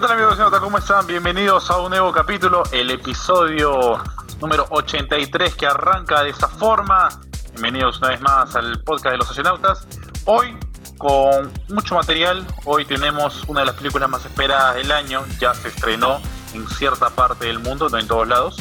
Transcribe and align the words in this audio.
¿Qué 0.00 0.06
tal 0.06 0.16
amigos 0.16 0.38
de 0.38 0.60
¿Cómo 0.60 0.78
están? 0.78 1.06
Bienvenidos 1.06 1.70
a 1.70 1.76
un 1.76 1.90
nuevo 1.90 2.10
capítulo, 2.10 2.62
el 2.72 2.90
episodio 2.90 4.02
número 4.40 4.64
83 4.70 5.54
que 5.54 5.66
arranca 5.66 6.22
de 6.22 6.30
esta 6.30 6.48
forma. 6.48 7.10
Bienvenidos 7.52 7.98
una 7.98 8.08
vez 8.08 8.20
más 8.22 8.56
al 8.56 8.82
podcast 8.82 9.12
de 9.12 9.18
los 9.18 9.28
socionautas. 9.28 9.86
Hoy 10.24 10.56
con 10.96 11.52
mucho 11.68 11.96
material, 11.96 12.46
hoy 12.64 12.86
tenemos 12.86 13.44
una 13.46 13.60
de 13.60 13.66
las 13.66 13.74
películas 13.74 14.08
más 14.08 14.24
esperadas 14.24 14.76
del 14.76 14.90
año, 14.90 15.22
ya 15.38 15.52
se 15.52 15.68
estrenó 15.68 16.22
en 16.54 16.66
cierta 16.66 17.10
parte 17.10 17.44
del 17.44 17.58
mundo, 17.58 17.90
no 17.90 17.98
en 17.98 18.06
todos 18.06 18.26
lados. 18.26 18.56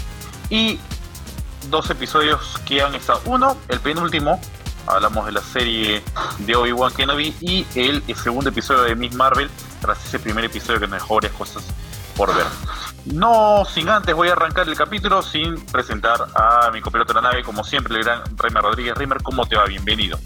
Y 0.49 0.77
dos 1.69 1.89
episodios 1.89 2.59
que 2.65 2.81
han 2.81 2.95
estado. 2.95 3.21
Uno, 3.23 3.55
el 3.69 3.79
penúltimo, 3.79 4.41
hablamos 4.87 5.25
de 5.25 5.31
la 5.31 5.41
serie 5.41 6.03
de 6.39 6.55
Obi-Wan 6.55 6.93
Kenobi 6.93 7.33
y 7.39 7.65
el, 7.75 8.03
segundo 8.15 8.49
episodio 8.49 8.81
de 8.81 8.95
Miss 8.95 9.13
Marvel, 9.13 9.49
tras 9.79 10.05
ese 10.05 10.19
primer 10.19 10.45
episodio 10.45 10.79
que 10.79 10.87
nos 10.87 10.99
dejó 10.99 11.15
varias 11.15 11.33
cosas 11.33 11.63
por 12.15 12.35
ver. 12.35 12.45
No 13.05 13.63
sin 13.65 13.89
antes 13.89 14.13
voy 14.13 14.27
a 14.27 14.33
arrancar 14.33 14.67
el 14.67 14.75
capítulo 14.75 15.21
sin 15.21 15.55
presentar 15.65 16.27
a 16.35 16.69
mi 16.71 16.81
copiloto 16.81 17.13
de 17.13 17.21
la 17.21 17.29
nave, 17.29 17.43
como 17.43 17.63
siempre, 17.63 17.95
el 17.95 18.03
gran 18.03 18.21
Reimer 18.37 18.63
Rodríguez. 18.63 18.95
Reimer, 18.95 19.21
¿cómo 19.23 19.45
te 19.45 19.55
va? 19.55 19.65
Bienvenido. 19.65 20.19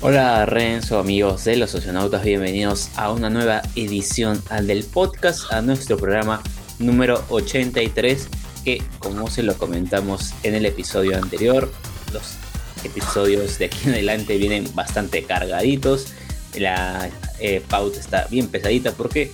Hola 0.00 0.46
Renzo, 0.46 1.00
amigos 1.00 1.44
de 1.44 1.56
los 1.56 1.70
socionautas, 1.70 2.22
bienvenidos 2.22 2.90
a 2.96 3.10
una 3.10 3.30
nueva 3.30 3.62
edición 3.74 4.40
del 4.62 4.84
podcast, 4.84 5.52
a 5.52 5.60
nuestro 5.60 5.96
programa 5.96 6.40
número 6.78 7.24
83, 7.30 8.28
que 8.64 8.80
como 9.00 9.28
se 9.28 9.42
lo 9.42 9.56
comentamos 9.56 10.34
en 10.44 10.54
el 10.54 10.66
episodio 10.66 11.16
anterior, 11.16 11.68
los 12.12 12.36
episodios 12.84 13.58
de 13.58 13.64
aquí 13.64 13.88
en 13.88 13.94
adelante 13.94 14.36
vienen 14.38 14.72
bastante 14.74 15.24
cargaditos, 15.24 16.12
la 16.54 17.10
eh, 17.40 17.62
está 17.98 18.26
bien 18.30 18.48
pesadita 18.48 18.92
porque 18.92 19.30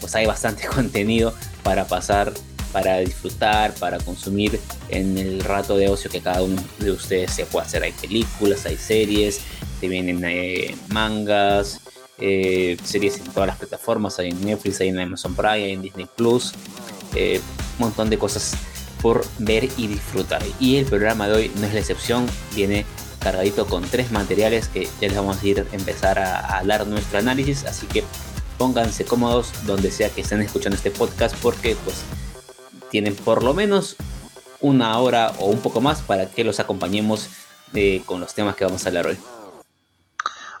pues 0.00 0.14
hay 0.14 0.26
bastante 0.26 0.66
contenido 0.74 1.34
para 1.62 1.86
pasar, 1.86 2.32
para 2.72 2.98
disfrutar, 2.98 3.74
para 3.74 3.98
consumir 3.98 4.60
en 4.88 5.18
el 5.18 5.40
rato 5.40 5.76
de 5.76 5.88
ocio 5.88 6.10
que 6.10 6.20
cada 6.20 6.42
uno 6.42 6.62
de 6.78 6.90
ustedes 6.90 7.32
se 7.32 7.46
puede 7.46 7.66
hacer. 7.66 7.82
Hay 7.82 7.92
películas, 7.92 8.66
hay 8.66 8.76
series, 8.76 9.40
te 9.80 9.88
vienen 9.88 10.22
eh, 10.24 10.76
mangas, 10.88 11.80
eh, 12.18 12.76
series 12.82 13.18
en 13.18 13.26
todas 13.26 13.46
las 13.46 13.58
plataformas, 13.58 14.18
hay 14.18 14.30
en 14.30 14.44
Netflix, 14.44 14.80
hay 14.80 14.88
en 14.88 14.98
Amazon 14.98 15.34
Prime, 15.34 15.52
hay 15.52 15.72
en 15.72 15.82
Disney 15.82 16.08
Plus, 16.16 16.52
un 17.12 17.40
montón 17.78 18.10
de 18.10 18.18
cosas 18.18 18.56
por 19.00 19.24
ver 19.38 19.68
y 19.76 19.86
disfrutar. 19.86 20.42
Y 20.60 20.76
el 20.76 20.86
programa 20.86 21.28
de 21.28 21.34
hoy 21.34 21.52
no 21.56 21.66
es 21.66 21.74
la 21.74 21.80
excepción, 21.80 22.26
viene 22.54 22.84
cargadito 23.18 23.66
con 23.66 23.82
tres 23.84 24.10
materiales 24.12 24.68
que 24.68 24.84
ya 25.00 25.08
les 25.08 25.16
vamos 25.16 25.42
a 25.42 25.46
ir 25.46 25.60
a 25.60 25.74
empezar 25.74 26.18
a, 26.18 26.62
dar 26.64 26.86
nuestro 26.86 27.18
análisis, 27.18 27.64
así 27.64 27.86
que 27.86 28.04
pónganse 28.56 29.04
cómodos 29.04 29.52
donde 29.66 29.90
sea 29.90 30.10
que 30.10 30.22
estén 30.22 30.40
escuchando 30.40 30.76
este 30.76 30.90
podcast 30.90 31.36
porque 31.42 31.76
pues 31.84 32.04
tienen 32.90 33.14
por 33.14 33.42
lo 33.42 33.54
menos 33.54 33.96
una 34.60 34.98
hora 34.98 35.32
o 35.38 35.46
un 35.46 35.60
poco 35.60 35.80
más 35.80 36.02
para 36.02 36.30
que 36.30 36.44
los 36.44 36.58
acompañemos 36.60 37.28
eh, 37.74 38.02
con 38.06 38.20
los 38.20 38.34
temas 38.34 38.56
que 38.56 38.64
vamos 38.64 38.84
a 38.84 38.88
hablar 38.88 39.06
hoy. 39.06 39.18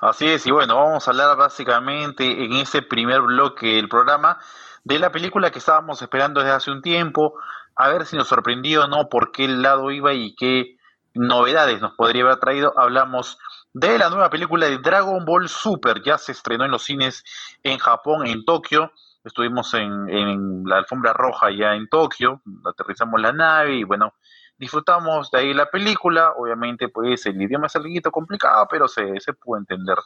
Así 0.00 0.26
es, 0.26 0.46
y 0.46 0.52
bueno, 0.52 0.76
vamos 0.76 1.08
a 1.08 1.10
hablar 1.10 1.36
básicamente 1.36 2.44
en 2.44 2.52
ese 2.52 2.82
primer 2.82 3.20
bloque 3.20 3.66
del 3.74 3.88
programa 3.88 4.38
de 4.84 4.98
la 5.00 5.10
película 5.10 5.50
que 5.50 5.58
estábamos 5.58 6.00
esperando 6.00 6.40
desde 6.40 6.54
hace 6.54 6.70
un 6.70 6.82
tiempo, 6.82 7.34
a 7.74 7.88
ver 7.88 8.06
si 8.06 8.16
nos 8.16 8.28
sorprendió 8.28 8.84
o 8.84 8.86
no, 8.86 9.08
por 9.08 9.32
qué 9.32 9.48
lado 9.48 9.90
iba 9.90 10.14
y 10.14 10.36
qué 10.36 10.77
novedades 11.18 11.80
nos 11.80 11.94
podría 11.94 12.22
haber 12.22 12.38
traído. 12.38 12.72
Hablamos 12.78 13.38
de 13.72 13.98
la 13.98 14.08
nueva 14.08 14.30
película 14.30 14.66
de 14.66 14.78
Dragon 14.78 15.24
Ball 15.24 15.48
Super, 15.48 16.02
ya 16.02 16.16
se 16.16 16.32
estrenó 16.32 16.64
en 16.64 16.70
los 16.70 16.84
cines 16.84 17.24
en 17.62 17.78
Japón, 17.78 18.26
en 18.26 18.44
Tokio. 18.44 18.92
Estuvimos 19.24 19.74
en, 19.74 20.62
la 20.64 20.78
alfombra 20.78 21.12
roja 21.12 21.50
ya 21.50 21.74
en 21.74 21.88
Tokio, 21.88 22.40
aterrizamos 22.64 23.20
la 23.20 23.32
nave 23.32 23.74
y 23.74 23.84
bueno, 23.84 24.14
disfrutamos 24.56 25.30
de 25.30 25.40
ahí 25.40 25.54
la 25.54 25.66
película. 25.66 26.32
Obviamente, 26.36 26.88
pues 26.88 27.26
el 27.26 27.42
idioma 27.42 27.66
es 27.66 27.76
algo 27.76 27.88
complicado, 28.10 28.66
pero 28.70 28.88
se, 28.88 29.20
se 29.20 29.32
puede 29.34 29.60
entender 29.60 29.96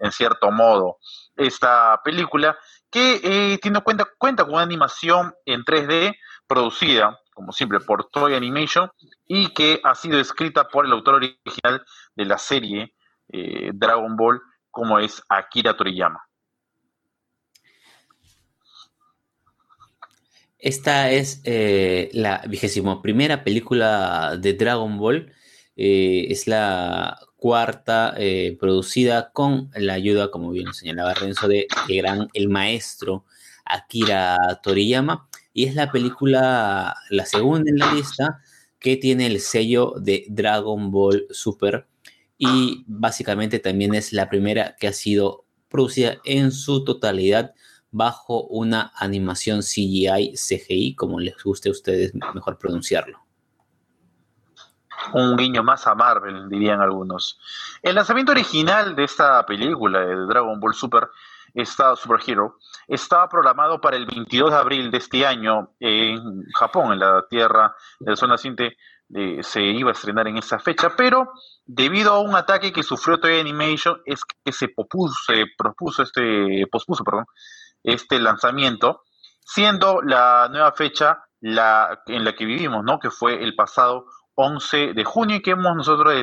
en 0.00 0.12
cierto 0.12 0.50
modo 0.50 0.98
esta 1.36 2.00
película 2.04 2.58
que 2.90 3.20
eh, 3.22 3.58
tiene 3.58 3.80
cuenta, 3.80 4.06
cuenta 4.18 4.44
con 4.44 4.54
una 4.54 4.62
animación 4.62 5.34
en 5.46 5.62
3D 5.62 6.16
producida 6.46 7.20
como 7.38 7.52
siempre, 7.52 7.78
por 7.78 8.10
Toy 8.10 8.34
Animation 8.34 8.90
y 9.28 9.54
que 9.54 9.80
ha 9.84 9.94
sido 9.94 10.18
escrita 10.18 10.66
por 10.66 10.84
el 10.84 10.90
autor 10.90 11.14
original 11.14 11.84
de 12.16 12.24
la 12.24 12.36
serie 12.36 12.96
eh, 13.28 13.70
Dragon 13.72 14.16
Ball, 14.16 14.40
como 14.72 14.98
es 14.98 15.22
Akira 15.28 15.76
Toriyama. 15.76 16.20
Esta 20.58 21.12
es 21.12 21.40
eh, 21.44 22.10
la 22.12 22.42
vigésimo 22.48 23.00
primera 23.00 23.44
película 23.44 24.36
de 24.36 24.54
Dragon 24.54 24.98
Ball. 24.98 25.32
Eh, 25.76 26.26
es 26.30 26.48
la 26.48 27.20
cuarta 27.36 28.16
producida 28.58 29.30
con 29.30 29.70
la 29.76 29.92
ayuda, 29.92 30.32
como 30.32 30.50
bien 30.50 30.74
señalaba 30.74 31.14
Renzo, 31.14 31.46
de, 31.46 31.68
gran, 31.86 32.26
el 32.34 32.48
maestro 32.48 33.26
Akira 33.64 34.58
Toriyama 34.60 35.27
y 35.58 35.64
es 35.64 35.74
la 35.74 35.90
película, 35.90 36.94
la 37.10 37.26
segunda 37.26 37.68
en 37.68 37.80
la 37.80 37.92
lista, 37.92 38.40
que 38.78 38.96
tiene 38.96 39.26
el 39.26 39.40
sello 39.40 39.94
de 39.96 40.24
Dragon 40.28 40.92
Ball 40.92 41.26
Super 41.30 41.88
y 42.36 42.84
básicamente 42.86 43.58
también 43.58 43.92
es 43.96 44.12
la 44.12 44.30
primera 44.30 44.76
que 44.78 44.86
ha 44.86 44.92
sido 44.92 45.46
producida 45.68 46.18
en 46.24 46.52
su 46.52 46.84
totalidad 46.84 47.54
bajo 47.90 48.44
una 48.44 48.92
animación 48.94 49.62
CGI, 49.62 50.34
CGI, 50.36 50.94
como 50.94 51.18
les 51.18 51.34
guste 51.42 51.70
a 51.70 51.72
ustedes 51.72 52.12
mejor 52.34 52.56
pronunciarlo. 52.56 53.18
Un 55.12 55.36
guiño 55.36 55.64
más 55.64 55.88
a 55.88 55.96
Marvel, 55.96 56.48
dirían 56.48 56.80
algunos. 56.80 57.40
El 57.82 57.96
lanzamiento 57.96 58.30
original 58.30 58.94
de 58.94 59.02
esta 59.02 59.44
película 59.44 60.06
de 60.06 60.14
Dragon 60.26 60.60
Ball 60.60 60.74
Super 60.74 61.08
Super 61.54 61.96
Superhero 61.96 62.58
estaba 62.86 63.28
programado 63.28 63.80
para 63.80 63.96
el 63.96 64.06
22 64.06 64.50
de 64.50 64.56
abril 64.56 64.90
de 64.90 64.98
este 64.98 65.26
año 65.26 65.74
en 65.80 66.42
Japón, 66.54 66.92
en 66.92 67.00
la 67.00 67.24
tierra 67.28 67.74
del 68.00 68.16
sol 68.16 68.30
naciente, 68.30 68.76
eh, 69.14 69.42
se 69.42 69.62
iba 69.62 69.90
a 69.90 69.92
estrenar 69.92 70.28
en 70.28 70.36
esa 70.36 70.58
fecha, 70.58 70.94
pero 70.96 71.32
debido 71.64 72.12
a 72.12 72.20
un 72.20 72.34
ataque 72.34 72.72
que 72.72 72.82
sufrió 72.82 73.18
Toy 73.18 73.40
Animation 73.40 74.02
es 74.04 74.20
que 74.44 74.52
se, 74.52 74.68
propuso 74.68 76.02
este, 76.02 76.66
pospuso, 76.70 77.04
perdón, 77.04 77.24
este 77.82 78.20
lanzamiento, 78.20 79.02
siendo 79.40 80.02
la 80.02 80.48
nueva 80.50 80.72
fecha 80.72 81.24
la 81.40 82.02
en 82.06 82.24
la 82.24 82.34
que 82.34 82.44
vivimos, 82.44 82.84
¿no? 82.84 82.98
Que 82.98 83.10
fue 83.10 83.42
el 83.42 83.54
pasado 83.54 84.06
11 84.34 84.92
de 84.92 85.04
junio 85.04 85.36
y 85.36 85.42
que 85.42 85.52
hemos 85.52 85.74
nosotros 85.74 86.12
de 86.12 86.20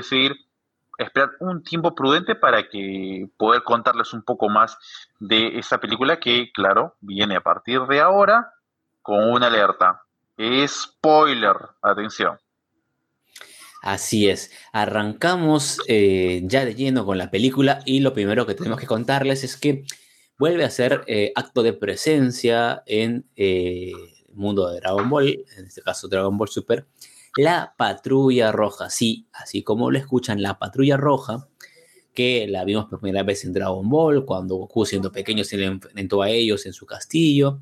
esperar 0.98 1.32
un 1.40 1.64
tiempo 1.64 1.96
prudente 1.96 2.36
para 2.36 2.68
que 2.70 3.28
poder 3.38 3.64
contarles 3.64 4.14
un 4.14 4.24
poco 4.24 4.50
más 4.50 4.78
de 5.20 5.58
esta 5.58 5.80
película 5.80 6.20
que, 6.20 6.52
claro, 6.54 6.96
viene 7.02 7.36
a 7.36 7.42
partir 7.42 7.82
de 7.82 8.00
ahora 8.02 8.54
con 9.02 9.30
una 9.30 9.48
alerta. 9.48 10.04
Spoiler, 10.68 11.56
atención. 11.82 12.38
Así 13.86 14.28
es, 14.30 14.52
arrancamos 14.74 15.80
eh, 15.88 16.42
ya 16.46 16.66
de 16.66 16.74
lleno 16.74 17.06
con 17.06 17.20
la 17.20 17.30
película 17.30 17.82
y 17.86 18.00
lo 18.00 18.16
primero 18.16 18.48
que 18.48 18.56
tenemos 18.56 18.80
que 18.80 18.88
contarles 18.88 19.44
es 19.44 19.58
que 19.58 19.86
vuelve 20.40 20.64
a 20.64 20.72
ser 20.72 21.04
eh, 21.06 21.32
acto 21.36 21.62
de 21.62 21.74
presencia 21.74 22.82
en 22.88 23.30
eh, 23.36 23.92
el 24.28 24.36
mundo 24.36 24.68
de 24.70 24.80
Dragon 24.80 25.08
Ball, 25.08 25.46
en 25.56 25.66
este 25.68 25.84
caso 25.84 26.08
Dragon 26.08 26.36
Ball 26.36 26.50
Super, 26.50 26.88
la 27.38 27.74
patrulla 27.78 28.52
roja, 28.52 28.90
sí, 28.90 29.28
así 29.34 29.64
como 29.64 29.92
lo 29.92 29.98
escuchan, 29.98 30.42
la 30.42 30.58
patrulla 30.58 30.98
roja, 30.98 31.48
que 32.14 32.48
la 32.48 32.64
vimos 32.64 32.86
por 32.86 33.02
primera 33.02 33.24
vez 33.24 33.44
en 33.44 33.54
Dragon 33.54 33.88
Ball, 33.90 34.26
cuando 34.26 34.56
Goku 34.56 34.86
siendo 34.86 35.12
pequeño 35.12 35.44
se 35.44 35.58
le 35.58 35.66
enfrentó 35.66 36.22
a 36.22 36.30
ellos 36.30 36.66
en 36.66 36.74
su 36.74 36.86
castillo, 36.86 37.60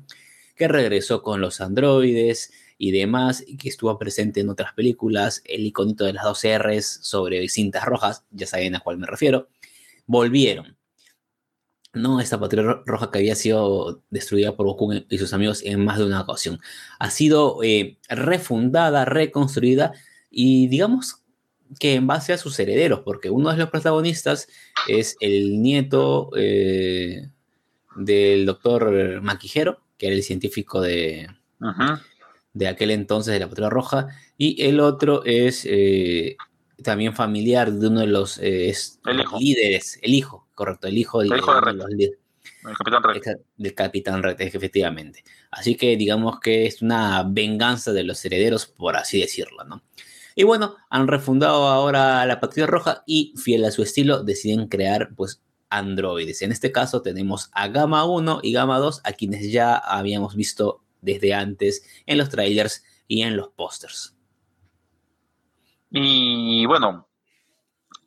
que 0.54 0.68
regresó 0.68 1.22
con 1.22 1.40
los 1.40 1.60
androides 1.60 2.52
y 2.78 2.92
demás, 2.92 3.42
y 3.46 3.56
que 3.56 3.68
estuvo 3.68 3.98
presente 3.98 4.40
en 4.40 4.48
otras 4.48 4.72
películas, 4.74 5.42
el 5.44 5.66
iconito 5.66 6.04
de 6.04 6.12
las 6.12 6.24
dos 6.24 6.42
R's 6.44 7.00
sobre 7.02 7.48
cintas 7.48 7.84
rojas, 7.84 8.24
ya 8.30 8.46
saben 8.46 8.76
a 8.76 8.80
cuál 8.80 8.98
me 8.98 9.06
refiero, 9.06 9.48
volvieron. 10.06 10.76
No, 11.94 12.20
esta 12.20 12.40
patrulla 12.40 12.82
roja 12.84 13.10
que 13.12 13.18
había 13.18 13.36
sido 13.36 14.02
destruida 14.10 14.56
por 14.56 14.66
Goku 14.66 14.92
y 15.08 15.18
sus 15.18 15.32
amigos 15.32 15.62
en 15.64 15.84
más 15.84 15.98
de 15.98 16.04
una 16.04 16.22
ocasión. 16.22 16.58
Ha 16.98 17.10
sido 17.10 17.62
eh, 17.62 17.98
refundada, 18.08 19.04
reconstruida 19.04 19.92
y 20.28 20.66
digamos 20.66 21.22
que 21.78 21.94
en 21.94 22.08
base 22.08 22.32
a 22.32 22.38
sus 22.38 22.58
herederos, 22.58 23.00
porque 23.04 23.30
uno 23.30 23.50
de 23.50 23.58
los 23.58 23.70
protagonistas 23.70 24.48
es 24.88 25.16
el 25.20 25.62
nieto 25.62 26.30
eh, 26.36 27.30
del 27.96 28.44
doctor 28.44 29.22
Maquijero, 29.22 29.80
que 29.96 30.08
era 30.08 30.16
el 30.16 30.24
científico 30.24 30.80
de, 30.80 31.28
de 32.52 32.68
aquel 32.68 32.90
entonces 32.90 33.32
de 33.32 33.40
la 33.40 33.48
Patrulla 33.48 33.70
Roja, 33.70 34.08
y 34.36 34.60
el 34.64 34.80
otro 34.80 35.24
es 35.24 35.64
eh, 35.64 36.36
también 36.82 37.14
familiar 37.14 37.72
de 37.72 37.86
uno 37.86 38.00
de 38.00 38.08
los 38.08 38.40
líderes, 39.38 39.98
el 40.02 40.14
hijo, 40.14 40.43
correcto, 40.54 40.88
el 40.88 40.98
hijo, 40.98 41.20
de, 41.20 41.28
los, 41.28 41.38
El 41.38 41.44
Capitán 42.76 43.02
Red. 43.02 43.36
Del 43.56 43.74
Capitán 43.74 44.22
Red, 44.22 44.40
efectivamente. 44.40 45.24
Así 45.50 45.76
que 45.76 45.96
digamos 45.96 46.40
que 46.40 46.66
es 46.66 46.82
una 46.82 47.24
venganza 47.26 47.92
de 47.92 48.04
los 48.04 48.24
herederos, 48.24 48.66
por 48.66 48.96
así 48.96 49.20
decirlo, 49.20 49.64
¿no? 49.64 49.82
Y 50.34 50.42
bueno, 50.42 50.76
han 50.90 51.06
refundado 51.06 51.68
ahora 51.68 52.26
la 52.26 52.40
Patrulla 52.40 52.66
Roja 52.66 53.02
y, 53.06 53.34
fiel 53.36 53.64
a 53.64 53.70
su 53.70 53.82
estilo, 53.82 54.24
deciden 54.24 54.68
crear 54.68 55.14
pues 55.14 55.42
androides. 55.70 56.42
En 56.42 56.50
este 56.50 56.72
caso 56.72 57.02
tenemos 57.02 57.50
a 57.52 57.68
Gamma 57.68 58.04
1 58.04 58.40
y 58.42 58.52
Gamma 58.52 58.78
2, 58.78 59.02
a 59.04 59.12
quienes 59.12 59.52
ya 59.52 59.76
habíamos 59.76 60.34
visto 60.34 60.82
desde 61.00 61.34
antes 61.34 61.84
en 62.06 62.18
los 62.18 62.30
trailers 62.30 62.82
y 63.06 63.22
en 63.22 63.36
los 63.36 63.48
pósters. 63.50 64.16
Y 65.90 66.66
bueno, 66.66 67.08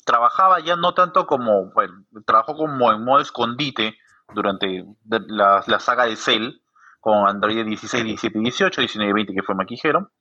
trabajaba 0.08 0.62
ya 0.62 0.78
no 0.78 0.94
tanto 0.94 1.28
como, 1.28 1.72
bueno, 1.74 2.06
trabajó 2.26 2.56
como 2.56 2.92
en 2.94 3.04
modo 3.04 3.20
escondite 3.20 3.98
durante 4.34 4.86
la, 5.06 5.62
saga 5.80 6.06
de 6.06 6.16
Cell, 6.16 6.62
con 7.02 7.28
Android 7.28 7.66
16, 7.66 8.06
17, 8.06 8.40
18, 8.40 8.82
19 8.82 9.14
20 9.14 9.34
que 9.34 9.44
fue 9.44 9.54
maquijero, 9.54 10.12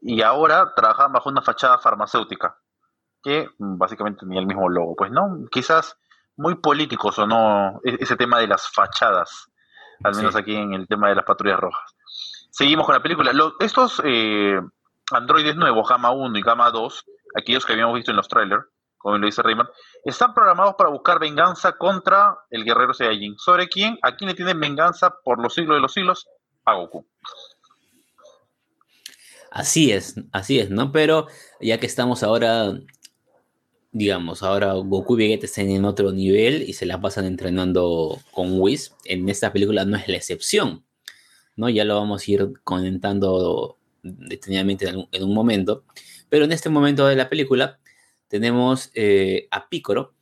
y 0.00 0.22
ahora 0.22 0.72
trabajaba 0.74 1.12
bajo 1.12 1.28
una 1.28 1.42
fachada 1.42 1.78
farmacéutica, 1.78 2.56
que 3.22 3.50
básicamente 3.58 4.20
tenía 4.20 4.40
el 4.40 4.46
mismo 4.46 4.68
logo, 4.70 4.96
pues 4.96 5.10
no, 5.12 5.46
quizás 5.50 5.98
muy 6.36 6.54
políticos 6.54 7.18
o 7.18 7.26
no 7.26 7.80
e-, 7.84 7.98
ese 8.00 8.16
tema 8.16 8.38
de 8.38 8.48
las 8.48 8.66
fachadas, 8.68 9.52
al 10.02 10.16
menos 10.16 10.34
aquí 10.34 10.56
en 10.56 10.72
el 10.72 10.88
tema 10.88 11.10
de 11.10 11.16
las 11.16 11.26
patrullas 11.26 11.60
rojas. 11.60 11.94
Seguimos 12.50 12.86
con 12.86 12.94
la 12.94 13.02
película. 13.02 13.30
estos 13.60 14.00
eh, 14.04 14.58
androides 15.12 15.54
nuevos, 15.54 15.86
Gamma 15.86 16.12
1 16.12 16.38
y 16.38 16.42
Gamma 16.42 16.70
2, 16.70 17.04
aquellos 17.36 17.66
que 17.66 17.74
habíamos 17.74 17.94
visto 17.94 18.10
en 18.10 18.16
los 18.16 18.28
trailers, 18.28 18.64
como 19.02 19.18
lo 19.18 19.26
dice 19.26 19.42
Raymond, 19.42 19.68
están 20.04 20.32
programados 20.32 20.76
para 20.78 20.90
buscar 20.90 21.18
venganza 21.18 21.72
contra 21.72 22.38
el 22.50 22.64
guerrero 22.64 22.94
Saiyajin. 22.94 23.36
¿Sobre 23.36 23.68
quién? 23.68 23.98
¿A 24.02 24.16
quién 24.16 24.28
le 24.28 24.34
tienen 24.34 24.60
venganza 24.60 25.12
por 25.24 25.42
los 25.42 25.54
siglos 25.54 25.76
de 25.76 25.80
los 25.80 25.92
siglos? 25.92 26.28
A 26.64 26.74
Goku. 26.74 27.04
Así 29.50 29.92
es, 29.92 30.14
así 30.30 30.60
es, 30.60 30.70
¿no? 30.70 30.92
Pero 30.92 31.26
ya 31.60 31.78
que 31.78 31.86
estamos 31.86 32.22
ahora, 32.22 32.72
digamos, 33.90 34.42
ahora 34.42 34.72
Goku 34.74 35.18
y 35.18 35.18
Vegeta 35.18 35.46
están 35.46 35.68
en 35.68 35.84
otro 35.84 36.12
nivel 36.12 36.62
y 36.62 36.72
se 36.72 36.86
la 36.86 37.00
pasan 37.00 37.26
entrenando 37.26 38.18
con 38.30 38.60
Whis, 38.60 38.94
en 39.04 39.28
esta 39.28 39.52
película 39.52 39.84
no 39.84 39.96
es 39.96 40.08
la 40.08 40.16
excepción, 40.16 40.84
¿no? 41.56 41.68
Ya 41.68 41.84
lo 41.84 41.96
vamos 41.96 42.22
a 42.22 42.30
ir 42.30 42.52
comentando 42.62 43.76
detenidamente 44.02 44.88
en 44.88 45.24
un 45.24 45.34
momento. 45.34 45.84
Pero 46.28 46.46
en 46.46 46.52
este 46.52 46.70
momento 46.70 47.06
de 47.06 47.16
la 47.16 47.28
película 47.28 47.78
tenemos 48.32 48.90
eh, 48.94 49.46
a 49.50 49.68
Picoro, 49.68 50.14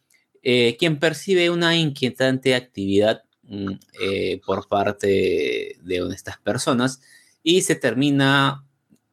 eh, 0.43 0.77
quien 0.81 0.99
percibe 0.99 1.49
una 1.49 1.77
inquietante 1.77 2.57
actividad 2.57 3.23
mm, 3.45 3.71
eh, 4.01 4.41
por 4.45 4.67
parte 4.67 5.77
de 5.81 6.09
estas 6.13 6.37
personas 6.39 7.03
y 7.45 7.63
se 7.63 7.77
termina, 7.77 8.67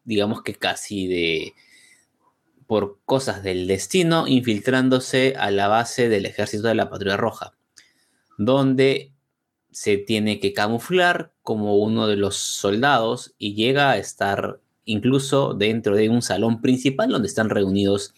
digamos 0.04 0.42
que 0.42 0.56
casi 0.56 1.06
de 1.06 1.54
por 2.66 2.98
cosas 3.06 3.44
del 3.44 3.68
destino, 3.68 4.28
infiltrándose 4.28 5.36
a 5.38 5.52
la 5.52 5.68
base 5.68 6.10
del 6.10 6.26
ejército 6.26 6.68
de 6.68 6.74
la 6.74 6.90
Patrulla 6.90 7.18
Roja, 7.18 7.54
donde 8.40 9.12
se 9.72 9.98
tiene 9.98 10.40
que 10.40 10.54
camuflar 10.54 11.34
como 11.44 11.78
uno 11.78 12.08
de 12.08 12.16
los 12.16 12.36
soldados 12.36 13.36
y 13.38 13.54
llega 13.54 13.92
a 13.92 13.98
estar 14.00 14.60
incluso 14.86 15.54
dentro 15.54 15.96
de 15.96 16.10
un 16.10 16.24
salón 16.24 16.62
principal 16.62 17.10
donde 17.10 17.28
están 17.28 17.52
reunidos 17.52 18.16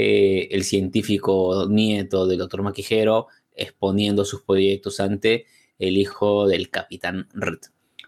eh, 0.00 0.54
el 0.54 0.62
científico 0.62 1.66
nieto 1.68 2.28
del 2.28 2.38
doctor 2.38 2.62
Maquijero 2.62 3.26
exponiendo 3.52 4.24
sus 4.24 4.42
proyectos 4.42 5.00
ante 5.00 5.46
el 5.76 5.96
hijo 5.96 6.46
del 6.46 6.70
capitán 6.70 7.26
Red, 7.34 7.58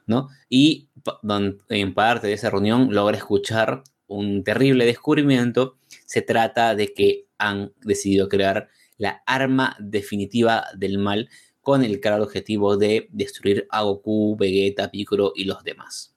¿no? 0.07 0.29
Y 0.49 0.89
en 1.69 1.93
parte 1.93 2.29
de 2.29 2.35
esa 2.35 2.49
reunión 2.49 2.95
logra 2.95 3.17
escuchar 3.17 3.83
un 4.07 4.45
terrible 4.45 4.87
descubrimiento. 4.87 5.79
Se 6.07 6.23
trata 6.23 6.77
de 6.77 6.95
que 6.95 7.27
han 7.39 7.73
decidido 7.81 8.29
crear 8.29 8.69
la 8.97 9.25
arma 9.27 9.75
definitiva 9.81 10.67
del 10.77 10.99
mal 10.99 11.29
con 11.61 11.83
el 11.83 11.99
claro 11.99 12.23
objetivo 12.23 12.77
de 12.77 13.09
destruir 13.11 13.67
a 13.69 13.83
Goku, 13.83 14.37
Vegeta, 14.37 14.93
Piccolo 14.93 15.33
y 15.35 15.43
los 15.43 15.65
demás. 15.65 16.15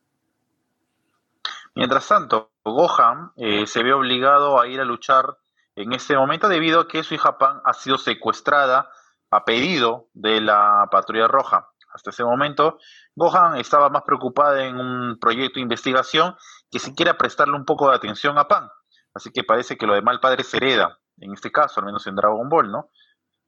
Mientras 1.73 2.07
tanto, 2.07 2.51
Gohan 2.63 3.31
eh, 3.37 3.65
se 3.65 3.81
ve 3.81 3.91
obligado 3.91 4.61
a 4.61 4.67
ir 4.67 4.79
a 4.79 4.85
luchar 4.85 5.39
en 5.75 5.93
este 5.93 6.15
momento 6.15 6.47
debido 6.47 6.81
a 6.81 6.87
que 6.87 7.03
su 7.03 7.15
hija 7.15 7.37
Pan 7.37 7.61
ha 7.65 7.73
sido 7.73 7.97
secuestrada 7.97 8.89
a 9.31 9.45
pedido 9.45 10.09
de 10.13 10.41
la 10.41 10.87
Patrulla 10.91 11.27
Roja. 11.27 11.69
Hasta 11.93 12.09
ese 12.09 12.23
momento, 12.23 12.79
Gohan 13.15 13.57
estaba 13.57 13.89
más 13.89 14.03
preocupada 14.03 14.65
en 14.65 14.79
un 14.79 15.19
proyecto 15.19 15.55
de 15.55 15.61
investigación 15.61 16.35
que 16.71 16.79
siquiera 16.79 17.17
prestarle 17.17 17.55
un 17.55 17.65
poco 17.65 17.89
de 17.89 17.95
atención 17.95 18.37
a 18.37 18.47
Pan. 18.47 18.69
Así 19.13 19.31
que 19.31 19.43
parece 19.43 19.77
que 19.77 19.85
lo 19.85 19.93
de 19.93 20.01
mal 20.01 20.19
padre 20.19 20.43
se 20.43 20.57
hereda, 20.57 20.97
en 21.17 21.33
este 21.33 21.51
caso, 21.51 21.79
al 21.79 21.85
menos 21.85 22.05
en 22.07 22.15
Dragon 22.15 22.49
Ball, 22.49 22.71
¿no? 22.71 22.89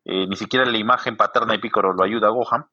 Eh, 0.05 0.27
ni 0.27 0.35
siquiera 0.35 0.65
la 0.65 0.77
imagen 0.77 1.17
paterna 1.17 1.53
de 1.53 1.59
Piccolo 1.59 1.93
lo 1.93 2.03
ayuda 2.03 2.27
a 2.27 2.31
Gohan. 2.31 2.65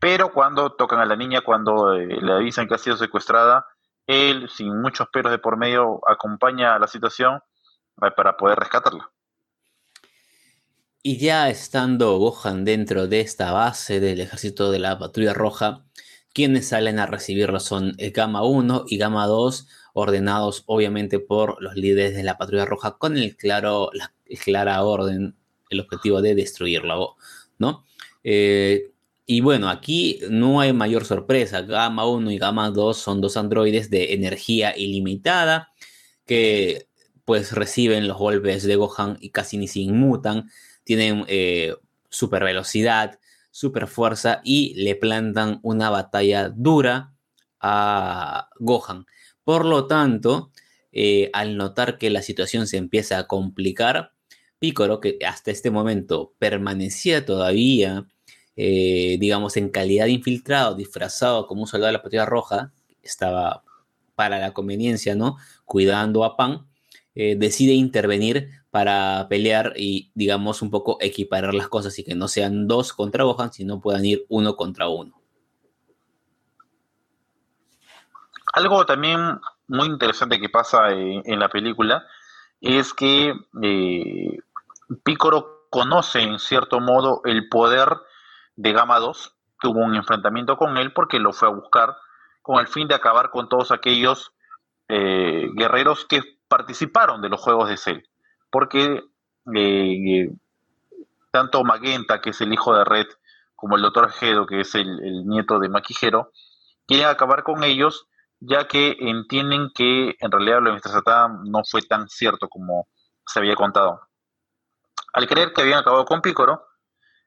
Pero 0.00 0.32
cuando 0.32 0.72
tocan 0.72 1.00
a 1.00 1.04
la 1.04 1.16
niña, 1.16 1.42
cuando 1.42 1.92
eh, 1.92 2.06
le 2.20 2.32
avisan 2.32 2.66
que 2.66 2.74
ha 2.74 2.78
sido 2.78 2.96
secuestrada, 2.96 3.66
él, 4.06 4.48
sin 4.48 4.80
muchos 4.80 5.08
peros 5.12 5.30
de 5.30 5.38
por 5.38 5.58
medio, 5.58 6.00
acompaña 6.08 6.74
a 6.74 6.78
la 6.78 6.86
situación 6.86 7.40
para 7.96 8.36
poder 8.36 8.58
rescatarla. 8.58 9.10
Y 11.02 11.18
ya 11.18 11.50
estando 11.50 12.16
Gohan 12.18 12.64
dentro 12.64 13.08
de 13.08 13.20
esta 13.20 13.50
base 13.50 13.98
del 13.98 14.20
ejército 14.20 14.70
de 14.70 14.78
la 14.78 14.98
patrulla 14.98 15.34
roja, 15.34 15.84
quienes 16.32 16.68
salen 16.68 16.98
a 16.98 17.06
recibirlo 17.06 17.58
son 17.58 17.94
el 17.98 18.12
Gamma 18.12 18.44
1 18.44 18.84
y 18.86 18.98
Gamma 18.98 19.26
2, 19.26 19.68
ordenados 19.94 20.62
obviamente 20.66 21.18
por 21.18 21.60
los 21.60 21.74
líderes 21.74 22.14
de 22.14 22.22
la 22.22 22.38
patrulla 22.38 22.66
roja 22.66 22.98
con 22.98 23.16
el 23.16 23.36
claro, 23.36 23.90
la 23.92 24.12
clara 24.44 24.82
orden, 24.84 25.34
el 25.70 25.80
objetivo 25.80 26.22
de 26.22 26.34
destruirlo, 26.36 27.16
¿no? 27.58 27.84
Eh, 28.22 28.92
y 29.26 29.40
bueno, 29.40 29.68
aquí 29.68 30.20
no 30.30 30.60
hay 30.60 30.72
mayor 30.72 31.04
sorpresa. 31.04 31.62
Gamma 31.62 32.06
1 32.06 32.30
y 32.30 32.38
Gamma 32.38 32.70
2 32.70 32.96
son 32.96 33.20
dos 33.20 33.36
androides 33.36 33.90
de 33.90 34.14
energía 34.14 34.76
ilimitada 34.76 35.72
que 36.26 36.86
pues 37.24 37.52
reciben 37.52 38.08
los 38.08 38.18
golpes 38.18 38.64
de 38.64 38.76
Gohan 38.76 39.16
y 39.20 39.30
casi 39.30 39.56
ni 39.58 39.68
se 39.68 39.80
inmutan, 39.80 40.50
tienen 40.84 41.24
eh, 41.28 41.74
super 42.08 42.44
velocidad, 42.44 43.18
super 43.50 43.86
fuerza 43.86 44.40
y 44.44 44.74
le 44.74 44.96
plantan 44.96 45.60
una 45.62 45.90
batalla 45.90 46.48
dura 46.48 47.12
a 47.60 48.48
Gohan. 48.58 49.06
Por 49.44 49.64
lo 49.64 49.86
tanto, 49.86 50.50
eh, 50.92 51.30
al 51.32 51.56
notar 51.56 51.98
que 51.98 52.10
la 52.10 52.22
situación 52.22 52.66
se 52.66 52.76
empieza 52.76 53.18
a 53.18 53.26
complicar, 53.26 54.12
Piccolo, 54.58 55.00
que 55.00 55.18
hasta 55.26 55.50
este 55.50 55.70
momento 55.70 56.34
permanecía 56.38 57.24
todavía, 57.24 58.06
eh, 58.56 59.16
digamos, 59.18 59.56
en 59.56 59.70
calidad 59.70 60.04
de 60.04 60.12
infiltrado, 60.12 60.74
disfrazado 60.74 61.46
como 61.46 61.62
un 61.62 61.66
soldado 61.66 61.88
de 61.88 61.92
la 61.94 62.02
patrulla 62.02 62.26
roja, 62.26 62.72
estaba 63.02 63.64
para 64.14 64.38
la 64.38 64.52
conveniencia, 64.52 65.14
¿no? 65.14 65.36
Cuidando 65.64 66.24
a 66.24 66.36
Pan, 66.36 66.66
eh, 67.14 67.36
decide 67.36 67.72
intervenir 67.72 68.48
para 68.70 69.26
pelear 69.28 69.74
y, 69.76 70.10
digamos, 70.14 70.62
un 70.62 70.70
poco 70.70 70.96
equiparar 71.00 71.54
las 71.54 71.68
cosas 71.68 71.98
y 71.98 72.04
que 72.04 72.14
no 72.14 72.28
sean 72.28 72.66
dos 72.66 72.92
contra 72.92 73.24
Gohan, 73.24 73.52
sino 73.52 73.80
puedan 73.80 74.04
ir 74.04 74.24
uno 74.28 74.56
contra 74.56 74.88
uno. 74.88 75.20
Algo 78.54 78.84
también 78.86 79.40
muy 79.68 79.88
interesante 79.88 80.40
que 80.40 80.48
pasa 80.48 80.90
en, 80.90 81.38
la 81.38 81.48
película 81.48 82.06
es 82.60 82.92
que 82.92 83.34
eh, 83.62 84.38
conoce 85.70 86.20
en 86.20 86.38
cierto 86.38 86.80
modo 86.80 87.22
el 87.24 87.48
poder 87.48 87.88
de 88.56 88.72
Gama 88.72 88.98
2, 88.98 89.34
tuvo 89.60 89.80
un 89.80 89.94
enfrentamiento 89.96 90.58
con 90.58 90.76
él 90.76 90.92
porque 90.92 91.18
lo 91.18 91.32
fue 91.32 91.48
a 91.48 91.52
buscar 91.52 91.96
con 92.42 92.60
el 92.60 92.68
fin 92.68 92.88
de 92.88 92.94
acabar 92.94 93.30
con 93.30 93.48
todos 93.48 93.70
aquellos 93.70 94.34
eh, 94.88 95.48
guerreros 95.54 96.04
que 96.04 96.20
participaron 96.52 97.22
de 97.22 97.30
los 97.30 97.40
juegos 97.40 97.70
de 97.70 97.78
Cell, 97.78 98.02
porque 98.50 99.02
eh, 99.54 100.30
tanto 101.30 101.64
Magenta, 101.64 102.20
que 102.20 102.28
es 102.28 102.42
el 102.42 102.52
hijo 102.52 102.76
de 102.76 102.84
Red, 102.84 103.06
como 103.56 103.76
el 103.76 103.82
doctor 103.82 104.10
Gedo, 104.12 104.44
que 104.44 104.60
es 104.60 104.74
el, 104.74 105.26
nieto 105.26 105.58
de 105.58 105.70
Maquijero, 105.70 106.30
quieren 106.86 107.06
acabar 107.06 107.42
con 107.42 107.64
ellos, 107.64 108.06
ya 108.38 108.68
que 108.68 108.98
entienden 109.00 109.70
que 109.74 110.14
en 110.20 110.30
realidad 110.30 110.60
lo 110.60 110.68
de 110.68 110.76
Mr. 110.76 110.90
Satan 110.90 111.44
no 111.44 111.62
fue 111.64 111.80
tan 111.80 112.06
cierto 112.10 112.50
como 112.50 112.86
se 113.24 113.38
había 113.38 113.56
contado. 113.56 114.02
Al 115.14 115.26
creer 115.26 115.54
que 115.54 115.62
habían 115.62 115.78
acabado 115.78 116.04
con 116.04 116.20
Pícoro, 116.20 116.66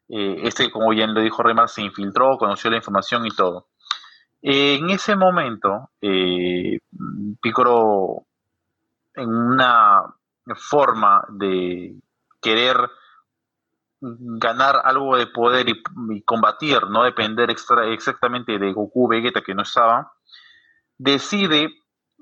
eh, 0.07 0.41
este, 0.43 0.69
como 0.69 0.89
bien 0.91 1.15
lo 1.15 1.21
dijo 1.21 1.41
Remar, 1.41 1.67
se 1.67 1.81
infiltró, 1.81 2.37
conoció 2.37 2.69
la 2.69 2.77
información 2.77 3.25
y 3.25 3.31
todo. 3.31 3.69
en 4.43 4.91
ese 4.91 5.15
momento, 5.15 5.89
eh, 5.99 6.77
Pícoro 7.41 8.27
en 9.15 9.29
una 9.29 10.15
forma 10.55 11.25
de 11.29 11.95
querer 12.41 12.77
ganar 14.01 14.81
algo 14.83 15.17
de 15.17 15.27
poder 15.27 15.67
y, 15.69 16.21
combatir, 16.23 16.83
no 16.89 17.03
depender 17.03 17.49
exactamente 17.49 18.59
de 18.59 18.73
Goku 18.73 19.07
Vegeta 19.07 19.41
que 19.41 19.55
no 19.55 19.63
estaba, 19.63 20.13
decide 20.97 21.73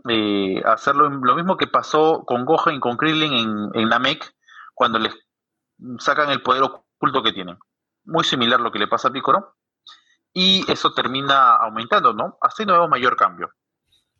eh, 0.08 0.62
hacer 0.66 0.96
lo, 0.96 1.10
mismo 1.10 1.58
que 1.58 1.68
pasó 1.68 2.24
con 2.26 2.46
Gohan 2.46 2.76
y 2.76 2.80
con 2.80 2.98
Krillin 2.98 3.72
en, 3.74 3.90
Namek, 3.90 4.34
cuando 4.74 5.00
les 5.00 5.16
sacan 6.00 6.30
el 6.30 6.42
poder 6.42 6.64
oculto 6.64 7.24
que 7.24 7.34
tienen. 7.34 7.58
Muy 8.06 8.24
similar 8.24 8.60
a 8.60 8.64
lo 8.64 8.72
que 8.72 8.80
le 8.80 8.88
pasa 8.88 9.10
a 9.10 9.12
Piccolo. 9.12 9.56
Y 10.34 10.70
eso 10.72 10.94
termina 10.94 11.56
aumentando, 11.56 12.14
¿no? 12.14 12.38
Así 12.42 12.66
no 12.66 12.74
vemos 12.74 12.90
mayor 12.90 13.16
cambio. 13.16 13.52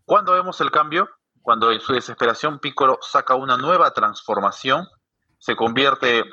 ¿Cuándo 0.06 0.34
vemos 0.34 0.62
el 0.62 0.70
cambio? 0.70 1.10
Cuando 1.44 1.72
en 1.72 1.82
su 1.82 1.94
desesperación 1.94 2.60
Piccolo 2.60 2.98
saca 3.02 3.36
una 3.36 3.58
nueva 3.58 3.92
transformación, 3.92 4.88
se 5.38 5.58
convierte 5.58 6.24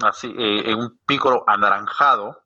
así 0.00 0.28
eh, 0.28 0.70
en 0.70 0.78
un 0.78 1.00
Piccolo 1.04 1.42
anaranjado, 1.46 2.38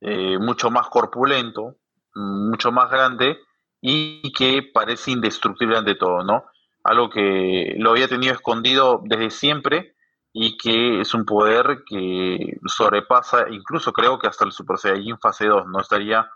eh, 0.00 0.38
mucho 0.38 0.72
más 0.72 0.88
corpulento, 0.88 1.76
mucho 2.16 2.72
más 2.72 2.90
grande 2.90 3.38
y 3.80 4.32
que 4.32 4.70
parece 4.74 5.12
indestructible 5.12 5.78
ante 5.78 5.94
todo, 5.94 6.24
¿no? 6.24 6.46
Algo 6.82 7.08
que 7.08 7.76
lo 7.78 7.92
había 7.92 8.08
tenido 8.08 8.34
escondido 8.34 9.00
desde 9.04 9.30
siempre 9.30 9.94
y 10.32 10.56
que 10.56 11.00
es 11.00 11.14
un 11.14 11.24
poder 11.24 11.84
que 11.86 12.58
sobrepasa, 12.66 13.48
incluso 13.50 13.92
creo 13.92 14.18
que 14.18 14.26
hasta 14.26 14.44
el 14.44 14.50
Super 14.50 14.78
Saiyajin 14.78 15.20
fase 15.20 15.46
2, 15.46 15.66
no 15.66 15.80
estaría 15.80 16.28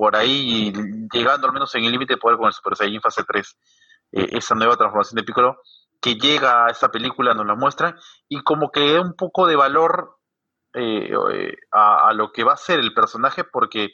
por 0.00 0.16
ahí 0.16 0.72
llegando 1.12 1.46
al 1.46 1.52
menos 1.52 1.74
en 1.74 1.84
el 1.84 1.92
límite 1.92 2.14
de 2.14 2.18
poder 2.18 2.38
con 2.38 2.46
el 2.46 2.54
Super 2.54 2.74
Saiyajin 2.74 3.02
fase 3.02 3.22
3, 3.22 3.58
eh, 4.12 4.28
esa 4.30 4.54
nueva 4.54 4.74
transformación 4.74 5.16
de 5.16 5.24
Piccolo 5.24 5.58
que 6.00 6.14
llega 6.14 6.64
a 6.64 6.70
esta 6.70 6.90
película 6.90 7.34
nos 7.34 7.44
la 7.44 7.54
muestran 7.54 7.96
y 8.26 8.42
como 8.42 8.70
que 8.70 8.94
da 8.94 9.02
un 9.02 9.14
poco 9.14 9.46
de 9.46 9.56
valor 9.56 10.16
eh, 10.72 11.12
eh, 11.34 11.54
a, 11.70 12.08
a, 12.08 12.14
lo 12.14 12.32
que 12.32 12.44
va 12.44 12.54
a 12.54 12.56
ser 12.56 12.78
el 12.78 12.94
personaje 12.94 13.44
porque 13.44 13.90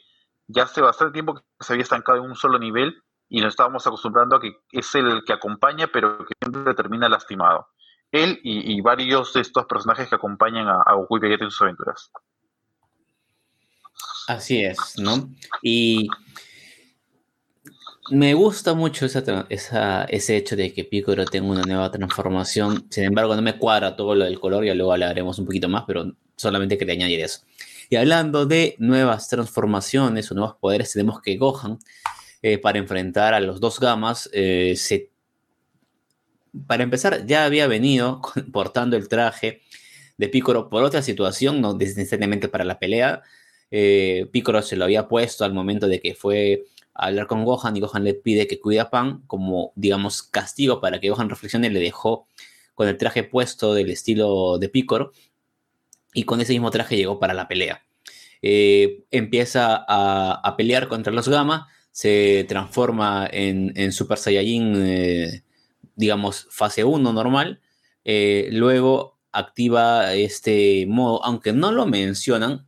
ya 0.47 0.63
hace 0.63 0.79
bastante 0.79 1.11
tiempo 1.11 1.35
que 1.35 1.41
se 1.59 1.73
había 1.73 1.83
estancado 1.83 2.19
en 2.19 2.29
un 2.29 2.35
solo 2.35 2.57
nivel 2.57 3.03
y 3.27 3.41
nos 3.41 3.49
estábamos 3.49 3.85
acostumbrando 3.85 4.37
a 4.37 4.39
que 4.39 4.53
es 4.71 4.95
el 4.95 5.25
que 5.25 5.33
acompaña 5.33 5.87
pero 5.87 6.19
que 6.19 6.35
siempre 6.41 6.73
termina 6.73 7.09
lastimado 7.09 7.67
él 8.13 8.39
y, 8.43 8.79
varios 8.79 9.33
de 9.33 9.41
estos 9.41 9.65
personajes 9.65 10.07
que 10.07 10.15
acompañan 10.15 10.69
a, 10.69 10.93
Goku 10.93 11.17
y 11.17 11.19
Vegeta 11.19 11.43
en 11.43 11.51
sus 11.51 11.63
aventuras. 11.63 12.09
Así 14.27 14.61
es, 14.61 14.77
¿no? 14.97 15.33
Y 15.63 16.09
me 18.11 18.33
gusta 18.33 18.73
mucho 18.73 19.05
ese 19.05 20.37
hecho 20.37 20.55
de 20.55 20.73
que 20.73 20.83
Piccolo 20.83 21.25
tenga 21.25 21.47
una 21.49 21.63
nueva 21.63 21.89
transformación. 21.91 22.87
Sin 22.89 23.05
embargo, 23.05 23.35
no 23.35 23.41
me 23.41 23.57
cuadra 23.57 23.95
todo 23.95 24.15
lo 24.15 24.25
del 24.25 24.39
color, 24.39 24.65
ya 24.65 24.75
luego 24.75 24.93
hablaremos 24.93 25.39
un 25.39 25.45
poquito 25.45 25.69
más, 25.69 25.85
pero 25.87 26.13
solamente 26.35 26.77
quería 26.77 26.95
añadir 26.95 27.21
eso. 27.21 27.41
Y 27.89 27.95
hablando 27.95 28.45
de 28.45 28.75
nuevas 28.79 29.29
transformaciones 29.29 30.29
o 30.29 30.35
nuevos 30.35 30.57
poderes, 30.59 30.91
tenemos 30.91 31.21
que 31.21 31.37
Gohan, 31.37 31.79
eh, 32.41 32.57
para 32.57 32.79
enfrentar 32.79 33.33
a 33.33 33.39
los 33.39 33.61
dos 33.61 33.79
gamas, 33.79 34.29
eh, 34.33 34.75
para 36.65 36.83
empezar, 36.83 37.25
ya 37.25 37.45
había 37.45 37.67
venido 37.67 38.21
portando 38.51 38.97
el 38.97 39.07
traje 39.07 39.61
de 40.17 40.29
Piccolo 40.29 40.69
por 40.69 40.83
otra 40.83 41.01
situación, 41.01 41.61
no 41.61 41.75
necesariamente 41.75 42.49
para 42.49 42.65
la 42.65 42.79
pelea. 42.79 43.23
Eh, 43.71 44.27
Piccolo 44.31 44.61
se 44.61 44.75
lo 44.75 44.85
había 44.85 45.07
puesto 45.07 45.43
al 45.45 45.53
momento 45.53 45.87
de 45.87 45.99
que 46.01 46.15
fue 46.15 46.65
a 46.93 47.07
hablar 47.07 47.27
con 47.27 47.43
Gohan 47.43 47.75
y 47.75 47.79
Gohan 47.79 48.03
le 48.03 48.13
pide 48.13 48.47
que 48.47 48.59
cuide 48.59 48.79
a 48.79 48.89
Pan 48.89 49.23
como, 49.27 49.71
digamos, 49.75 50.23
castigo 50.23 50.81
para 50.81 50.99
que 50.99 51.09
Gohan 51.09 51.29
reflexione, 51.29 51.69
le 51.69 51.79
dejó 51.79 52.27
con 52.75 52.87
el 52.87 52.97
traje 52.97 53.23
puesto 53.23 53.73
del 53.73 53.89
estilo 53.89 54.57
de 54.57 54.69
Piccolo 54.69 55.11
y 56.13 56.23
con 56.23 56.41
ese 56.41 56.53
mismo 56.53 56.71
traje 56.71 56.95
llegó 56.97 57.19
para 57.19 57.33
la 57.33 57.47
pelea. 57.47 57.83
Eh, 58.41 59.03
empieza 59.11 59.85
a, 59.87 60.55
pelear 60.57 60.87
contra 60.87 61.11
los 61.13 61.27
Gamma, 61.27 61.67
se 61.91 62.45
transforma 62.47 63.27
en, 63.31 63.91
Super 63.91 64.17
Saiyajin 64.17 64.75
eh, 64.85 65.43
digamos, 65.95 66.47
fase 66.51 66.83
1 66.83 67.11
normal, 67.11 67.59
eh, 68.05 68.49
luego 68.51 69.17
activa 69.31 70.13
este 70.13 70.85
modo, 70.87 71.23
aunque 71.25 71.51
no 71.51 71.71
lo 71.71 71.85
mencionan, 71.87 72.66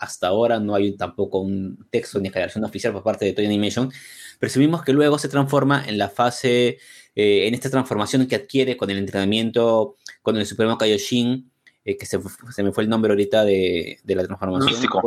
hasta 0.00 0.28
ahora 0.28 0.58
no 0.58 0.74
hay 0.74 0.96
tampoco 0.96 1.40
un 1.40 1.86
texto 1.90 2.18
ni 2.18 2.28
aclaración 2.28 2.64
oficial 2.64 2.92
por 2.92 3.02
parte 3.02 3.26
de 3.26 3.32
Toy 3.34 3.46
Animation, 3.46 3.92
presumimos 4.38 4.82
que 4.82 4.92
luego 4.92 5.18
se 5.18 5.28
transforma 5.28 5.84
en 5.86 5.98
la 5.98 6.08
fase, 6.08 6.78
eh, 7.14 7.46
en 7.46 7.54
esta 7.54 7.70
transformación 7.70 8.26
que 8.26 8.36
adquiere 8.36 8.76
con 8.76 8.90
el 8.90 8.98
entrenamiento 8.98 9.96
con 10.22 10.36
el 10.38 10.46
Supremo 10.46 10.78
Kaioshin, 10.78 11.50
eh, 11.84 11.96
que 11.96 12.06
se, 12.06 12.18
me 12.62 12.72
fue 12.72 12.84
el 12.84 12.88
nombre 12.88 13.12
ahorita 13.12 13.44
de, 13.44 14.00
la 14.04 14.24
transformación. 14.24 14.72
Místico. 14.72 15.02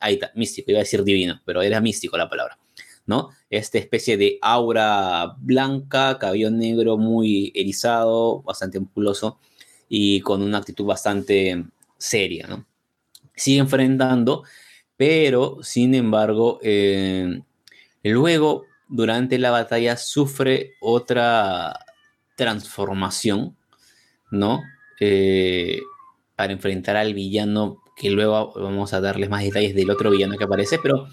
ahí 0.00 0.14
está, 0.14 0.30
místico, 0.34 0.70
iba 0.70 0.78
a 0.78 0.84
decir 0.84 1.02
divino, 1.02 1.40
pero 1.44 1.60
era 1.62 1.80
místico 1.80 2.16
la 2.16 2.28
palabra. 2.28 2.58
¿no? 3.06 3.30
Esta 3.50 3.78
especie 3.78 4.16
de 4.16 4.38
aura 4.42 5.34
blanca, 5.38 6.18
cabello 6.18 6.50
negro 6.50 6.98
muy 6.98 7.52
erizado, 7.54 8.42
bastante 8.42 8.80
musculoso 8.80 9.38
y 9.88 10.20
con 10.20 10.42
una 10.42 10.58
actitud 10.58 10.84
bastante 10.84 11.64
seria, 11.96 12.46
¿no? 12.48 12.66
Sigue 13.36 13.60
enfrentando, 13.60 14.44
pero 14.96 15.58
sin 15.62 15.94
embargo, 15.94 16.58
eh, 16.62 17.42
luego, 18.02 18.64
durante 18.88 19.38
la 19.38 19.50
batalla, 19.50 19.96
sufre 19.96 20.72
otra 20.80 21.78
transformación, 22.36 23.56
¿no? 24.30 24.62
Eh, 25.00 25.82
para 26.34 26.52
enfrentar 26.52 26.96
al 26.96 27.14
villano, 27.14 27.82
que 27.96 28.10
luego 28.10 28.52
vamos 28.54 28.92
a 28.92 29.00
darles 29.00 29.30
más 29.30 29.42
detalles 29.42 29.74
del 29.74 29.90
otro 29.90 30.10
villano 30.10 30.36
que 30.36 30.44
aparece, 30.44 30.78
pero 30.78 31.08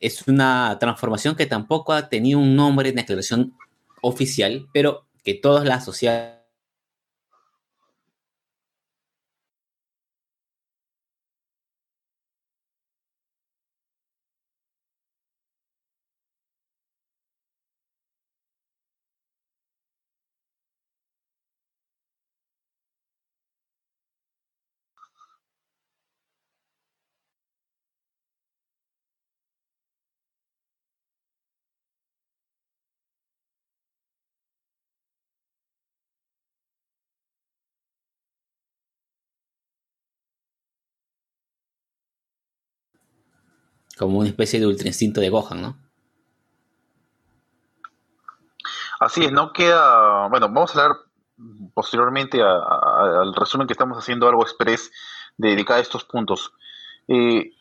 es 0.00 0.26
una 0.28 0.76
transformación 0.78 1.36
que 1.36 1.46
tampoco 1.46 1.92
ha 1.92 2.08
tenido 2.08 2.38
un 2.38 2.56
nombre 2.56 2.90
de 2.90 2.96
declaración 2.96 3.54
oficial, 4.02 4.68
pero 4.72 5.06
que 5.24 5.34
todas 5.34 5.64
las 5.64 5.82
asocian 5.82 6.35
como 43.98 44.18
una 44.18 44.28
especie 44.28 44.60
de 44.60 44.66
ultra 44.66 44.88
instinto 44.88 45.20
de 45.20 45.30
Gohan, 45.30 45.62
¿no? 45.62 45.76
Así 49.00 49.24
es, 49.24 49.32
no 49.32 49.52
queda, 49.52 50.28
bueno, 50.28 50.48
vamos 50.48 50.74
a 50.74 50.84
hablar 50.84 50.98
posteriormente 51.74 52.42
al 52.42 53.34
resumen 53.34 53.66
que 53.66 53.74
estamos 53.74 53.98
haciendo 53.98 54.28
algo 54.28 54.42
express 54.42 54.90
dedicado 55.36 55.78
a 55.78 55.82
estos 55.82 56.04
puntos. 56.04 56.52
Eh, 57.08 57.52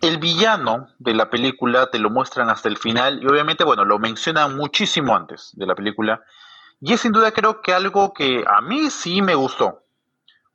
el 0.00 0.18
villano 0.18 0.88
de 0.98 1.14
la 1.14 1.28
película 1.28 1.90
te 1.90 1.98
lo 1.98 2.08
muestran 2.08 2.48
hasta 2.50 2.68
el 2.68 2.78
final 2.78 3.22
y 3.22 3.26
obviamente, 3.26 3.64
bueno, 3.64 3.84
lo 3.84 3.98
mencionan 3.98 4.56
muchísimo 4.56 5.14
antes 5.14 5.50
de 5.54 5.66
la 5.66 5.74
película 5.74 6.22
y 6.80 6.92
es 6.92 7.00
sin 7.00 7.12
duda 7.12 7.32
creo 7.32 7.60
que 7.60 7.74
algo 7.74 8.14
que 8.14 8.44
a 8.46 8.60
mí 8.60 8.88
sí 8.90 9.20
me 9.20 9.34
gustó, 9.34 9.82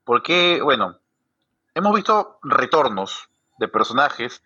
porque, 0.05 0.61
bueno, 0.63 0.97
hemos 1.75 1.93
visto 1.93 2.39
retornos 2.41 3.29
de 3.59 3.67
personajes 3.67 4.41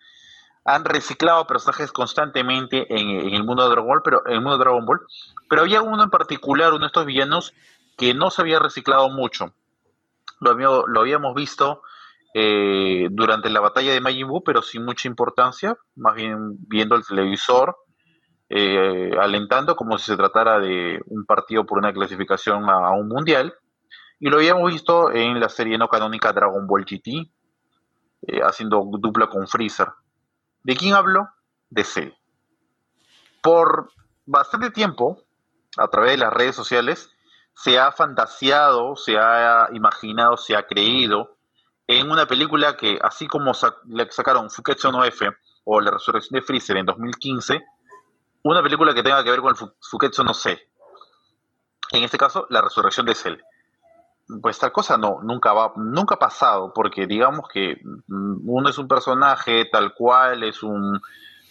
han 0.68 0.84
reciclado 0.84 1.46
personajes 1.46 1.90
constantemente 1.92 2.86
en, 2.94 3.32
el 3.34 3.42
mundo 3.42 3.62
de 3.62 3.70
Dragon 3.70 3.88
Ball, 3.88 4.02
pero 4.04 4.22
en 4.26 4.34
el 4.34 4.40
mundo 4.42 4.58
de 4.58 4.64
Dragon 4.64 4.84
Ball, 4.84 5.00
pero 5.48 5.62
había 5.62 5.80
uno 5.80 6.04
en 6.04 6.10
particular, 6.10 6.74
uno 6.74 6.80
de 6.80 6.88
estos 6.88 7.06
villanos 7.06 7.54
que 7.96 8.12
no 8.12 8.30
se 8.30 8.42
había 8.42 8.58
reciclado 8.58 9.08
mucho. 9.08 9.54
Lo, 10.40 10.50
habíamos 11.00 11.34
visto 11.34 11.80
eh, 12.34 13.08
durante 13.10 13.48
la 13.48 13.60
batalla 13.60 13.94
de 13.94 14.02
Majin 14.02 14.28
Buu, 14.28 14.44
pero 14.44 14.60
sin 14.60 14.84
mucha 14.84 15.08
importancia, 15.08 15.74
más 15.96 16.14
bien 16.14 16.58
viendo 16.68 16.96
el 16.96 17.06
televisor, 17.06 17.74
eh, 18.50 19.12
alentando 19.18 19.74
como 19.74 19.96
si 19.96 20.04
se 20.04 20.18
tratara 20.18 20.58
de 20.58 21.00
un 21.06 21.24
partido 21.24 21.64
por 21.64 21.78
una 21.78 21.94
clasificación 21.94 22.68
a, 22.68 22.90
un 22.90 23.08
mundial. 23.08 23.54
Y 24.20 24.28
lo 24.28 24.36
habíamos 24.36 24.70
visto 24.70 25.10
en 25.12 25.40
la 25.40 25.48
serie 25.48 25.78
no 25.78 25.88
canónica 25.88 26.34
Dragon 26.34 26.66
Ball 26.66 26.84
GT, 26.84 27.30
eh, 28.26 28.40
haciendo 28.42 28.84
dupla 28.98 29.28
con 29.28 29.48
Freezer. 29.48 29.88
¿De 30.68 30.76
quién 30.76 30.92
hablo? 30.92 31.30
De 31.70 31.82
Cell. 31.82 32.12
Por 33.42 33.90
bastante 34.26 34.70
tiempo, 34.70 35.24
a 35.78 35.88
través 35.88 36.10
de 36.10 36.18
las 36.18 36.30
redes 36.30 36.54
sociales, 36.54 37.10
se 37.54 37.78
ha 37.78 37.90
fantaseado, 37.90 38.94
se 38.94 39.16
ha 39.16 39.70
imaginado, 39.72 40.36
se 40.36 40.54
ha 40.54 40.66
creído 40.66 41.38
en 41.86 42.10
una 42.10 42.26
película 42.26 42.76
que, 42.76 42.98
así 43.00 43.26
como 43.26 43.52
le 43.86 44.12
sacaron 44.12 44.50
Fuketsu 44.50 44.92
no 44.92 45.06
F 45.06 45.30
o 45.64 45.80
La 45.80 45.90
Resurrección 45.90 46.38
de 46.38 46.44
Freezer 46.44 46.76
en 46.76 46.84
2015, 46.84 47.64
una 48.42 48.62
película 48.62 48.92
que 48.92 49.02
tenga 49.02 49.24
que 49.24 49.30
ver 49.30 49.40
con 49.40 49.56
el 49.56 49.72
Fuketsu 49.80 50.22
no 50.22 50.34
C. 50.34 50.68
En 51.92 52.04
este 52.04 52.18
caso, 52.18 52.46
La 52.50 52.60
Resurrección 52.60 53.06
de 53.06 53.14
Cell. 53.14 53.40
Pues 54.42 54.58
cosa 54.72 54.98
no, 54.98 55.20
nunca 55.22 55.54
va, 55.54 55.72
nunca 55.76 56.16
ha 56.16 56.18
pasado, 56.18 56.72
porque 56.74 57.06
digamos 57.06 57.48
que 57.48 57.80
mm, 57.82 58.48
uno 58.48 58.68
es 58.68 58.76
un 58.76 58.86
personaje 58.86 59.64
tal 59.66 59.94
cual, 59.94 60.42
es 60.42 60.62
un 60.62 61.00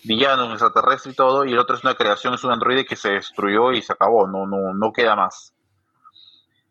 villano, 0.04 0.46
un 0.46 0.52
extraterrestre 0.52 1.12
y 1.12 1.16
todo, 1.16 1.44
y 1.44 1.54
el 1.54 1.60
otro 1.60 1.76
es 1.76 1.84
una 1.84 1.96
creación, 1.96 2.36
es 2.36 2.44
un 2.44 2.52
androide 2.52 2.86
que 2.86 2.96
se 2.96 3.12
destruyó 3.12 3.72
y 3.72 3.82
se 3.82 3.94
acabó, 3.94 4.28
no, 4.28 4.46
no, 4.46 4.74
no 4.74 4.94
queda 4.94 5.16
más. 5.16 5.54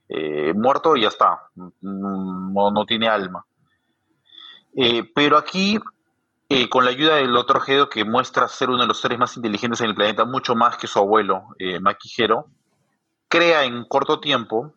Eh, 0.09 0.53
muerto 0.55 0.97
y 0.97 1.03
ya 1.03 1.09
está, 1.09 1.43
no, 1.81 2.71
no 2.71 2.87
tiene 2.87 3.09
alma. 3.09 3.45
Eh, 4.77 5.11
pero 5.15 5.37
aquí, 5.37 5.81
eh, 6.49 6.69
con 6.69 6.85
la 6.85 6.91
ayuda 6.93 7.17
del 7.17 7.37
otro 7.37 7.61
Gedo, 7.61 7.89
que 7.89 8.05
muestra 8.05 8.47
ser 8.47 8.71
uno 8.71 8.83
de 8.83 8.87
los 8.87 9.01
seres 9.01 9.19
más 9.19 9.37
inteligentes 9.37 9.81
en 9.81 9.89
el 9.89 9.95
planeta, 9.97 10.25
mucho 10.25 10.55
más 10.55 10.77
que 10.77 10.87
su 10.87 11.01
abuelo, 11.01 11.49
Makihiro, 11.81 12.47
crea 13.29 13.65
en 13.65 13.85
corto 13.85 14.21
tiempo, 14.21 14.73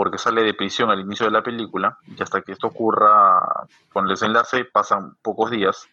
porque 0.00 0.16
sale 0.16 0.42
de 0.42 0.54
prisión 0.54 0.90
al 0.90 1.00
inicio 1.00 1.26
de 1.26 1.32
la 1.32 1.42
película, 1.42 1.98
y 2.06 2.22
hasta 2.22 2.40
que 2.40 2.52
esto 2.52 2.68
ocurra 2.68 3.38
con 3.92 4.04
el 4.04 4.12
desenlace 4.12 4.64
pasan 4.64 5.18
pocos 5.20 5.50
días, 5.50 5.90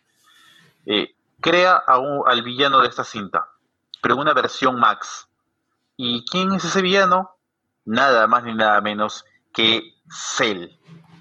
crea 1.41 1.75
al 1.75 2.41
villano 2.41 2.79
de 2.79 2.87
esta 2.87 3.03
cinta, 3.03 3.49
pero 4.01 4.15
una 4.15 4.33
versión 4.33 4.79
Max. 4.79 5.27
¿Y 5.97 6.23
quién 6.23 6.53
es 6.53 6.63
ese 6.63 6.81
villano? 6.81 7.31
Nada 7.83 8.27
más 8.27 8.45
ni 8.45 8.55
nada 8.55 8.79
menos 8.79 9.25
que 9.53 9.81
Cell. 10.09 10.69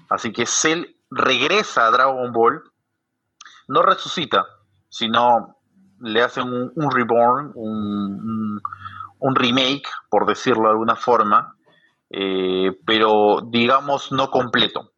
Así 0.09 0.31
que 0.31 0.45
Cell 0.45 0.85
regresa 1.11 1.87
a 1.87 1.91
Dragon 1.91 2.31
Ball, 2.31 2.63
no 3.67 3.81
resucita, 3.81 4.45
sino 4.87 5.57
le 5.99 6.23
hacen 6.23 6.71
un, 6.73 6.89
reborn, 6.89 7.51
un, 7.53 8.61
remake, 9.35 9.89
por 10.09 10.25
decirlo 10.25 10.63
de 10.63 10.69
alguna 10.69 10.95
forma, 10.95 11.56
eh, 12.09 12.71
pero 12.85 13.41
digamos 13.45 14.11
no 14.11 14.29
completo. 14.29 14.93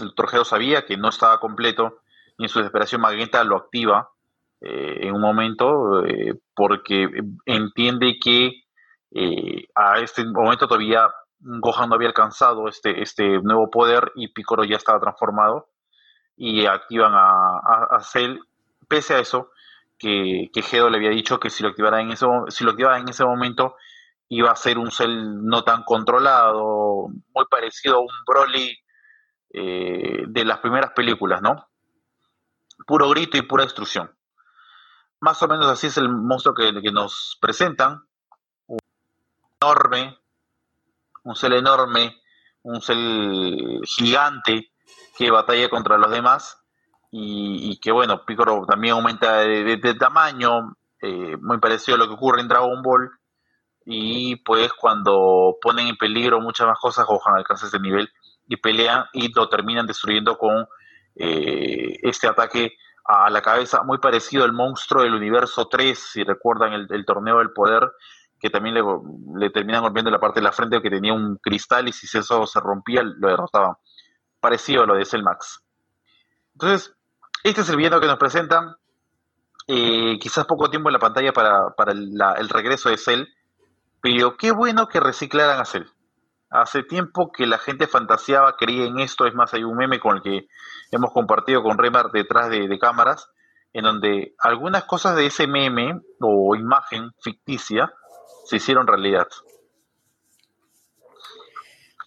El 0.00 0.14
Torjeo 0.14 0.44
sabía 0.44 0.86
que 0.86 0.96
no 0.96 1.08
estaba 1.08 1.38
completo 1.38 2.00
y 2.38 2.44
en 2.44 2.48
su 2.48 2.58
desesperación 2.58 3.00
Magenta 3.00 3.44
lo 3.44 3.56
activa 3.56 4.10
eh, 4.60 5.00
en 5.02 5.14
un 5.14 5.20
momento 5.20 6.04
eh, 6.04 6.34
porque 6.54 7.08
entiende 7.46 8.18
que 8.20 8.60
a 9.76 10.00
este 10.00 10.24
momento 10.24 10.66
todavía 10.66 11.08
Gohan 11.38 11.88
no 11.88 11.94
había 11.94 12.08
alcanzado 12.08 12.68
este, 12.68 13.00
este 13.00 13.40
nuevo 13.42 13.70
poder 13.70 14.10
y 14.16 14.32
Piccolo 14.32 14.64
ya 14.64 14.76
estaba 14.76 14.98
transformado 14.98 15.68
y 16.36 16.66
activan 16.66 17.12
a, 17.14 17.60
a, 17.90 18.00
Cell, 18.00 18.38
pese 18.88 19.14
a 19.14 19.20
eso, 19.20 19.50
que, 19.98 20.50
que 20.52 20.62
Gedo 20.62 20.90
le 20.90 20.96
había 20.96 21.10
dicho 21.10 21.38
que 21.38 21.50
si 21.50 21.62
lo 21.62 21.68
activara 21.68 22.00
en 22.00 22.10
ese, 22.10 22.26
si 22.48 22.64
lo 22.64 22.72
activara 22.72 22.98
en 22.98 23.08
ese 23.08 23.24
momento 23.24 23.76
iba 24.34 24.50
a 24.50 24.56
ser 24.56 24.78
un 24.78 24.90
Cell 24.90 25.42
no 25.42 25.62
tan 25.64 25.84
controlado, 25.84 27.08
muy 27.34 27.44
parecido 27.50 27.96
a 27.96 28.00
un 28.00 28.08
Broly 28.26 28.76
eh, 29.52 30.24
de 30.26 30.44
las 30.44 30.58
primeras 30.58 30.92
películas, 30.92 31.40
¿no? 31.40 31.68
Puro 32.86 33.08
grito 33.10 33.36
y 33.36 33.42
pura 33.42 33.64
destrucción. 33.64 34.10
Más 35.20 35.42
o 35.42 35.48
menos 35.48 35.66
así 35.66 35.86
es 35.86 35.96
el 35.96 36.08
monstruo 36.08 36.54
que, 36.54 36.82
que 36.82 36.92
nos 36.92 37.38
presentan. 37.40 38.02
Un 38.66 38.78
enorme, 39.60 40.18
un 41.22 41.36
cel 41.36 41.52
enorme, 41.54 42.20
un 42.62 42.82
cel 42.82 43.80
gigante 43.84 44.72
que 45.16 45.30
batalla 45.30 45.68
contra 45.68 45.98
los 45.98 46.10
demás 46.10 46.58
y, 47.16 47.78
que 47.78 47.92
bueno, 47.92 48.24
Piccolo 48.24 48.66
también 48.66 48.94
aumenta 48.94 49.38
de, 49.38 49.94
tamaño, 49.94 50.76
eh, 51.00 51.36
muy 51.40 51.58
parecido 51.58 51.94
a 51.94 51.98
lo 51.98 52.08
que 52.08 52.14
ocurre 52.14 52.40
en 52.40 52.48
Dragon 52.48 52.82
Ball 52.82 53.08
y 53.84 54.36
pues 54.36 54.72
cuando 54.72 55.56
ponen 55.60 55.88
en 55.88 55.96
peligro 55.96 56.40
muchas 56.40 56.66
más 56.66 56.78
cosas, 56.78 57.06
Gohan 57.06 57.36
alcanza 57.36 57.66
ese 57.66 57.80
nivel 57.80 58.10
y 58.46 58.56
pelean 58.56 59.04
y 59.12 59.32
lo 59.32 59.48
terminan 59.48 59.86
destruyendo 59.86 60.36
con 60.38 60.66
eh, 61.16 61.98
este 62.02 62.26
ataque 62.26 62.76
a 63.04 63.28
la 63.28 63.42
cabeza, 63.42 63.82
muy 63.82 63.98
parecido 63.98 64.44
al 64.44 64.52
monstruo 64.52 65.02
del 65.02 65.14
universo 65.14 65.68
3, 65.68 65.98
si 65.98 66.24
recuerdan 66.24 66.72
el 66.72 67.04
torneo 67.04 67.38
del 67.38 67.52
poder, 67.52 67.92
que 68.44 68.50
también 68.50 68.76
le, 69.36 69.48
terminan 69.48 69.80
golpeando 69.80 70.10
la 70.10 70.20
parte 70.20 70.38
de 70.38 70.44
la 70.44 70.52
frente 70.52 70.82
que 70.82 70.90
tenía 70.90 71.14
un 71.14 71.36
cristal 71.36 71.88
y 71.88 71.92
si 71.92 72.06
eso 72.18 72.46
se 72.46 72.60
rompía 72.60 73.02
lo 73.02 73.28
derrotaban. 73.28 73.76
Parecido 74.38 74.82
a 74.82 74.86
lo 74.86 74.96
de 74.96 75.22
Max. 75.22 75.64
Entonces, 76.52 76.94
este 77.42 77.62
es 77.62 77.70
el 77.70 77.76
villano 77.76 78.00
que 78.00 78.06
nos 78.06 78.18
presentan. 78.18 78.76
Eh, 79.66 80.18
quizás 80.20 80.44
poco 80.44 80.68
tiempo 80.68 80.90
en 80.90 80.92
la 80.92 80.98
pantalla 80.98 81.32
para, 81.32 81.72
el, 81.88 82.48
regreso 82.50 82.90
de 82.90 82.98
Cell, 82.98 83.24
pero 84.04 84.36
qué 84.36 84.50
bueno 84.50 84.86
que 84.86 85.00
reciclaran 85.00 85.58
a 85.58 85.64
Cell. 85.64 85.84
Hace 86.50 86.82
tiempo 86.82 87.32
que 87.32 87.46
la 87.46 87.56
gente 87.56 87.86
fantaseaba, 87.86 88.54
creía 88.58 88.84
en 88.84 88.98
esto, 88.98 89.26
es 89.26 89.32
más, 89.32 89.54
hay 89.54 89.64
un 89.64 89.78
meme 89.78 89.98
con 89.98 90.16
el 90.16 90.22
que 90.22 90.46
hemos 90.90 91.10
compartido 91.10 91.62
con 91.62 91.78
Remar 91.78 92.12
detrás 92.12 92.50
de, 92.50 92.78
cámaras, 92.78 93.30
en 93.72 93.84
donde 93.84 94.34
algunas 94.38 94.84
cosas 94.84 95.16
de 95.16 95.24
ese 95.24 95.46
meme 95.46 96.02
o 96.20 96.54
imagen 96.54 97.12
ficticia 97.22 97.94
se 98.44 98.56
hicieron 98.56 98.86
realidad. 98.86 99.26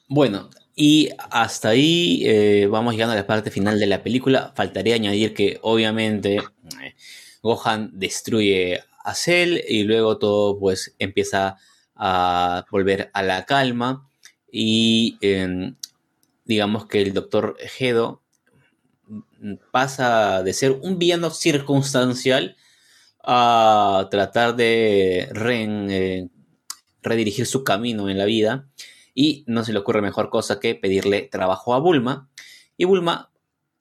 Bueno, 0.07 0.51
y 0.75 1.10
hasta 1.31 1.69
ahí 1.69 2.21
eh, 2.27 2.67
vamos 2.69 2.93
llegando 2.93 3.13
a 3.13 3.17
la 3.17 3.25
parte 3.25 3.49
final 3.49 3.79
de 3.79 3.88
la 3.88 4.03
película. 4.03 4.53
Faltaría 4.55 4.93
añadir 4.93 5.33
que 5.33 5.57
obviamente 5.63 6.36
eh, 6.36 6.95
Gohan 7.41 7.89
destruye 7.93 8.83
a 9.03 9.15
Cell 9.15 9.62
y 9.67 9.81
luego 9.81 10.19
todo 10.19 10.60
pues 10.60 10.95
empieza 10.99 11.57
a 11.97 12.65
volver 12.71 13.10
a 13.13 13.23
la 13.23 13.45
calma 13.45 14.10
y 14.51 15.17
em, 15.21 15.75
digamos 16.45 16.86
que 16.88 17.01
el 17.01 17.13
doctor 17.13 17.57
Gedo 17.60 18.21
pasa 19.71 20.43
de 20.43 20.53
ser 20.53 20.71
un 20.71 20.97
villano 20.97 21.29
circunstancial 21.29 22.55
a 23.23 24.07
tratar 24.10 24.55
de 24.55 25.29
eh, 25.33 26.29
redirigir 27.01 27.45
su 27.45 27.63
camino 27.63 28.10
en 28.10 28.17
la 28.17 28.25
vida 28.25 28.67
y 29.13 29.43
no 29.47 29.63
se 29.63 29.73
le 29.73 29.79
ocurre 29.79 30.01
mejor 30.01 30.29
cosa 30.29 30.60
que 30.60 30.75
pedirle 30.75 31.23
trabajo 31.23 31.73
a 31.73 31.79
Bulma. 31.79 32.29
Y 32.77 32.86
Bulma, 32.86 33.31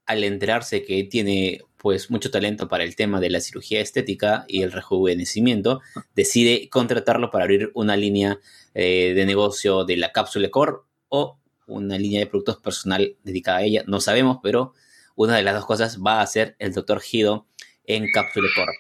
al 0.07 0.25
enterarse 0.25 0.83
que 0.83 1.05
tiene 1.05 1.61
pues 1.87 2.11
mucho 2.11 2.33
talento 2.33 2.67
para 2.67 2.83
el 2.83 2.97
tema 2.97 3.21
de 3.21 3.31
la 3.31 3.39
cirugía 3.39 3.81
estética 3.81 4.45
y 4.49 4.63
el 4.63 4.73
rejuvenecimiento, 4.73 5.83
decide 6.17 6.69
contratarlo 6.69 7.31
para 7.31 7.45
abrir 7.45 7.71
una 7.75 7.97
línea 7.97 8.41
eh, 8.75 9.13
de 9.15 9.25
negocio 9.25 9.85
de 9.85 9.97
la 9.97 10.11
cápsula 10.11 10.51
core 10.51 10.79
o 11.11 11.39
una 11.69 11.97
línea 11.97 12.19
de 12.19 12.27
productos 12.27 12.57
personal 12.57 13.15
dedicada 13.23 13.59
a 13.59 13.63
ella. 13.63 13.85
No 13.87 14.01
sabemos, 14.01 14.39
pero 14.43 14.73
una 15.15 15.37
de 15.37 15.45
las 15.45 15.55
dos 15.55 15.65
cosas 15.65 16.01
va 16.05 16.21
a 16.21 16.27
ser 16.27 16.57
el 16.59 16.73
Dr. 16.73 17.01
Hido 17.09 17.47
en 17.85 18.11
cápsula 18.13 18.49
core. 18.57 18.73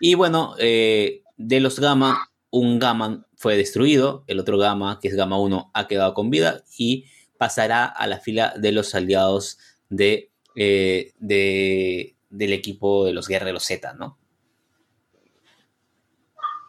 Y 0.00 0.14
bueno, 0.14 0.54
eh, 0.60 1.22
de 1.36 1.58
los 1.58 1.80
gamma, 1.80 2.30
un 2.50 2.78
gamma 2.78 3.26
fue 3.34 3.56
destruido, 3.56 4.22
el 4.28 4.38
otro 4.38 4.58
gamma, 4.58 5.00
que 5.02 5.08
es 5.08 5.16
gamma 5.16 5.40
1, 5.40 5.72
ha 5.74 5.88
quedado 5.88 6.14
con 6.14 6.30
vida 6.30 6.62
y 6.78 7.06
pasará 7.36 7.84
a 7.84 8.06
la 8.06 8.20
fila 8.20 8.54
de 8.56 8.70
los 8.70 8.94
aliados 8.94 9.58
de, 9.88 10.30
eh, 10.54 11.14
del 12.36 12.52
equipo 12.52 13.04
de 13.04 13.12
los 13.12 13.28
guerreros 13.28 13.64
Z, 13.64 13.94
¿no? 13.94 14.18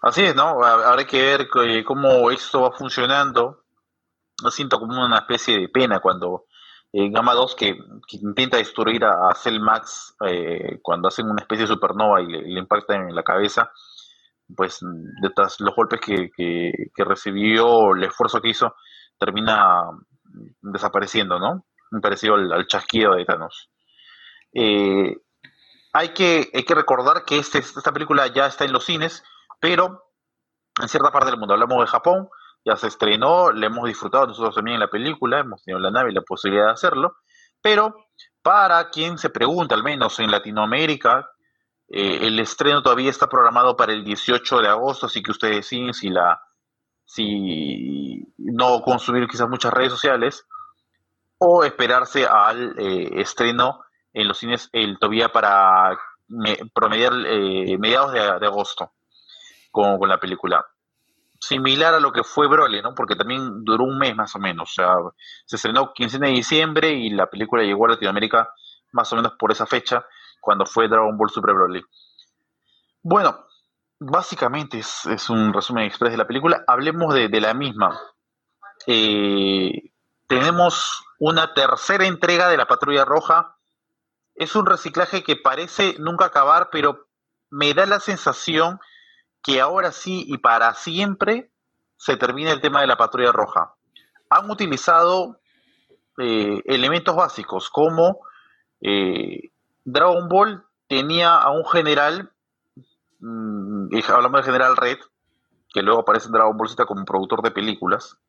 Así 0.01 0.23
es, 0.23 0.35
¿no? 0.35 0.63
Habrá 0.63 1.05
que 1.05 1.21
ver 1.21 1.47
cómo 1.83 2.29
esto 2.29 2.61
va 2.61 2.71
funcionando. 2.71 3.63
Lo 4.43 4.51
siento 4.51 4.79
como 4.79 5.03
una 5.03 5.17
especie 5.17 5.59
de 5.59 5.69
pena 5.69 5.99
cuando 5.99 6.45
en 6.93 7.11
Gamma 7.11 7.33
2 7.33 7.55
que, 7.55 7.75
intenta 8.21 8.57
destruir 8.57 9.03
a, 9.03 9.33
Cell 9.33 9.59
Max 9.59 10.15
eh, 10.25 10.79
cuando 10.81 11.07
hacen 11.07 11.29
una 11.29 11.41
especie 11.41 11.63
de 11.63 11.73
supernova 11.73 12.21
y 12.21 12.27
le, 12.27 12.59
impactan 12.59 13.09
en 13.09 13.15
la 13.15 13.23
cabeza, 13.23 13.71
pues 14.55 14.79
detrás 15.21 15.59
los 15.59 15.75
golpes 15.75 15.99
que, 15.99 16.29
que, 16.35 17.03
recibió, 17.03 17.95
el 17.95 18.03
esfuerzo 18.03 18.39
que 18.39 18.49
hizo, 18.49 18.75
termina 19.19 19.85
desapareciendo, 20.61 21.39
¿no? 21.39 21.65
Parecido 22.01 22.35
al, 22.35 22.67
chasquido 22.67 23.15
de 23.15 23.25
Thanos. 23.25 23.69
Eh, 24.53 25.17
hay, 25.95 26.09
que, 26.09 26.51
hay 26.53 26.63
que 26.63 26.75
recordar 26.75 27.23
que 27.23 27.37
este, 27.37 27.59
esta 27.59 27.93
película 27.93 28.27
ya 28.27 28.47
está 28.47 28.65
en 28.65 28.73
los 28.73 28.83
cines, 28.83 29.23
pero 29.61 30.11
en 30.81 30.89
cierta 30.89 31.09
parte 31.09 31.29
del 31.29 31.39
mundo, 31.39 31.53
hablamos 31.53 31.79
de 31.79 31.87
Japón, 31.87 32.27
ya 32.65 32.75
se 32.75 32.87
estrenó, 32.87 33.53
le 33.53 33.67
hemos 33.67 33.87
disfrutado 33.87 34.27
nosotros 34.27 34.55
también 34.55 34.75
en 34.75 34.81
la 34.81 34.89
película, 34.89 35.39
hemos 35.39 35.63
tenido 35.63 35.79
la 35.79 35.91
nave 35.91 36.11
y 36.11 36.13
la 36.13 36.21
posibilidad 36.21 36.65
de 36.65 36.73
hacerlo, 36.73 37.15
pero 37.61 37.95
para 38.41 38.89
quien 38.89 39.17
se 39.17 39.29
pregunta, 39.29 39.73
al 39.73 39.83
menos 39.83 40.19
en 40.19 40.31
Latinoamérica, 40.31 41.31
eh, 41.87 42.27
el 42.27 42.39
estreno 42.41 42.83
todavía 42.83 43.09
está 43.09 43.29
programado 43.29 43.77
para 43.77 43.93
el 43.93 44.03
18 44.03 44.59
de 44.59 44.67
agosto, 44.67 45.05
así 45.05 45.23
que 45.23 45.31
ustedes 45.31 45.55
deciden 45.55 45.93
si 45.93 46.09
la 46.09 46.41
si 47.05 48.33
no 48.37 48.81
consumir 48.81 49.27
quizás 49.29 49.47
muchas 49.47 49.73
redes 49.73 49.91
sociales. 49.91 50.45
o 51.37 51.63
esperarse 51.63 52.25
al 52.25 52.75
eh, 52.79 53.21
estreno 53.21 53.84
en 54.15 54.27
los 54.27 54.37
cines 54.37 54.69
el 54.71 54.97
todavía 54.97 55.29
para 55.29 55.97
promediar 56.73 57.13
eh, 57.27 57.77
mediados 57.77 58.13
de, 58.13 58.47
agosto 58.47 58.93
con, 59.71 59.99
con, 59.99 60.09
la 60.09 60.19
película. 60.19 60.65
Similar 61.39 61.93
a 61.93 61.99
lo 61.99 62.11
que 62.11 62.23
fue 62.23 62.47
Broly, 62.47 62.81
¿no? 62.81 62.95
Porque 62.95 63.15
también 63.15 63.63
duró 63.63 63.83
un 63.83 63.99
mes 63.99 64.15
más 64.15 64.35
o 64.35 64.39
menos. 64.39 64.71
O 64.71 64.73
sea, 64.73 64.95
se 65.45 65.57
estrenó 65.57 65.93
15 65.93 66.17
de 66.17 66.29
diciembre 66.29 66.91
y 66.91 67.09
la 67.11 67.29
película 67.29 67.61
llegó 67.61 67.85
a 67.85 67.89
Latinoamérica 67.89 68.49
más 68.93 69.11
o 69.11 69.17
menos 69.17 69.33
por 69.37 69.51
esa 69.51 69.65
fecha, 69.65 70.05
cuando 70.39 70.65
fue 70.65 70.87
Dragon 70.87 71.17
Ball 71.17 71.29
Super 71.29 71.53
Broly. 71.53 71.83
Bueno, 73.03 73.45
básicamente 73.99 74.79
es, 74.79 75.29
un 75.29 75.53
resumen 75.53 75.83
express 75.83 76.11
de 76.11 76.17
la 76.17 76.27
película. 76.27 76.63
Hablemos 76.65 77.13
de, 77.13 77.41
la 77.41 77.53
misma. 77.53 77.99
Eh, 78.87 79.91
tenemos 80.27 81.03
una 81.19 81.53
tercera 81.53 82.05
entrega 82.05 82.47
de 82.49 82.57
la 82.57 82.67
Patrulla 82.67 83.05
Roja. 83.05 83.54
Es 84.35 84.55
un 84.55 84.65
reciclaje 84.65 85.23
que 85.23 85.35
parece 85.35 85.95
nunca 85.99 86.25
acabar, 86.25 86.69
pero 86.71 87.07
me 87.49 87.73
da 87.73 87.85
la 87.85 87.99
sensación 87.99 88.79
que 89.41 89.61
ahora 89.61 89.91
sí 89.91 90.25
y 90.27 90.37
para 90.37 90.73
siempre 90.73 91.51
se 91.97 92.17
termina 92.17 92.51
el 92.51 92.61
tema 92.61 92.81
de 92.81 92.87
la 92.87 92.97
Patrulla 92.97 93.31
Roja. 93.31 93.73
Han 94.29 94.49
utilizado 94.49 95.39
eh, 96.17 96.61
elementos 96.65 97.15
básicos 97.15 97.69
como 97.69 98.19
eh, 98.81 99.51
Dragon 99.83 100.27
Ball 100.27 100.65
tenía 100.87 101.35
a 101.35 101.51
un 101.51 101.65
general 101.65 102.31
Mm, 103.27 103.89
hablamos 104.09 104.39
del 104.39 104.45
general 104.45 104.77
Red, 104.77 104.99
que 105.73 105.81
luego 105.81 106.01
aparece 106.01 106.27
en 106.27 106.33
Dragon 106.33 106.55
Ball 106.55 106.69
Z 106.69 106.85
como 106.85 107.05
productor 107.05 107.41
de 107.41 107.49
películas, 107.49 108.19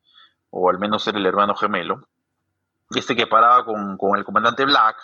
o 0.49 0.69
al 0.71 0.79
menos 0.79 1.07
era 1.07 1.19
el 1.19 1.25
hermano 1.27 1.55
gemelo, 1.55 2.07
este 2.89 3.15
que 3.15 3.27
paraba 3.27 3.63
con, 3.63 4.17
el 4.17 4.25
comandante 4.25 4.65
Black, 4.65 4.97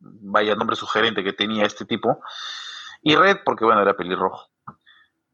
vaya 0.00 0.54
nombre 0.54 0.76
sugerente 0.76 1.24
que 1.24 1.32
tenía 1.32 1.64
este 1.64 1.84
tipo, 1.84 2.20
y 3.02 3.16
Red 3.16 3.38
porque 3.44 3.64
bueno, 3.64 3.82
era 3.82 3.96
pelirrojo. 3.96 4.48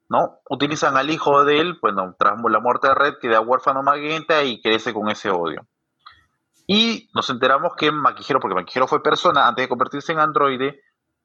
¿No? 0.06 0.40
Utilizan 0.50 0.96
al 0.98 1.10
hijo 1.10 1.44
de 1.44 1.60
él, 1.60 1.78
bueno, 1.80 2.14
tras 2.18 2.34
la 2.38 2.60
muerte 2.60 2.88
de 2.88 2.94
Red, 2.94 3.14
queda 3.20 3.40
huérfano 3.40 3.82
Magenta 3.82 4.42
y 4.44 4.60
crece 4.60 4.92
con 4.92 5.08
ese 5.08 5.30
odio. 5.30 5.66
Y 6.66 7.10
nos 7.14 7.30
enteramos 7.30 7.74
que 7.74 7.90
Maquijero, 7.90 8.38
porque 8.38 8.54
Maquijero 8.54 8.86
fue 8.86 9.02
persona 9.02 9.48
antes 9.48 9.64
de 9.64 9.68
convertirse 9.68 10.12
en 10.12 10.20
androide, 10.20 10.82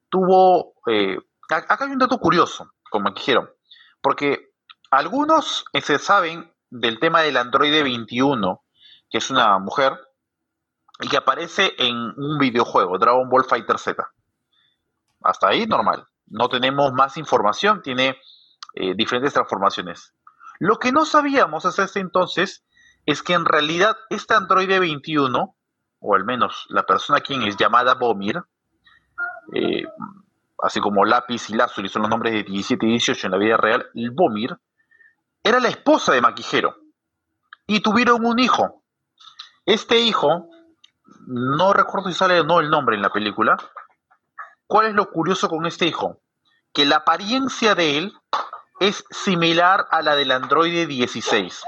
tuvo 0.08 0.74
eh, 0.86 1.18
Acá 1.50 1.84
hay 1.84 1.90
un 1.90 1.98
dato 1.98 2.18
curioso, 2.18 2.70
como 2.90 3.08
aquí 3.08 3.20
dijeron, 3.20 3.50
porque 4.00 4.52
algunos 4.90 5.64
eh, 5.72 5.80
se 5.80 5.98
saben 5.98 6.52
del 6.70 7.00
tema 7.00 7.22
del 7.22 7.36
androide 7.36 7.82
21, 7.82 8.62
que 9.10 9.18
es 9.18 9.30
una 9.30 9.58
mujer, 9.58 9.98
y 11.00 11.08
que 11.08 11.16
aparece 11.16 11.74
en 11.78 11.96
un 11.96 12.38
videojuego, 12.38 12.98
Dragon 12.98 13.28
Ball 13.28 13.44
Fighter 13.44 13.78
Z. 13.78 14.06
Hasta 15.22 15.48
ahí 15.48 15.66
normal. 15.66 16.06
No 16.26 16.48
tenemos 16.48 16.92
más 16.92 17.16
información, 17.16 17.82
tiene 17.82 18.18
eh, 18.74 18.94
diferentes 18.94 19.32
transformaciones. 19.32 20.14
Lo 20.58 20.78
que 20.78 20.92
no 20.92 21.04
sabíamos 21.04 21.64
hasta 21.64 21.84
ese 21.84 22.00
entonces 22.00 22.64
es 23.06 23.22
que 23.22 23.32
en 23.32 23.44
realidad 23.44 23.96
este 24.10 24.34
androide 24.34 24.78
21, 24.78 25.56
o 26.00 26.14
al 26.14 26.24
menos 26.24 26.66
la 26.68 26.84
persona 26.84 27.20
quien 27.20 27.42
es 27.42 27.56
llamada 27.56 27.94
Bomir, 27.94 28.42
eh, 29.54 29.84
así 30.62 30.80
como 30.80 31.04
Lápiz 31.04 31.50
y 31.50 31.54
Lazuli 31.54 31.88
son 31.88 32.02
los 32.02 32.10
nombres 32.10 32.32
de 32.34 32.44
17 32.44 32.86
y 32.86 32.90
18 32.90 33.26
en 33.26 33.30
la 33.32 33.38
vida 33.38 33.56
real, 33.56 33.86
el 33.94 34.10
Bomir 34.10 34.56
era 35.42 35.60
la 35.60 35.68
esposa 35.68 36.12
de 36.12 36.20
Maquijero 36.20 36.76
y 37.66 37.80
tuvieron 37.80 38.24
un 38.24 38.38
hijo. 38.38 38.82
Este 39.64 39.98
hijo, 40.00 40.48
no 41.26 41.72
recuerdo 41.72 42.08
si 42.08 42.14
sale 42.14 42.40
o 42.40 42.44
no 42.44 42.60
el 42.60 42.70
nombre 42.70 42.96
en 42.96 43.02
la 43.02 43.10
película. 43.10 43.56
¿Cuál 44.66 44.86
es 44.86 44.94
lo 44.94 45.10
curioso 45.10 45.48
con 45.48 45.66
este 45.66 45.86
hijo? 45.86 46.20
Que 46.72 46.84
la 46.84 46.96
apariencia 46.96 47.74
de 47.74 47.98
él 47.98 48.12
es 48.78 49.04
similar 49.10 49.86
a 49.90 50.02
la 50.02 50.14
del 50.14 50.30
androide 50.30 50.86
16. 50.86 51.62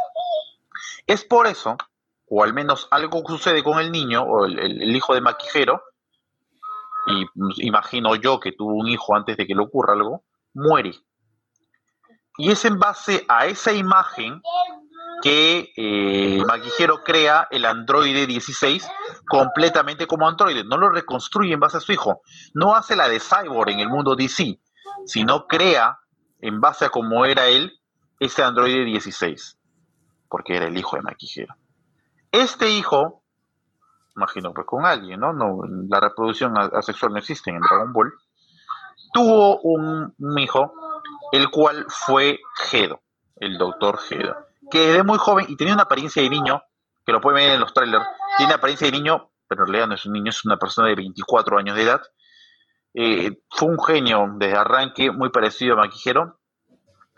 Es 1.07 1.25
por 1.25 1.47
eso, 1.47 1.77
o 2.29 2.45
al 2.45 2.55
menos 2.55 2.89
algo 2.91 3.23
sucede 3.27 3.63
con 3.63 3.81
el 3.81 3.91
niño 3.91 4.23
o 4.23 4.47
el 4.47 4.97
hijo 4.97 5.15
de 5.15 5.21
Maquijero, 5.21 5.83
y 7.07 7.27
imagino 7.67 8.15
yo 8.15 8.39
que 8.39 8.53
tuvo 8.53 8.75
un 8.75 8.89
hijo 8.89 9.15
antes 9.17 9.37
de 9.37 9.47
que 9.47 9.55
le 9.55 9.63
ocurra 9.63 9.95
algo, 9.95 10.25
muere. 10.55 10.95
Y 12.39 12.51
es 12.51 12.65
en 12.65 12.79
base 12.79 13.25
a 13.29 13.47
esa 13.47 13.73
imagen 13.73 14.41
que 15.23 15.73
eh, 15.77 16.43
crea 17.05 17.49
el 17.51 17.65
androide 17.65 18.27
16 18.27 18.87
completamente 19.29 20.07
como 20.07 20.29
androide. 20.29 20.65
No 20.65 20.77
lo 20.77 20.91
reconstruye 20.91 21.55
en 21.55 21.61
base 21.61 21.79
a 21.79 21.81
su 21.81 21.93
hijo. 21.93 22.21
No 22.55 22.75
hace 22.75 22.97
la 22.97 23.09
de 23.09 23.21
Cyborg 23.21 23.71
en 23.71 23.81
el 23.81 23.89
mundo 23.89 24.17
DC, 24.17 24.61
sino 25.07 25.47
crea 25.47 25.99
en 26.41 26.61
base 26.61 26.85
a 26.85 26.91
cómo 26.91 27.25
era 27.25 27.47
él 27.47 27.73
ese 28.19 28.43
androide 28.43 28.85
16, 28.85 29.59
porque 30.29 30.57
era 30.57 30.67
el 30.67 30.77
hijo 30.77 30.97
de 30.97 31.03
Maquijero. 31.03 31.55
Este 32.31 32.69
hijo 32.71 33.23
imagino 34.17 34.53
pues 34.53 34.67
con 34.67 34.85
alguien, 34.85 35.21
¿no? 35.21 35.33
no 35.33 35.61
la 35.89 36.01
reproducción 36.01 36.57
asexual 36.57 37.13
no 37.13 37.19
existe 37.19 37.51
en 37.51 37.61
Dragon 37.61 37.93
Ball, 37.93 38.13
tuvo 39.13 39.61
un, 39.61 40.15
hijo, 40.39 40.73
el 41.33 41.51
cual 41.51 41.87
fue 41.89 42.41
Gedo, 42.57 43.01
el 43.37 43.59
doctor 43.59 43.99
Gedo, 43.99 44.37
que 44.73 44.87
desde 44.87 45.03
muy 45.03 45.19
joven 45.19 45.45
y 45.51 45.57
tenía 45.57 45.75
una 45.75 45.83
apariencia 45.83 46.23
de 46.23 46.31
niño, 46.31 46.63
que 47.05 47.13
lo 47.13 47.21
pueden 47.21 47.45
ver 47.45 47.55
en 47.57 47.61
los 47.61 47.75
trailers, 47.75 48.07
tiene 48.39 48.55
apariencia 48.55 48.87
de 48.87 48.93
niño, 48.93 49.31
pero 49.47 49.65
en 49.65 49.67
realidad 49.67 49.89
no 49.89 49.95
es 49.97 50.07
un 50.07 50.15
niño, 50.15 50.31
es 50.31 50.43
una 50.47 50.57
persona 50.57 50.89
de 50.89 50.95
24 50.95 51.59
años 51.59 51.77
de 51.77 51.83
edad. 51.83 52.01
Eh, 52.95 53.43
fue 53.51 53.69
un 53.69 53.79
genio 53.85 54.27
desde 54.37 54.57
arranque, 54.57 55.11
muy 55.11 55.29
parecido 55.29 55.75
a 55.75 55.77
Maquijero. 55.77 56.41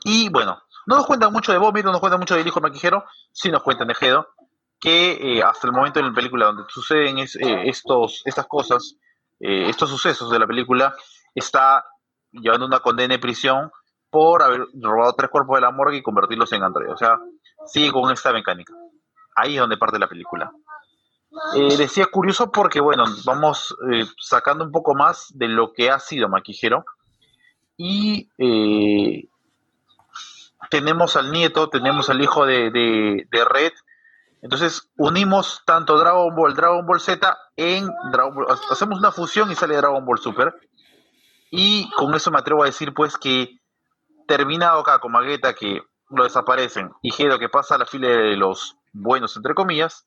Y 0.03 0.31
bueno, 0.31 0.61
no 0.87 0.97
nos 0.97 1.07
cuentan 1.07 1.33
mucho 1.33 1.53
de 1.53 1.59
Bomir, 1.59 1.85
no 1.85 1.93
nos 1.93 2.01
cuentan 2.01 2.19
mucho 2.19 2.35
del 2.35 2.45
hijo 2.45 2.59
de 2.59 2.69
Maquijero, 2.69 3.05
sí 3.31 3.53
nos 3.53 3.63
cuentan 3.63 3.87
de 3.87 3.95
Gedo 3.95 4.27
que 4.81 5.13
eh, 5.13 5.43
hasta 5.43 5.69
el 5.69 5.73
momento 5.73 6.01
en 6.01 6.07
la 6.07 6.13
película 6.13 6.47
donde 6.47 6.65
suceden 6.69 7.19
eh, 7.19 7.29
estos, 7.67 8.23
estas 8.25 8.47
cosas, 8.49 8.97
estos 9.39 9.89
sucesos 9.91 10.29
de 10.31 10.39
la 10.41 10.47
película, 10.47 10.95
está 11.35 11.85
llevando 12.33 12.67
una 12.67 12.81
condena 12.81 13.15
de 13.15 13.21
prisión 13.21 13.71
por 14.15 14.45
haber 14.45 14.69
robado 14.81 15.13
tres 15.15 15.29
cuerpos 15.29 15.57
de 15.57 15.63
la 15.63 15.73
morgue 15.73 15.97
y 15.97 16.03
convertirlos 16.05 16.53
en 16.53 16.63
androides. 16.63 16.95
O 16.95 16.97
sea, 16.97 17.19
sigue 17.67 17.91
con 17.91 18.13
esta 18.13 18.33
mecánica. 18.33 18.73
Ahí 19.35 19.55
es 19.55 19.61
donde 19.61 19.77
parte 19.77 19.99
la 19.99 20.07
película. 20.07 20.53
decía 21.77 22.07
curioso 22.07 22.53
porque, 22.53 22.81
bueno, 22.81 23.03
vamos 23.25 23.77
sacando 24.21 24.63
un 24.63 24.71
poco 24.71 24.95
más 24.95 25.33
de 25.35 25.49
lo 25.49 25.73
que 25.73 25.91
ha 25.91 25.99
sido 25.99 26.29
Maquijero. 26.29 26.85
Y 27.77 28.29
tenemos 30.71 31.17
al 31.17 31.33
nieto, 31.33 31.69
tenemos 31.69 32.09
al 32.09 32.23
hijo 32.23 32.47
de 32.47 33.27
Red, 33.51 33.73
entonces 34.43 34.89
unimos 34.97 35.63
tanto 35.65 35.99
Dragon 35.99 36.37
Ball, 36.37 36.55
Dragon 36.55 36.87
Ball 36.87 37.01
Z 37.01 37.37
en 37.57 37.89
Dragon 38.13 38.33
Ball, 38.33 38.47
hacemos 38.71 39.01
una 39.01 39.11
fusión 39.11 39.51
y 39.51 39.57
sale 39.57 39.75
Dragon 39.75 40.05
Ball 40.05 40.19
Super. 40.19 40.55
Y 41.51 41.91
con 41.97 42.15
eso 42.15 42.31
me 42.31 42.39
atrevo 42.39 42.63
a 42.63 42.67
decir 42.67 42.95
pues 42.95 43.17
que 43.17 43.59
terminado 44.27 44.81
acá 44.81 44.99
con 44.99 45.13
Magueta 45.13 45.55
que 45.55 45.83
lo 46.11 46.25
desaparecen 46.25 46.91
y 47.03 47.11
Gedo 47.11 47.39
que 47.39 47.49
pasa 47.49 47.75
a 47.75 47.79
la 47.79 47.87
fila 47.87 48.09
de 48.09 48.37
los 48.37 48.77
buenos 48.93 49.37
entre 49.37 49.55
comillas, 49.55 50.07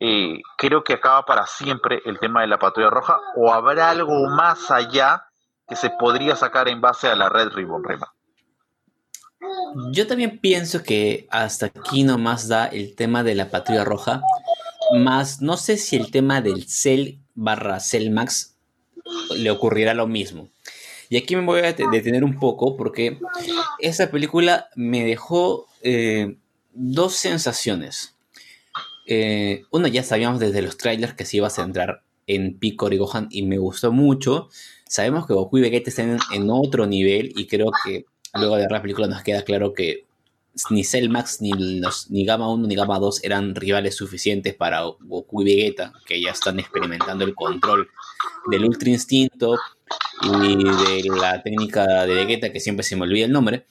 eh, 0.00 0.40
creo 0.58 0.84
que 0.84 0.94
acaba 0.94 1.24
para 1.24 1.46
siempre 1.46 2.02
el 2.04 2.18
tema 2.18 2.42
de 2.42 2.48
la 2.48 2.58
patrulla 2.58 2.90
roja 2.90 3.18
o 3.36 3.52
habrá 3.52 3.90
algo 3.90 4.28
más 4.28 4.70
allá 4.70 5.26
que 5.68 5.76
se 5.76 5.90
podría 5.90 6.36
sacar 6.36 6.68
en 6.68 6.80
base 6.80 7.08
a 7.08 7.16
la 7.16 7.28
Red 7.28 7.50
Ribbon 7.52 7.84
Rema. 7.84 8.12
Yo 9.92 10.06
también 10.06 10.38
pienso 10.40 10.82
que 10.82 11.26
hasta 11.30 11.66
aquí 11.66 12.02
nomás 12.02 12.48
da 12.48 12.66
el 12.66 12.94
tema 12.96 13.22
de 13.22 13.34
la 13.34 13.50
patrulla 13.50 13.84
roja, 13.84 14.22
más 14.98 15.40
no 15.40 15.56
sé 15.56 15.76
si 15.76 15.96
el 15.96 16.10
tema 16.10 16.40
del 16.40 16.66
Cell 16.68 17.18
barra 17.34 17.80
Cell 17.80 18.10
Max 18.10 18.56
le 19.34 19.50
ocurrirá 19.50 19.94
lo 19.94 20.06
mismo. 20.06 20.48
Y 21.08 21.16
aquí 21.16 21.36
me 21.36 21.44
voy 21.44 21.60
a 21.60 21.72
detener 21.72 22.24
un 22.24 22.38
poco 22.38 22.76
porque 22.76 23.18
esa 23.78 24.10
película 24.10 24.68
me 24.74 25.04
dejó 25.04 25.66
eh, 25.82 26.36
dos 26.72 27.14
sensaciones. 27.14 28.14
Eh, 29.06 29.64
una 29.70 29.88
ya 29.88 30.02
sabíamos 30.02 30.40
desde 30.40 30.62
los 30.62 30.76
trailers 30.76 31.14
que 31.14 31.24
se 31.24 31.36
iba 31.36 31.48
a 31.48 31.50
centrar 31.50 32.02
en 32.26 32.58
Pico 32.58 32.88
y 32.90 32.98
y 33.30 33.42
me 33.42 33.58
gustó 33.58 33.92
mucho. 33.92 34.48
Sabemos 34.88 35.26
que 35.26 35.34
Goku 35.34 35.58
y 35.58 35.62
Vegeta 35.62 35.90
están 35.90 36.18
en 36.32 36.50
otro 36.50 36.86
nivel 36.86 37.32
y 37.36 37.46
creo 37.46 37.70
que 37.84 38.06
luego 38.34 38.56
de 38.56 38.62
ver 38.62 38.72
la 38.72 38.82
película 38.82 39.06
nos 39.06 39.22
queda 39.22 39.42
claro 39.42 39.72
que 39.72 40.04
ni 40.70 40.84
Cellmax, 40.84 41.40
ni, 41.40 41.52
los, 41.52 42.10
ni 42.10 42.24
Gamma 42.24 42.48
1, 42.48 42.66
ni 42.66 42.74
Gamma 42.74 42.98
2 42.98 43.24
eran 43.24 43.54
rivales 43.54 43.96
suficientes 43.96 44.54
para 44.54 44.82
Goku 44.82 45.42
y 45.42 45.44
Vegeta, 45.44 45.92
que 46.06 46.20
ya 46.20 46.30
están 46.30 46.60
experimentando 46.60 47.24
el 47.24 47.34
control 47.34 47.88
del 48.50 48.64
Ultra 48.64 48.90
Instinto 48.90 49.58
y 50.22 50.56
de 50.56 51.02
la 51.16 51.42
técnica 51.42 52.06
de 52.06 52.14
Vegeta, 52.14 52.52
que 52.52 52.60
siempre 52.60 52.84
se 52.84 52.96
me 52.96 53.02
olvida 53.02 53.26
el 53.26 53.32
nombre. 53.32 53.66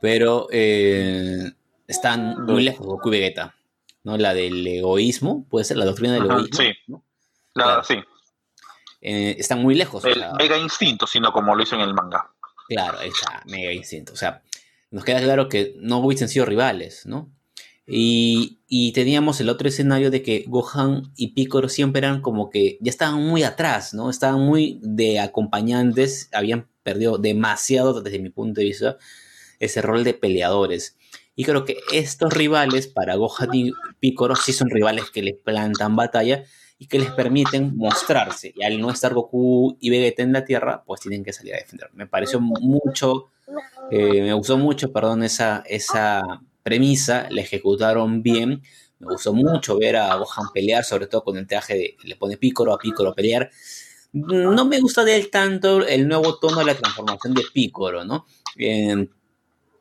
Pero 0.00 0.48
eh, 0.52 1.52
están 1.86 2.44
muy 2.44 2.62
lejos 2.62 2.86
Goku 2.86 3.08
y 3.08 3.12
Vegeta. 3.12 3.54
¿no? 4.04 4.16
La 4.16 4.34
del 4.34 4.64
egoísmo, 4.66 5.44
puede 5.48 5.64
ser 5.64 5.78
la 5.78 5.84
doctrina 5.84 6.14
del 6.14 6.24
egoísmo. 6.24 6.56
Sí, 6.56 6.72
¿no? 6.86 7.02
claro, 7.52 7.82
sí. 7.82 7.96
Eh, 9.00 9.36
están 9.38 9.60
muy 9.62 9.74
lejos. 9.74 10.04
El 10.04 10.24
mega 10.38 10.56
instinto, 10.56 11.06
sino 11.06 11.32
como 11.32 11.54
lo 11.54 11.62
hizo 11.62 11.74
en 11.74 11.82
el 11.82 11.94
manga. 11.94 12.30
Claro, 12.68 13.00
está, 13.00 13.42
mega 13.46 13.72
instinto. 13.72 14.12
O 14.12 14.16
sea, 14.16 14.42
nos 14.96 15.04
queda 15.04 15.20
claro 15.20 15.50
que 15.50 15.74
no 15.78 15.98
hubiesen 15.98 16.30
sido 16.30 16.46
rivales, 16.46 17.04
¿no? 17.04 17.30
Y, 17.86 18.60
y, 18.66 18.92
teníamos 18.92 19.42
el 19.42 19.50
otro 19.50 19.68
escenario 19.68 20.10
de 20.10 20.22
que 20.22 20.46
Gohan 20.48 21.12
y 21.16 21.34
Piccolo 21.34 21.68
siempre 21.68 21.98
eran 21.98 22.22
como 22.22 22.48
que 22.48 22.78
ya 22.80 22.88
estaban 22.88 23.22
muy 23.22 23.42
atrás, 23.42 23.92
¿no? 23.92 24.08
Estaban 24.08 24.40
muy 24.40 24.80
de 24.82 25.20
acompañantes, 25.20 26.30
habían 26.32 26.70
perdido 26.82 27.18
demasiado 27.18 28.00
desde 28.00 28.20
mi 28.20 28.30
punto 28.30 28.62
de 28.62 28.68
vista 28.68 28.96
ese 29.60 29.82
rol 29.82 30.02
de 30.02 30.14
peleadores. 30.14 30.96
Y 31.34 31.44
creo 31.44 31.66
que 31.66 31.76
estos 31.92 32.32
rivales 32.32 32.88
para 32.88 33.16
Gohan 33.16 33.54
y 33.54 33.72
Piccolo 34.00 34.34
sí 34.34 34.54
son 34.54 34.70
rivales 34.70 35.10
que 35.10 35.22
les 35.22 35.36
plantan 35.36 35.94
batalla 35.94 36.44
y 36.78 36.86
que 36.86 36.98
les 36.98 37.10
permiten 37.10 37.76
mostrarse. 37.76 38.54
Y 38.56 38.64
al 38.64 38.80
no 38.80 38.90
estar 38.90 39.12
Goku 39.12 39.76
y 39.78 39.90
Vegeta 39.90 40.22
en 40.22 40.32
la 40.32 40.46
Tierra, 40.46 40.84
pues 40.86 41.02
tienen 41.02 41.22
que 41.22 41.34
salir 41.34 41.52
a 41.52 41.58
defender. 41.58 41.90
Me 41.92 42.06
pareció 42.06 42.40
mucho, 42.40 43.26
eh, 43.90 44.22
me 44.22 44.32
gustó 44.32 44.58
mucho, 44.58 44.92
perdón, 44.92 45.22
esa, 45.22 45.62
esa 45.66 46.22
premisa, 46.62 47.28
la 47.30 47.42
ejecutaron 47.42 48.22
bien. 48.22 48.62
Me 48.98 49.06
gustó 49.12 49.32
mucho 49.32 49.78
ver 49.78 49.96
a 49.96 50.14
Gohan 50.16 50.48
pelear, 50.52 50.84
sobre 50.84 51.06
todo 51.06 51.22
con 51.22 51.36
el 51.36 51.46
traje 51.46 51.74
de 51.74 51.96
le 52.02 52.16
pone 52.16 52.36
Piccolo 52.36 52.72
a 52.72 52.78
Piccolo 52.78 53.14
pelear. 53.14 53.50
No 54.12 54.64
me 54.64 54.80
gusta 54.80 55.04
de 55.04 55.16
él 55.16 55.30
tanto 55.30 55.86
el 55.86 56.08
nuevo 56.08 56.38
tono 56.38 56.60
de 56.60 56.64
la 56.64 56.74
transformación 56.74 57.34
de 57.34 57.42
Piccolo, 57.52 58.04
¿no? 58.04 58.26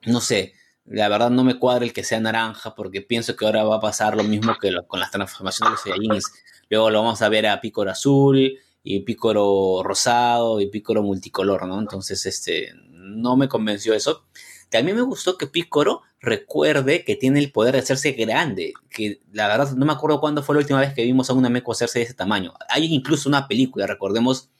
no 0.06 0.22
sé, 0.22 0.54
la 0.86 1.10
verdad 1.10 1.30
no 1.30 1.44
me 1.44 1.58
cuadra 1.58 1.86
el 1.86 1.94
que 1.94 2.04
sea 2.04 2.20
naranja 2.20 2.76
porque 2.76 3.02
pienso 3.02 3.36
que 3.36 3.46
ahora 3.46 3.64
va 3.64 3.78
a 3.78 3.80
pasar 3.80 4.16
lo 4.16 4.24
mismo 4.24 4.56
que 4.62 4.72
con 4.88 5.00
las 5.00 5.12
transformaciones 5.12 5.84
de 5.84 5.90
los 5.90 5.98
Saiyajins. 5.98 6.32
Luego 6.70 6.90
lo 6.90 7.02
vamos 7.02 7.22
a 7.22 7.30
ver 7.30 7.48
a 7.48 7.62
Piccolo 7.62 7.92
azul 7.92 8.60
y 8.88 9.00
Piccolo 9.00 9.82
rosado 9.84 10.62
y 10.62 10.68
Piccolo 10.68 11.02
multicolor, 11.02 11.68
¿no? 11.68 11.80
Entonces, 11.80 12.26
este, 12.28 12.72
no 12.92 13.36
me 13.36 13.50
convenció 13.50 13.96
eso. 13.96 14.26
También 14.70 14.96
me 14.96 15.02
gustó 15.02 15.38
que 15.38 15.48
Piccolo 15.48 16.04
recuerde 16.20 17.04
que 17.04 17.16
tiene 17.16 17.40
el 17.40 17.52
poder 17.52 17.74
de 17.74 17.80
hacerse 17.80 18.12
grande, 18.12 18.74
que 18.92 19.22
la 19.34 19.48
verdad 19.48 19.72
no 19.72 19.88
me 19.88 19.94
acuerdo 19.94 20.20
cuándo 20.20 20.44
fue 20.44 20.56
la 20.56 20.62
última 20.62 20.80
vez 20.80 20.94
que 20.94 21.04
vimos 21.04 21.30
a 21.30 21.34
una 21.34 21.50
Nameku 21.50 21.72
hacerse 21.72 22.00
de 22.00 22.06
ese 22.06 22.14
tamaño. 22.14 22.54
Hay 22.70 22.86
incluso 22.94 23.28
una 23.28 23.48
película, 23.48 23.88
recordemos, 23.88 24.52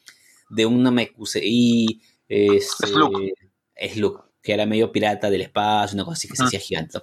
de 0.50 0.66
una 0.66 0.90
Namekusei, 0.90 2.00
este, 2.28 2.88
es 3.76 3.96
Luke, 3.96 4.22
que 4.42 4.54
era 4.54 4.66
medio 4.66 4.90
pirata 4.90 5.30
del 5.30 5.42
espacio, 5.42 5.94
una 5.94 6.04
cosa 6.04 6.14
así 6.14 6.28
que 6.28 6.36
se 6.36 6.44
hacía 6.44 6.58
gigante. 6.58 6.98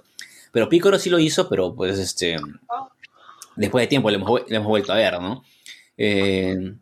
Pero 0.52 0.68
Piccolo 0.68 0.98
sí 0.98 1.08
lo 1.08 1.18
hizo, 1.18 1.48
pero 1.48 1.74
pues 1.74 1.98
este, 1.98 2.36
después 3.56 3.82
de 3.82 3.88
tiempo 3.88 4.10
le 4.10 4.16
hemos, 4.16 4.42
hemos 4.46 4.68
vuelto 4.68 4.92
a 4.92 4.96
ver, 4.96 5.20
¿no? 5.22 5.42
Eh, 5.96 6.74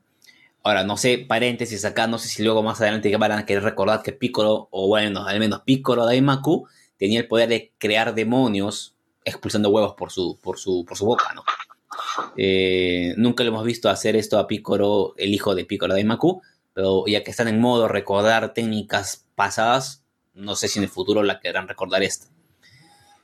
Ahora, 0.64 0.85
no 0.85 0.96
sé, 0.96 1.18
paréntesis 1.18 1.85
acá, 1.85 2.07
no 2.07 2.18
sé 2.18 2.29
si 2.29 2.42
luego 2.42 2.62
más 2.62 2.81
adelante 2.81 3.14
van 3.16 3.33
a 3.33 3.46
querer 3.46 3.64
recordar 3.64 4.03
que 4.03 4.12
Piccolo, 4.12 4.68
o 4.70 4.87
bueno, 4.87 5.27
al 5.27 5.40
menos 5.40 5.62
Piccolo 5.62 6.07
Daimaku, 6.07 6.68
tenía 6.96 7.18
el 7.18 7.27
poder 7.27 7.48
de 7.48 7.72
crear 7.79 8.14
demonios 8.14 8.94
expulsando 9.25 9.70
huevos 9.70 9.94
por 9.94 10.12
su, 10.12 10.38
por 10.40 10.59
su, 10.59 10.85
por 10.85 10.96
su 10.96 11.05
boca, 11.05 11.33
¿no? 11.35 11.42
Eh, 12.37 13.14
nunca 13.16 13.42
lo 13.42 13.51
hemos 13.51 13.64
visto 13.64 13.90
hacer 13.90 14.14
esto 14.14 14.38
a 14.38 14.46
Piccolo, 14.46 15.14
el 15.16 15.35
hijo 15.35 15.55
de 15.57 15.64
Piccolo 15.64 15.94
Daimaku, 15.94 16.42
pero 16.72 17.05
ya 17.07 17.25
que 17.25 17.33
están 17.33 17.48
en 17.48 17.61
modo 17.61 17.88
recordar 17.88 18.55
técnicas 18.55 19.27
pasadas, 19.35 20.05
no 20.33 20.55
sé 20.55 20.68
si 20.68 20.79
en 20.79 20.85
el 20.85 20.90
futuro 20.90 21.25
la 21.25 21.40
querrán 21.40 21.66
recordar 21.66 22.05
esta. 22.05 22.29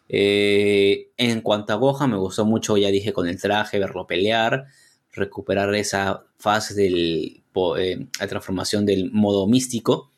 Eh, 0.08 1.10
en 1.16 1.40
cuanto 1.42 1.72
a 1.72 1.76
Gohan, 1.76 2.10
me 2.10 2.16
gustó 2.16 2.44
mucho, 2.44 2.76
ya 2.76 2.88
dije, 2.88 3.12
con 3.12 3.28
el 3.28 3.40
traje, 3.40 3.78
verlo 3.78 4.06
pelear 4.06 4.66
recuperar 5.18 5.74
esa 5.74 6.24
fase 6.38 6.74
de 6.74 7.42
eh, 7.78 8.06
la 8.20 8.26
transformación 8.26 8.86
del 8.86 9.10
modo 9.12 9.46
místico. 9.46 10.10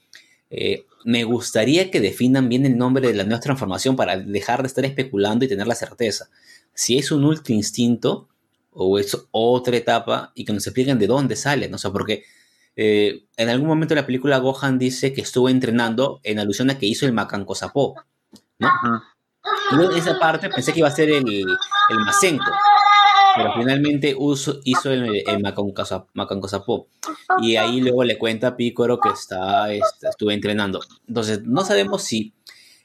Eh, 0.50 0.84
me 1.04 1.24
gustaría 1.24 1.90
que 1.90 2.00
definan 2.00 2.48
bien 2.48 2.66
el 2.66 2.76
nombre 2.76 3.06
de 3.08 3.14
la 3.14 3.24
nueva 3.24 3.40
transformación 3.40 3.96
para 3.96 4.18
dejar 4.18 4.62
de 4.62 4.68
estar 4.68 4.84
especulando 4.84 5.44
y 5.44 5.48
tener 5.48 5.66
la 5.66 5.74
certeza. 5.74 6.28
Si 6.74 6.98
es 6.98 7.10
un 7.10 7.24
ultra 7.24 7.54
instinto 7.54 8.28
o 8.72 8.98
es 8.98 9.16
otra 9.30 9.76
etapa 9.76 10.32
y 10.34 10.44
que 10.44 10.52
nos 10.52 10.66
expliquen 10.66 10.98
de 10.98 11.06
dónde 11.06 11.36
sale, 11.36 11.68
no 11.68 11.78
sé, 11.78 11.90
porque 11.90 12.24
eh, 12.76 13.24
en 13.36 13.48
algún 13.48 13.68
momento 13.68 13.94
de 13.94 14.00
la 14.00 14.06
película 14.06 14.38
Gohan 14.38 14.78
dice 14.78 15.12
que 15.12 15.22
estuvo 15.22 15.48
entrenando 15.48 16.20
en 16.22 16.38
alusión 16.38 16.70
a 16.70 16.78
que 16.78 16.86
hizo 16.86 17.06
el 17.06 17.12
Macanco 17.12 17.54
Sapó, 17.54 17.96
¿no? 18.58 18.68
en 19.72 19.96
esa 19.96 20.18
parte 20.18 20.48
pensé 20.50 20.72
que 20.72 20.80
iba 20.80 20.88
a 20.88 20.92
ser 20.92 21.10
el, 21.10 21.24
el 21.28 21.98
Masenko, 22.04 22.50
pero 23.36 23.52
finalmente 23.56 24.16
hizo 24.64 24.90
el, 24.92 25.22
el 25.26 25.42
Macanco 25.42 26.48
Sapó. 26.48 26.88
Y 27.40 27.56
ahí 27.56 27.80
luego 27.80 28.04
le 28.04 28.18
cuenta 28.18 28.48
a 28.48 28.56
Picoro 28.56 29.00
que 29.00 29.10
está, 29.10 29.72
está, 29.72 30.10
estuve 30.10 30.34
entrenando. 30.34 30.80
Entonces, 31.06 31.42
no 31.44 31.64
sabemos 31.64 32.02
si 32.02 32.34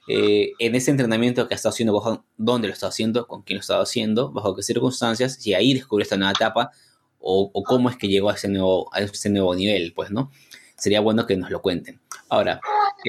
eh, 0.08 0.52
en 0.60 0.76
ese 0.76 0.92
entrenamiento 0.92 1.48
que 1.48 1.56
está 1.56 1.70
haciendo 1.70 1.94
Gohan, 1.94 2.22
dónde 2.38 2.68
lo 2.68 2.74
está 2.74 2.88
haciendo, 2.88 3.28
con 3.28 3.42
quién 3.42 3.58
lo 3.58 3.62
está 3.62 3.80
haciendo, 3.80 4.32
bajo 4.32 4.56
qué 4.56 4.62
circunstancias, 4.62 5.38
si 5.40 5.54
ahí 5.54 5.74
descubrió 5.74 6.04
esta 6.04 6.18
nueva 6.18 6.32
etapa 6.32 6.72
o, 7.20 7.50
o, 7.52 7.64
cómo 7.64 7.90
es 7.90 7.98
que 7.98 8.08
llegó 8.08 8.30
a 8.30 8.36
ese, 8.36 8.48
nuevo, 8.48 8.94
a 8.94 9.02
ese 9.02 9.30
nuevo 9.30 9.56
nivel, 9.56 9.94
pues, 9.96 10.12
¿no? 10.12 10.32
Sería 10.78 11.00
bueno 11.00 11.26
que 11.26 11.38
nos 11.38 11.50
lo 11.50 11.62
cuenten. 11.62 12.00
Ahora, 12.30 12.60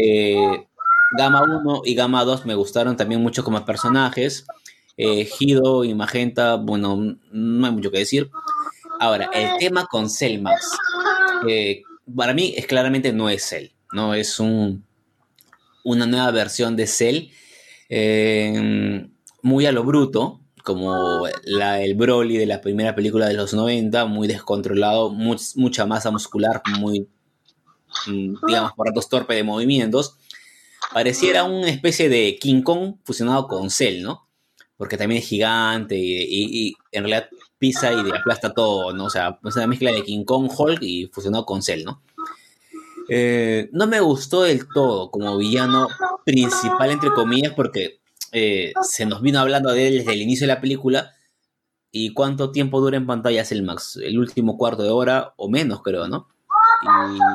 eh, 0.03 0.66
Gama 1.18 1.42
1 1.42 1.83
y 1.85 1.94
Gama 1.94 2.25
2 2.25 2.46
me 2.46 2.55
gustaron 2.55 2.96
también 2.96 3.20
mucho 3.20 3.44
como 3.44 3.62
personajes. 3.64 4.46
Eh, 4.97 5.29
y 5.39 5.95
Magenta, 5.95 6.57
bueno, 6.57 7.17
no 7.31 7.67
hay 7.67 7.73
mucho 7.73 7.91
que 7.91 7.99
decir. 7.99 8.31
Ahora, 8.99 9.29
el 9.33 9.59
tema 9.59 9.87
con 9.87 10.09
Max 10.41 10.77
eh, 11.47 11.83
para 12.15 12.33
mí 12.33 12.55
es 12.57 12.67
claramente 12.67 13.13
no 13.13 13.29
es 13.29 13.45
Cell, 13.47 13.69
¿no? 13.93 14.15
Es 14.15 14.41
un, 14.41 14.85
una 15.85 16.07
nueva 16.07 16.31
versión 16.31 16.77
de 16.77 16.87
Cell, 16.87 17.29
eh, 17.89 19.07
muy 19.43 19.67
a 19.67 19.73
lo 19.73 19.85
bruto, 19.85 20.41
como 20.65 21.29
la, 21.45 21.83
el 21.83 21.95
Broly 21.95 22.39
de 22.39 22.47
la 22.47 22.61
primera 22.61 22.95
película 22.95 23.29
de 23.29 23.35
los 23.35 23.55
90, 23.55 24.07
muy 24.07 24.27
descontrolado, 24.27 25.11
mucha 25.11 25.87
masa 25.87 26.11
muscular, 26.11 26.63
muy, 26.81 27.07
mm, 28.07 28.35
digamos, 28.47 28.73
por 28.73 28.89
ratos 28.89 29.09
torpe 29.09 29.35
de 29.35 29.45
movimientos. 29.45 30.17
Pareciera 30.93 31.45
una 31.45 31.69
especie 31.69 32.09
de 32.09 32.37
King 32.41 32.63
Kong 32.63 32.97
fusionado 33.05 33.47
con 33.47 33.71
Cell, 33.71 34.03
¿no? 34.03 34.26
Porque 34.77 34.97
también 34.97 35.23
es 35.23 35.29
gigante 35.29 35.97
y, 35.99 36.75
en 36.93 37.05
realidad 37.05 37.29
pisa 37.59 37.93
y 37.93 38.11
aplasta 38.11 38.53
todo, 38.53 38.93
¿no? 38.93 39.07
O 39.07 39.11
sea, 39.11 39.39
es 39.45 39.57
una 39.57 39.67
mezcla 39.67 39.93
de 39.93 40.03
King 40.03 40.25
Kong, 40.25 40.51
Hulk 40.57 40.83
y 40.83 41.07
fusionado 41.07 41.47
con 41.47 41.62
Cell, 41.62 41.85
¿no? 41.85 42.03
Eh, 43.09 43.69
no 43.73 43.87
me 43.87 44.01
gustó 44.01 44.43
del 44.43 44.67
todo 44.69 45.11
como 45.11 45.37
villano 45.37 45.89
principal, 46.25 46.91
entre 46.91 47.11
comillas, 47.11 47.53
porque 47.55 48.01
eh, 48.33 48.73
se 48.83 49.07
nos 49.07 49.23
vino 49.23 49.39
hablando 49.39 49.73
de 49.73 49.89
él 49.89 49.99
desde 49.99 50.12
el 50.12 50.23
inicio 50.23 50.47
de 50.47 50.55
la 50.55 50.61
película. 50.61 51.12
¿Y 51.91 52.12
cuánto 52.12 52.53
tiempo 52.53 52.81
dura 52.81 52.99
en 52.99 53.07
pantalla 53.07 53.45
el 53.49 53.62
Max? 53.62 53.99
El 54.03 54.19
último 54.19 54.59
cuarto 54.59 54.83
de 54.83 54.91
hora 54.91 55.33
o 55.37 55.49
menos, 55.49 55.83
creo, 55.83 56.09
¿no? 56.09 56.29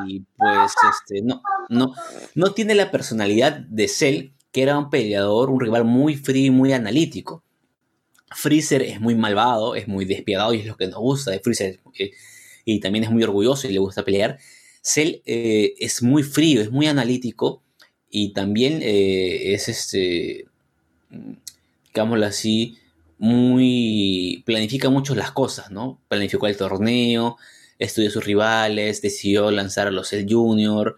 Y 0.06 0.20
pues, 0.36 0.72
este, 0.90 1.22
no, 1.22 1.42
no, 1.68 1.94
no 2.36 2.52
tiene 2.52 2.76
la 2.76 2.92
personalidad 2.92 3.52
de 3.52 3.88
Cell 3.88 4.32
que 4.52 4.62
era 4.62 4.78
un 4.78 4.90
peleador, 4.90 5.50
un 5.50 5.60
rival 5.60 5.84
muy 5.84 6.16
frío 6.16 6.46
y 6.46 6.50
muy 6.50 6.72
analítico. 6.72 7.42
Freezer 8.30 8.82
es 8.82 9.00
muy 9.00 9.14
malvado, 9.14 9.74
es 9.74 9.88
muy 9.88 10.04
despiadado 10.04 10.54
y 10.54 10.60
es 10.60 10.66
lo 10.66 10.76
que 10.76 10.86
nos 10.86 11.00
gusta 11.00 11.30
de 11.30 11.40
Freezer. 11.40 11.80
Y 12.64 12.80
también 12.80 13.04
es 13.04 13.10
muy 13.10 13.22
orgulloso 13.22 13.66
y 13.66 13.72
le 13.72 13.78
gusta 13.78 14.04
pelear. 14.04 14.38
Cell 14.82 15.22
eh, 15.26 15.74
es 15.78 16.02
muy 16.02 16.22
frío, 16.22 16.60
es 16.60 16.70
muy 16.70 16.86
analítico 16.86 17.62
y 18.10 18.32
también 18.32 18.80
eh, 18.82 19.54
es, 19.54 19.68
este, 19.68 20.46
digámoslo 21.88 22.26
así, 22.26 22.76
muy, 23.18 24.42
planifica 24.44 24.90
mucho 24.90 25.14
las 25.14 25.30
cosas, 25.30 25.70
¿no? 25.70 26.00
Planificó 26.08 26.46
el 26.46 26.56
torneo, 26.56 27.38
estudió 27.78 28.10
sus 28.10 28.24
rivales, 28.24 29.00
decidió 29.00 29.50
lanzar 29.50 29.86
a 29.86 29.92
los 29.92 30.08
Cell 30.10 30.26
Junior, 30.28 30.96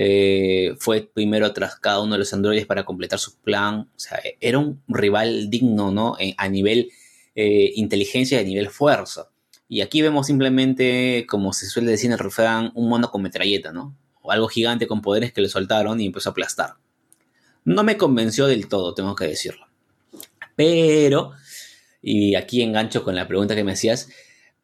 eh, 0.00 0.76
fue 0.78 1.10
primero 1.12 1.52
tras 1.52 1.74
cada 1.74 2.00
uno 2.00 2.12
de 2.12 2.20
los 2.20 2.32
androides 2.32 2.66
para 2.66 2.84
completar 2.84 3.18
su 3.18 3.34
plan. 3.38 3.90
O 3.96 3.98
sea, 3.98 4.20
era 4.38 4.56
un 4.56 4.80
rival 4.86 5.50
digno, 5.50 5.90
¿no? 5.90 6.16
a 6.36 6.48
nivel 6.48 6.92
eh, 7.34 7.72
inteligencia 7.74 8.40
y 8.40 8.44
a 8.44 8.46
nivel 8.46 8.70
fuerza. 8.70 9.28
Y 9.68 9.80
aquí 9.80 10.00
vemos 10.00 10.28
simplemente, 10.28 11.26
como 11.28 11.52
se 11.52 11.66
suele 11.66 11.90
decir 11.90 12.12
en 12.12 12.18
el 12.20 12.70
un 12.74 12.88
mono 12.88 13.10
con 13.10 13.22
metralleta, 13.22 13.72
¿no? 13.72 13.96
O 14.22 14.30
algo 14.30 14.46
gigante 14.46 14.86
con 14.86 15.02
poderes 15.02 15.32
que 15.32 15.40
le 15.40 15.48
soltaron 15.48 16.00
y 16.00 16.06
empezó 16.06 16.28
a 16.28 16.32
aplastar. 16.32 16.74
No 17.64 17.82
me 17.82 17.96
convenció 17.96 18.46
del 18.46 18.68
todo, 18.68 18.94
tengo 18.94 19.16
que 19.16 19.26
decirlo. 19.26 19.66
Pero, 20.54 21.32
y 22.00 22.36
aquí 22.36 22.62
engancho 22.62 23.02
con 23.02 23.16
la 23.16 23.26
pregunta 23.26 23.56
que 23.56 23.64
me 23.64 23.72
hacías, 23.72 24.08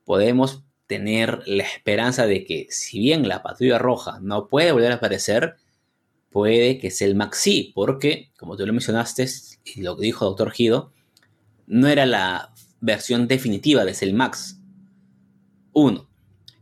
podemos 0.04 0.63
tener 0.86 1.42
la 1.46 1.62
esperanza 1.64 2.26
de 2.26 2.44
que 2.44 2.66
si 2.70 2.98
bien 2.98 3.28
la 3.28 3.42
patrulla 3.42 3.78
roja 3.78 4.18
no 4.20 4.48
puede 4.48 4.72
volver 4.72 4.92
a 4.92 4.96
aparecer, 4.96 5.56
puede 6.30 6.78
que 6.78 6.90
sea 6.90 7.06
el 7.06 7.14
Maxi, 7.14 7.70
porque, 7.74 8.30
como 8.36 8.56
tú 8.56 8.66
lo 8.66 8.72
mencionaste, 8.72 9.26
y 9.64 9.82
lo 9.82 9.96
que 9.96 10.06
dijo 10.06 10.24
Doctor 10.24 10.50
Gido, 10.50 10.92
no 11.66 11.86
era 11.86 12.06
la 12.06 12.52
versión 12.80 13.28
definitiva 13.28 13.84
de 13.84 13.94
Cell 13.94 14.14
Max. 14.14 14.58
Uno. 15.72 16.08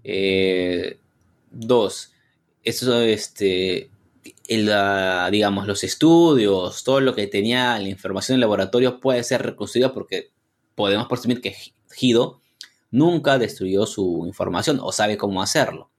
Eh, 0.04 0.98
dos. 1.50 2.12
Eso, 2.62 3.00
este, 3.00 3.90
digamos, 5.30 5.66
los 5.66 5.84
estudios, 5.84 6.84
todo 6.84 7.00
lo 7.00 7.14
que 7.14 7.26
tenía 7.26 7.78
la 7.78 7.88
información 7.88 8.34
en 8.34 8.40
laboratorio 8.40 9.00
puede 9.00 9.24
ser 9.24 9.42
reconstruido 9.42 9.94
porque 9.94 10.30
podemos 10.74 11.08
presumir 11.08 11.40
que 11.40 11.56
Hido 11.98 12.41
nunca 12.92 13.38
destruyó 13.38 13.86
su 13.86 14.24
información 14.26 14.78
o 14.80 14.92
sabe 14.92 15.16
cómo 15.16 15.42
hacerlo. 15.42 15.90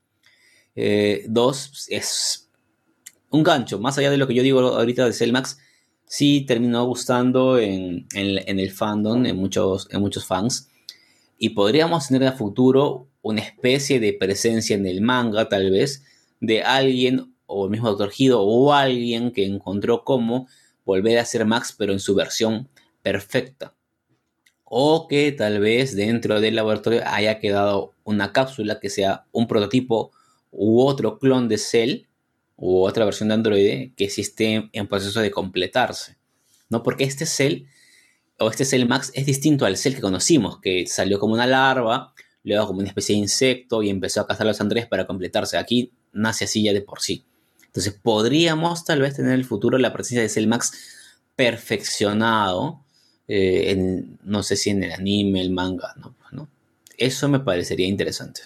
Eh, 0.74 1.26
dos, 1.28 1.86
es 1.90 2.50
un 3.30 3.42
gancho, 3.42 3.78
más 3.78 3.98
allá 3.98 4.10
de 4.10 4.16
lo 4.16 4.26
que 4.26 4.34
yo 4.34 4.42
digo 4.42 4.60
ahorita 4.60 5.04
de 5.04 5.12
Cellmax, 5.12 5.58
sí 6.06 6.42
terminó 6.46 6.86
gustando 6.86 7.58
en, 7.58 8.06
el 8.14 8.70
fandom, 8.70 9.26
en 9.26 9.36
muchos, 9.36 9.88
en 9.90 10.00
muchos 10.00 10.24
fans. 10.24 10.70
Y 11.36 11.50
podríamos 11.50 12.08
tener 12.08 12.26
a 12.28 12.32
futuro 12.32 13.08
una 13.22 13.40
especie 13.40 14.00
de 14.00 14.12
presencia 14.12 14.76
en 14.76 14.86
el 14.86 15.00
manga, 15.00 15.48
tal 15.48 15.70
vez, 15.70 16.04
de 16.40 16.62
alguien, 16.62 17.34
o 17.46 17.64
el 17.64 17.70
mismo 17.70 17.90
Dr. 17.90 18.12
Hido, 18.16 18.42
o 18.42 18.72
alguien 18.72 19.32
que 19.32 19.44
encontró 19.44 20.04
cómo 20.04 20.46
volver 20.84 21.18
a 21.18 21.24
ser 21.24 21.44
Max, 21.44 21.74
pero 21.76 21.92
en 21.92 22.00
su 22.00 22.14
versión 22.14 22.68
perfecta. 23.02 23.74
O 24.76 25.06
que 25.06 25.30
tal 25.30 25.60
vez 25.60 25.94
dentro 25.94 26.40
del 26.40 26.56
laboratorio 26.56 27.02
haya 27.06 27.38
quedado 27.38 27.94
una 28.02 28.32
cápsula 28.32 28.80
que 28.80 28.90
sea 28.90 29.24
un 29.30 29.46
prototipo 29.46 30.10
u 30.50 30.80
otro 30.80 31.20
clon 31.20 31.48
de 31.48 31.58
Cell 31.58 32.08
u 32.56 32.82
otra 32.82 33.04
versión 33.04 33.28
de 33.28 33.34
Android 33.34 33.92
que 33.96 34.10
sí 34.10 34.22
esté 34.22 34.68
en 34.72 34.88
proceso 34.88 35.20
de 35.20 35.30
completarse. 35.30 36.16
¿no? 36.70 36.82
Porque 36.82 37.04
este 37.04 37.24
Cell 37.24 37.66
o 38.40 38.50
este 38.50 38.64
Cell 38.64 38.88
Max 38.88 39.12
es 39.14 39.26
distinto 39.26 39.64
al 39.64 39.76
Cell 39.76 39.94
que 39.94 40.00
conocimos, 40.00 40.60
que 40.60 40.88
salió 40.88 41.20
como 41.20 41.34
una 41.34 41.46
larva, 41.46 42.12
luego 42.42 42.66
como 42.66 42.80
una 42.80 42.88
especie 42.88 43.14
de 43.14 43.20
insecto 43.20 43.80
y 43.80 43.90
empezó 43.90 44.22
a 44.22 44.26
cazar 44.26 44.48
a 44.48 44.50
los 44.50 44.60
androides 44.60 44.88
para 44.88 45.06
completarse. 45.06 45.56
Aquí 45.56 45.92
nace 46.12 46.46
así 46.46 46.64
ya 46.64 46.72
de 46.72 46.82
por 46.82 47.00
sí. 47.00 47.24
Entonces 47.66 47.92
podríamos 48.02 48.84
tal 48.84 49.02
vez 49.02 49.14
tener 49.14 49.34
en 49.34 49.38
el 49.38 49.44
futuro 49.44 49.78
la 49.78 49.92
presencia 49.92 50.22
de 50.22 50.28
Cell 50.28 50.48
Max 50.48 50.72
perfeccionado, 51.36 52.83
eh, 53.28 54.04
no 54.22 54.42
sé 54.42 54.56
si 54.56 54.70
en 54.70 54.84
el 54.84 54.92
anime, 54.92 55.40
el 55.40 55.50
manga, 55.50 55.94
¿no? 55.96 56.14
Eso 56.96 57.28
me 57.28 57.40
parecería 57.40 57.88
interesante. 57.88 58.42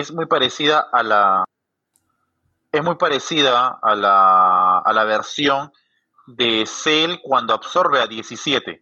es 0.00 0.12
muy 0.12 0.26
parecida 0.26 0.86
a 0.92 1.02
la 1.02 1.44
es 2.72 2.82
muy 2.82 2.96
parecida 2.96 3.78
a 3.80 3.94
la, 3.94 4.78
a 4.78 4.92
la 4.92 5.04
versión 5.04 5.72
de 6.26 6.66
Cell 6.66 7.20
cuando 7.22 7.54
absorbe 7.54 8.00
a 8.00 8.06
17, 8.06 8.80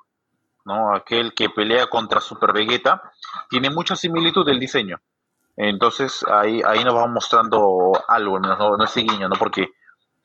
¿no? 0.65 0.93
Aquel 0.95 1.33
que 1.35 1.51
pelea 1.51 1.87
contra 1.87 2.21
Super 2.21 2.53
Vegeta, 2.53 3.13
tiene 3.49 3.71
mucha 3.71 3.95
similitud 3.95 4.45
del 4.45 4.59
diseño. 4.59 5.01
Entonces 5.57 6.25
ahí, 6.29 6.63
ahí 6.67 6.85
nos 6.85 6.95
va 6.95 7.07
mostrando 7.07 7.93
algo, 8.09 8.39
no, 8.39 8.77
no 8.77 8.85
es 8.85 8.95
guiño, 8.95 9.29
¿no? 9.29 9.37
Porque 9.37 9.69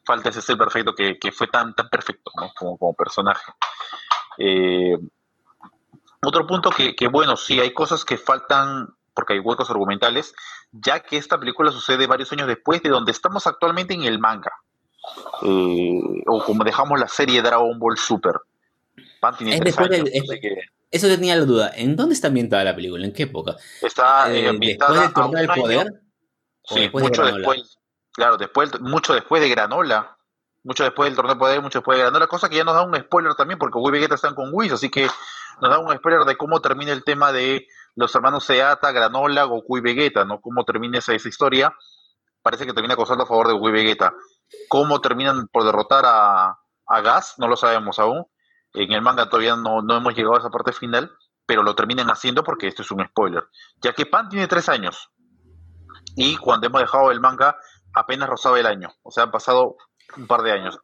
falta 0.03 0.29
ese 0.29 0.41
Cell 0.41 0.57
perfecto 0.57 0.95
que, 0.95 1.31
fue 1.31 1.47
tan, 1.47 1.75
tan 1.75 1.89
perfecto, 1.89 2.31
Como, 2.55 2.77
como 2.77 2.93
personaje. 2.93 3.51
Eh, 4.37 4.97
otro 6.21 6.47
punto 6.47 6.71
que, 6.71 6.95
que, 6.95 7.07
bueno, 7.07 7.37
sí, 7.37 7.59
hay 7.59 7.73
cosas 7.73 8.03
que 8.03 8.17
faltan 8.17 8.89
porque 9.13 9.33
hay 9.33 9.39
huecos 9.39 9.69
argumentales, 9.69 10.33
ya 10.71 11.01
que 11.01 11.17
esta 11.17 11.37
película 11.37 11.71
sucede 11.71 12.07
varios 12.07 12.31
años 12.31 12.47
después 12.47 12.81
de 12.81 12.89
donde 12.89 13.11
estamos 13.11 13.47
actualmente 13.47 13.93
en 13.93 14.03
el 14.03 14.17
manga. 14.17 14.53
Eh, 15.43 16.23
o 16.25 16.43
como 16.43 16.63
dejamos 16.63 16.99
la 16.99 17.07
serie 17.07 17.41
Dragon 17.41 17.77
Ball 17.79 17.97
Super. 17.97 18.35
Eso 20.91 21.07
tenía 21.07 21.35
la 21.35 21.45
duda. 21.45 21.71
¿En 21.75 21.95
dónde 21.95 22.15
está 22.15 22.27
ambientada 22.27 22.63
la 22.63 22.75
película? 22.75 23.05
¿En 23.05 23.13
qué 23.13 23.23
época? 23.23 23.55
Está 23.81 24.31
eh, 24.33 24.47
ambientada 24.47 25.01
¿Después 25.01 25.05
del 25.05 25.13
torneo 25.13 25.41
del 25.41 25.61
poder? 25.61 26.01
Sí, 26.63 26.89
mucho 26.91 27.25
después. 27.25 27.77
Claro, 28.11 28.37
después, 28.37 28.81
mucho 28.81 29.13
después 29.13 29.41
de 29.41 29.49
Granola. 29.49 30.17
Mucho 30.63 30.83
después 30.83 31.07
del 31.07 31.15
torneo 31.15 31.35
del 31.35 31.39
poder, 31.39 31.61
mucho 31.61 31.79
después 31.79 31.97
de 31.97 32.03
Granola. 32.03 32.27
Cosa 32.27 32.49
que 32.49 32.55
ya 32.55 32.63
nos 32.63 32.73
da 32.73 32.81
un 32.81 32.95
spoiler 32.95 33.35
también, 33.35 33.59
porque 33.59 33.77
Wii 33.77 33.91
Vegeta 33.91 34.15
están 34.15 34.35
con 34.35 34.49
Whis, 34.51 34.73
así 34.73 34.89
que 34.89 35.07
nos 35.61 35.71
da 35.71 35.79
un 35.79 35.95
spoiler 35.95 36.21
de 36.25 36.35
cómo 36.35 36.59
termina 36.59 36.91
el 36.91 37.03
tema 37.03 37.31
de 37.31 37.67
los 37.95 38.13
hermanos 38.15 38.45
Seata, 38.45 38.91
Granola, 38.91 39.43
Goku 39.43 39.77
y 39.77 39.81
Vegeta, 39.81 40.25
¿no? 40.25 40.41
Cómo 40.41 40.63
termina 40.65 40.97
esa, 40.99 41.13
esa 41.13 41.29
historia. 41.29 41.73
Parece 42.41 42.65
que 42.65 42.73
termina 42.73 42.95
acosando 42.95 43.25
a 43.25 43.27
favor 43.27 43.47
de 43.47 43.53
Goku 43.53 43.69
y 43.69 43.73
Vegeta. 43.73 44.13
¿Cómo 44.69 45.01
terminan 45.01 45.47
por 45.47 45.63
derrotar 45.63 46.05
a, 46.07 46.57
a 46.87 47.01
Gas? 47.01 47.35
No 47.37 47.47
lo 47.47 47.55
sabemos 47.55 47.99
aún. 47.99 48.25
En 48.73 48.91
el 48.91 49.01
manga 49.01 49.29
todavía 49.29 49.55
no, 49.55 49.81
no 49.81 49.97
hemos 49.97 50.15
llegado 50.15 50.35
a 50.35 50.39
esa 50.39 50.49
parte 50.49 50.73
final, 50.73 51.11
pero 51.45 51.63
lo 51.63 51.75
terminan 51.75 52.07
haciendo 52.07 52.43
porque 52.43 52.67
esto 52.67 52.83
es 52.83 52.91
un 52.91 53.05
spoiler. 53.05 53.43
Ya 53.81 53.93
que 53.93 54.05
Pan 54.05 54.29
tiene 54.29 54.47
tres 54.47 54.69
años. 54.69 55.09
Y 56.15 56.37
cuando 56.37 56.67
hemos 56.67 56.81
dejado 56.81 57.11
el 57.11 57.19
manga, 57.19 57.55
apenas 57.93 58.29
rozaba 58.29 58.59
el 58.59 58.65
año. 58.65 58.93
O 59.03 59.11
sea, 59.11 59.23
han 59.23 59.31
pasado 59.31 59.77
un 60.17 60.27
par 60.27 60.41
de 60.41 60.51
años. 60.51 60.77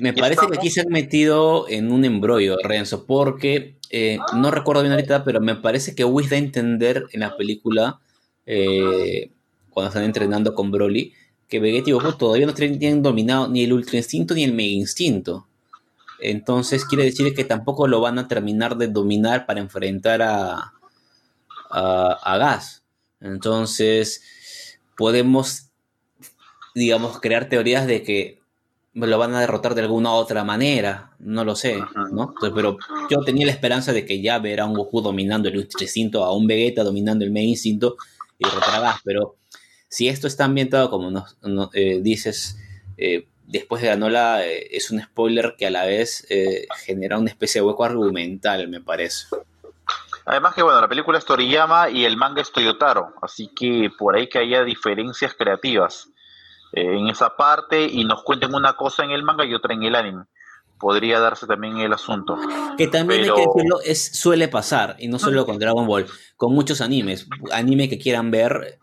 Me 0.00 0.12
parece 0.12 0.46
que 0.46 0.56
aquí 0.56 0.70
se 0.70 0.82
han 0.82 0.88
metido 0.88 1.66
en 1.68 1.92
un 1.92 2.04
embrollo, 2.04 2.56
Renzo, 2.62 3.06
porque 3.06 3.78
eh, 3.90 4.18
no 4.34 4.50
recuerdo 4.50 4.82
bien 4.82 4.92
ahorita, 4.92 5.24
pero 5.24 5.40
me 5.40 5.56
parece 5.56 5.94
que 5.94 6.04
Whis 6.04 6.30
da 6.30 6.36
a 6.36 6.40
entender 6.40 7.04
en 7.12 7.20
la 7.20 7.36
película, 7.36 8.00
eh, 8.46 9.30
cuando 9.70 9.88
están 9.88 10.04
entrenando 10.04 10.54
con 10.54 10.70
Broly, 10.70 11.14
que 11.48 11.60
Vegeta 11.60 11.90
y 11.90 11.92
Goku 11.92 12.12
todavía 12.12 12.46
no 12.46 12.54
tienen 12.54 13.02
dominado 13.02 13.48
ni 13.48 13.64
el 13.64 13.72
Ultra 13.72 13.98
Instinto 13.98 14.34
ni 14.34 14.44
el 14.44 14.54
Mega 14.54 14.70
Instinto. 14.70 15.46
Entonces 16.22 16.84
quiere 16.84 17.04
decir 17.04 17.34
que 17.34 17.44
tampoco 17.44 17.88
lo 17.88 18.00
van 18.00 18.18
a 18.18 18.28
terminar 18.28 18.76
de 18.76 18.88
dominar 18.88 19.44
para 19.46 19.60
enfrentar 19.60 20.22
a, 20.22 20.72
a, 21.70 22.18
a 22.22 22.38
Gas. 22.38 22.84
Entonces 23.20 24.22
podemos, 24.96 25.70
digamos, 26.74 27.20
crear 27.20 27.48
teorías 27.48 27.86
de 27.86 28.02
que 28.02 28.42
lo 28.94 29.18
van 29.18 29.34
a 29.34 29.40
derrotar 29.40 29.74
de 29.74 29.80
alguna 29.80 30.12
otra 30.12 30.44
manera, 30.44 31.12
no 31.18 31.44
lo 31.44 31.56
sé, 31.56 31.78
¿no? 32.12 32.34
pero 32.54 32.76
yo 33.10 33.20
tenía 33.24 33.46
la 33.46 33.52
esperanza 33.52 33.92
de 33.92 34.04
que 34.04 34.20
ya 34.20 34.38
verá 34.38 34.64
a 34.64 34.66
un 34.66 34.74
Goku 34.74 35.00
dominando 35.00 35.48
el 35.48 35.56
Ultra 35.56 35.82
Instinto, 35.82 36.24
a 36.24 36.36
un 36.36 36.46
Vegeta 36.46 36.84
dominando 36.84 37.24
el 37.24 37.30
Mega 37.30 37.46
Instinto 37.46 37.96
y 38.38 38.44
derrotar 38.44 38.74
a 38.74 38.80
Gas, 38.80 39.00
pero 39.02 39.36
si 39.88 40.08
esto 40.08 40.26
está 40.26 40.44
ambientado 40.44 40.90
como 40.90 41.10
nos, 41.10 41.36
eh, 41.72 42.00
dices, 42.02 42.58
eh, 42.98 43.28
después 43.52 43.82
de 43.82 43.88
Ganola, 43.88 44.44
eh, 44.46 44.68
es 44.70 44.90
un 44.90 45.00
spoiler 45.00 45.54
que 45.56 45.66
a 45.66 45.70
la 45.70 45.84
vez 45.84 46.26
genera 46.84 47.18
una 47.18 47.30
especie 47.30 47.60
de 47.60 47.66
hueco 47.66 47.84
argumental, 47.84 48.66
me 48.68 48.80
parece. 48.80 49.26
Además 50.24 50.54
que 50.54 50.62
bueno, 50.62 50.80
la 50.80 50.88
película 50.88 51.18
es 51.18 51.24
Toriyama 51.24 51.90
y 51.90 52.04
el 52.04 52.16
manga 52.16 52.42
es 52.42 52.52
Toyotaro, 52.52 53.14
así 53.22 53.50
que 53.54 53.90
por 53.98 54.16
ahí 54.16 54.28
que 54.28 54.38
haya 54.38 54.64
diferencias 54.64 55.34
creativas. 55.34 56.08
Eh, 56.72 56.96
en 56.98 57.08
esa 57.08 57.36
parte 57.36 57.84
y 57.84 58.04
nos 58.04 58.22
cuenten 58.22 58.54
una 58.54 58.74
cosa 58.74 59.04
en 59.04 59.10
el 59.10 59.22
manga 59.22 59.44
y 59.44 59.54
otra 59.54 59.74
en 59.74 59.82
el 59.82 59.94
anime. 59.94 60.24
Podría 60.78 61.20
darse 61.20 61.46
también 61.46 61.76
el 61.78 61.92
asunto. 61.92 62.36
Que 62.78 62.88
también 62.88 63.22
hay 63.22 63.30
que 63.30 63.46
decirlo, 63.46 63.80
es, 63.84 64.18
suele 64.18 64.48
pasar, 64.48 64.96
y 64.98 65.06
no 65.06 65.18
solo 65.18 65.46
con 65.46 65.58
Dragon 65.58 65.86
Ball, 65.86 66.06
con 66.36 66.52
muchos 66.52 66.80
animes. 66.80 67.28
Anime 67.52 67.88
que 67.88 67.98
quieran 67.98 68.30
ver, 68.30 68.80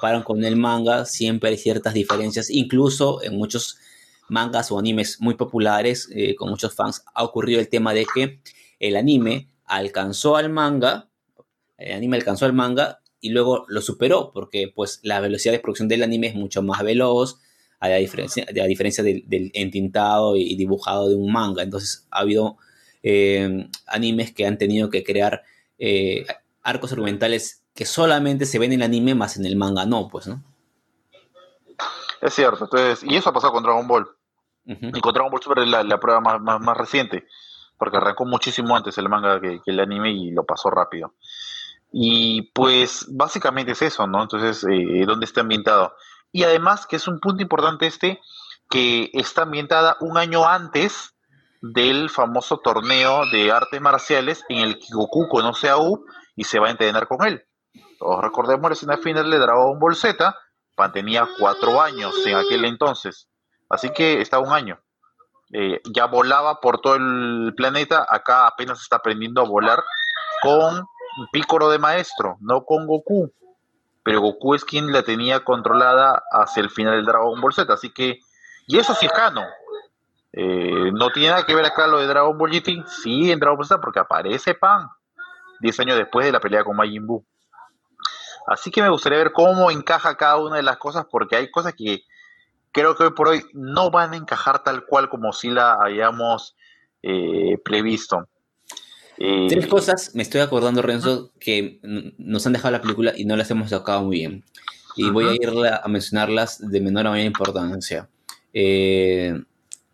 paran 0.00 0.22
con 0.22 0.42
el 0.44 0.56
manga, 0.56 1.04
siempre 1.04 1.50
hay 1.50 1.58
ciertas 1.58 1.92
diferencias, 1.92 2.48
incluso 2.50 3.22
en 3.22 3.36
muchos 3.36 3.78
mangas 4.28 4.70
o 4.70 4.78
animes 4.78 5.20
muy 5.20 5.34
populares, 5.34 6.08
eh, 6.14 6.34
con 6.34 6.50
muchos 6.50 6.74
fans, 6.74 7.04
ha 7.14 7.24
ocurrido 7.24 7.60
el 7.60 7.68
tema 7.68 7.94
de 7.94 8.06
que 8.12 8.40
el 8.78 8.96
anime 8.96 9.48
alcanzó 9.64 10.36
al 10.36 10.50
manga, 10.50 11.08
el 11.78 11.92
anime 11.92 12.16
alcanzó 12.16 12.46
al 12.46 12.52
manga 12.52 13.00
y 13.20 13.30
luego 13.30 13.64
lo 13.68 13.80
superó 13.80 14.30
porque 14.32 14.70
pues 14.74 15.00
la 15.02 15.20
velocidad 15.20 15.52
de 15.52 15.60
producción 15.60 15.88
del 15.88 16.02
anime 16.02 16.28
es 16.28 16.34
mucho 16.34 16.62
más 16.62 16.82
veloz 16.82 17.40
a 17.80 17.88
diferencia, 17.96 18.46
diferencia 18.66 19.04
del, 19.04 19.50
entintado 19.54 20.36
y 20.36 20.56
dibujado 20.56 21.08
de 21.08 21.16
un 21.16 21.30
manga. 21.30 21.62
Entonces 21.62 22.06
ha 22.10 22.20
habido 22.20 22.56
eh, 23.02 23.68
animes 23.86 24.32
que 24.32 24.46
han 24.46 24.56
tenido 24.56 24.88
que 24.88 25.04
crear 25.04 25.42
eh, 25.78 26.24
arcos 26.62 26.92
argumentales 26.92 27.62
que 27.74 27.84
solamente 27.84 28.46
se 28.46 28.58
ven 28.58 28.72
en 28.72 28.80
el 28.80 28.86
anime 28.86 29.14
más 29.14 29.36
en 29.36 29.44
el 29.44 29.56
manga 29.56 29.84
no, 29.84 30.08
pues, 30.08 30.26
¿no? 30.26 30.42
Es 32.20 32.34
cierto, 32.34 32.64
entonces, 32.64 33.02
y 33.02 33.16
eso 33.16 33.30
ha 33.30 33.32
pasado 33.32 33.52
con 33.52 33.62
Dragon 33.62 33.86
Ball. 33.86 34.08
Y 34.66 35.00
con 35.00 35.12
Dragon 35.12 35.30
Ball 35.30 35.42
Super 35.42 35.58
es 35.58 35.68
la, 35.68 36.00
prueba 36.00 36.20
más, 36.20 36.40
más, 36.40 36.76
reciente, 36.76 37.26
porque 37.76 37.98
arrancó 37.98 38.24
muchísimo 38.24 38.74
antes 38.74 38.96
el 38.96 39.10
manga 39.10 39.40
que 39.40 39.60
el 39.66 39.80
anime 39.80 40.10
y 40.10 40.30
lo 40.30 40.44
pasó 40.44 40.70
rápido. 40.70 41.12
Y 41.92 42.50
pues 42.52 43.06
básicamente 43.10 43.72
es 43.72 43.82
eso, 43.82 44.06
¿no? 44.06 44.22
Entonces, 44.22 44.64
eh, 44.64 45.04
¿dónde 45.06 45.26
está 45.26 45.42
ambientado? 45.42 45.94
Y 46.32 46.42
además, 46.42 46.86
que 46.86 46.96
es 46.96 47.06
un 47.06 47.20
punto 47.20 47.42
importante 47.42 47.86
este, 47.86 48.20
que 48.68 49.10
está 49.12 49.42
ambientada 49.42 49.96
un 50.00 50.18
año 50.18 50.44
antes 50.44 51.14
del 51.62 52.10
famoso 52.10 52.58
torneo 52.58 53.22
de 53.30 53.52
artes 53.52 53.80
marciales 53.80 54.44
en 54.48 54.58
el 54.58 54.78
que 54.78 54.86
Goku 54.92 55.28
conoce 55.28 55.68
a 55.68 55.78
U 55.78 56.04
y 56.34 56.44
se 56.44 56.58
va 56.58 56.66
a 56.66 56.72
entrenar 56.72 57.06
con 57.06 57.24
él. 57.26 57.44
Todos 57.98 58.20
recordemos 58.22 58.68
la 58.68 58.74
escena 58.74 58.96
final 58.98 59.30
de 59.30 59.38
Dragon 59.38 59.78
Ball 59.78 59.94
Z, 59.94 60.36
Pan 60.74 60.92
tenía 60.92 61.28
cuatro 61.38 61.80
años 61.80 62.14
en 62.26 62.36
aquel 62.36 62.64
entonces. 62.64 63.28
Así 63.68 63.90
que 63.90 64.20
está 64.20 64.38
un 64.38 64.52
año. 64.52 64.78
Eh, 65.52 65.80
ya 65.94 66.06
volaba 66.06 66.60
por 66.60 66.80
todo 66.80 66.96
el 66.96 67.54
planeta, 67.56 68.06
acá 68.08 68.46
apenas 68.46 68.80
está 68.80 68.96
aprendiendo 68.96 69.40
a 69.40 69.48
volar 69.48 69.82
con 70.42 70.84
Pícoro 71.30 71.70
de 71.70 71.78
maestro, 71.78 72.36
no 72.40 72.64
con 72.64 72.86
Goku. 72.86 73.32
Pero 74.02 74.20
Goku 74.20 74.54
es 74.54 74.64
quien 74.64 74.92
la 74.92 75.02
tenía 75.02 75.40
controlada 75.40 76.22
hacia 76.30 76.62
el 76.62 76.70
final 76.70 76.96
del 76.96 77.06
Dragon 77.06 77.40
Ball 77.40 77.54
Z, 77.54 77.72
así 77.72 77.90
que... 77.90 78.18
Y 78.66 78.78
eso 78.78 78.94
sí 78.94 79.06
es 79.06 79.12
canon. 79.12 79.46
Eh, 80.32 80.90
no 80.92 81.10
tiene 81.10 81.28
nada 81.28 81.46
que 81.46 81.54
ver 81.54 81.64
acá 81.64 81.86
lo 81.86 82.00
de 82.00 82.06
Dragon 82.06 82.36
Ball 82.36 82.50
GT, 82.50 82.86
sí 82.88 83.30
en 83.30 83.38
Dragon 83.38 83.56
Ball 83.56 83.66
Z, 83.66 83.80
porque 83.80 84.00
aparece 84.00 84.54
Pan 84.54 84.88
10 85.60 85.80
años 85.80 85.96
después 85.96 86.26
de 86.26 86.32
la 86.32 86.40
pelea 86.40 86.64
con 86.64 86.76
Majin 86.76 87.06
Buu. 87.06 87.24
Así 88.46 88.70
que 88.70 88.82
me 88.82 88.90
gustaría 88.90 89.18
ver 89.18 89.32
cómo 89.32 89.70
encaja 89.70 90.16
cada 90.16 90.36
una 90.36 90.56
de 90.56 90.62
las 90.62 90.76
cosas, 90.76 91.06
porque 91.10 91.36
hay 91.36 91.50
cosas 91.50 91.74
que 91.74 92.02
creo 92.72 92.96
que 92.96 93.04
hoy 93.04 93.12
por 93.12 93.28
hoy 93.28 93.42
no 93.52 93.90
van 93.90 94.12
a 94.12 94.16
encajar 94.16 94.62
tal 94.62 94.84
cual 94.84 95.08
como 95.08 95.32
si 95.32 95.50
la 95.50 95.78
hayamos 95.82 96.56
eh, 97.02 97.58
previsto. 97.64 98.28
Eh, 99.18 99.46
Tres 99.48 99.66
cosas, 99.66 100.14
me 100.14 100.22
estoy 100.22 100.40
acordando, 100.40 100.82
Renzo, 100.82 101.30
que 101.38 101.80
nos 102.18 102.46
han 102.46 102.52
dejado 102.52 102.72
la 102.72 102.82
película 102.82 103.12
y 103.16 103.24
no 103.24 103.36
las 103.36 103.50
hemos 103.50 103.70
sacado 103.70 104.02
muy 104.02 104.16
bien. 104.16 104.44
Y 104.96 105.10
voy 105.10 105.26
a 105.26 105.34
ir 105.34 105.50
a 105.82 105.88
mencionarlas 105.88 106.58
de 106.70 106.80
menor 106.80 107.06
a 107.06 107.10
mayor 107.10 107.26
importancia. 107.26 108.08
Eh, 108.52 109.42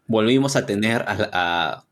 volvimos 0.06 0.56
a 0.56 0.66
tener 0.66 1.04
a, 1.06 1.84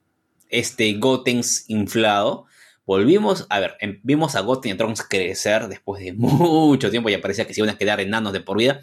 este 0.51 0.93
Gotenks 0.95 1.69
inflado. 1.69 2.47
Volvimos, 2.89 3.47
a 3.51 3.61
ver, 3.61 3.77
em, 3.79 4.01
vimos 4.03 4.35
a 4.35 4.41
Goten 4.41 4.71
y 4.71 4.73
a 4.73 4.77
Trunks 4.77 5.05
crecer 5.09 5.69
después 5.69 6.03
de 6.03 6.13
mucho 6.17 6.91
tiempo, 6.91 7.09
ya 7.09 7.21
parecía 7.21 7.47
que 7.47 7.55
se 7.55 7.61
iban 7.61 7.73
a 7.73 7.79
quedar 7.79 8.01
enanos 8.01 8.33
de 8.33 8.41
por 8.41 8.59
vida 8.59 8.83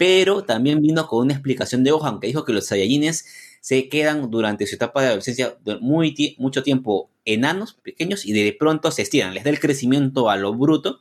pero 0.00 0.44
también 0.44 0.80
vino 0.80 1.06
con 1.06 1.26
una 1.26 1.34
explicación 1.34 1.84
de 1.84 1.90
Gohan 1.90 2.20
que 2.20 2.26
dijo 2.26 2.46
que 2.46 2.54
los 2.54 2.64
Saiyajines 2.64 3.26
se 3.60 3.90
quedan 3.90 4.30
durante 4.30 4.66
su 4.66 4.76
etapa 4.76 5.02
de 5.02 5.08
adolescencia 5.08 5.58
muy 5.82 6.36
mucho 6.38 6.62
tiempo 6.62 7.10
enanos, 7.26 7.74
pequeños, 7.74 8.24
y 8.24 8.32
de 8.32 8.56
pronto 8.58 8.90
se 8.92 9.02
estiran, 9.02 9.34
les 9.34 9.44
da 9.44 9.50
el 9.50 9.60
crecimiento 9.60 10.30
a 10.30 10.38
lo 10.38 10.54
bruto 10.54 11.00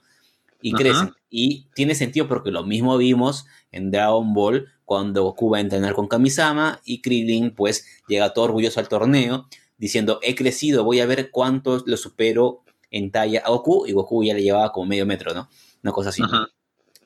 y 0.61 0.73
crecen. 0.73 1.13
Y 1.29 1.67
tiene 1.73 1.95
sentido 1.95 2.27
porque 2.27 2.51
lo 2.51 2.65
mismo 2.65 2.97
vimos 2.97 3.45
en 3.71 3.89
Dragon 3.89 4.33
Ball 4.33 4.67
cuando 4.83 5.23
Goku 5.23 5.51
va 5.51 5.59
a 5.59 5.61
entrenar 5.61 5.93
con 5.93 6.09
Kamisama 6.09 6.81
y 6.83 6.99
Krillin 6.99 7.55
pues 7.55 7.85
llega 8.09 8.33
todo 8.33 8.43
orgulloso 8.43 8.81
al 8.81 8.89
torneo 8.89 9.47
diciendo 9.79 10.19
he 10.21 10.35
crecido, 10.35 10.83
voy 10.83 10.99
a 10.99 11.07
ver 11.07 11.31
cuánto 11.31 11.81
lo 11.85 11.97
supero 11.97 12.63
en 12.91 13.09
talla 13.09 13.41
a 13.43 13.49
Goku 13.49 13.87
y 13.87 13.93
Goku 13.93 14.23
ya 14.23 14.35
le 14.35 14.43
llevaba 14.43 14.71
como 14.71 14.85
medio 14.85 15.07
metro, 15.07 15.33
¿no? 15.33 15.49
Una 15.83 15.91
cosa 15.91 16.09
así. 16.09 16.21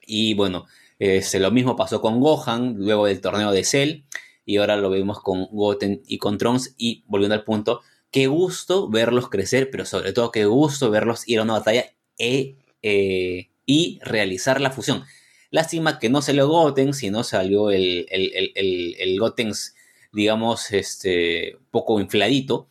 Y 0.06 0.34
bueno, 0.34 0.66
este, 1.00 1.40
lo 1.40 1.52
mismo 1.52 1.76
pasó 1.76 2.02
con 2.02 2.20
Gohan 2.20 2.76
luego 2.78 3.06
del 3.06 3.22
torneo 3.22 3.52
de 3.52 3.64
Cell 3.64 4.04
y 4.46 4.58
ahora 4.58 4.76
lo 4.76 4.90
vemos 4.90 5.22
con 5.22 5.46
Goten 5.46 6.02
y 6.08 6.18
con 6.18 6.38
Trunks 6.38 6.76
y 6.78 7.04
volviendo 7.08 7.36
al 7.36 7.44
punto, 7.44 7.82
qué 8.12 8.28
gusto 8.28 8.90
verlos 8.90 9.30
crecer, 9.30 9.70
pero 9.72 9.86
sobre 9.86 10.14
todo 10.14 10.32
qué 10.32 10.46
gusto 10.46 10.90
verlos 10.90 11.28
ir 11.28 11.40
a 11.40 11.44
una 11.44 11.54
batalla 11.54 11.86
e, 12.18 12.58
eh, 12.82 13.50
y 13.66 14.00
realizar 14.04 14.62
la 14.62 14.72
fusión. 14.72 15.04
Lástima 15.50 16.00
que 16.00 16.10
no 16.10 16.22
salió 16.22 16.48
Goten, 16.48 16.94
sino 16.94 17.24
salió 17.24 17.70
el, 17.70 18.08
el, 18.10 18.96
el, 18.98 19.20
Gotenks, 19.20 19.76
digamos, 20.14 20.72
este, 20.72 21.57
poco 21.72 21.99
infladito, 21.99 22.70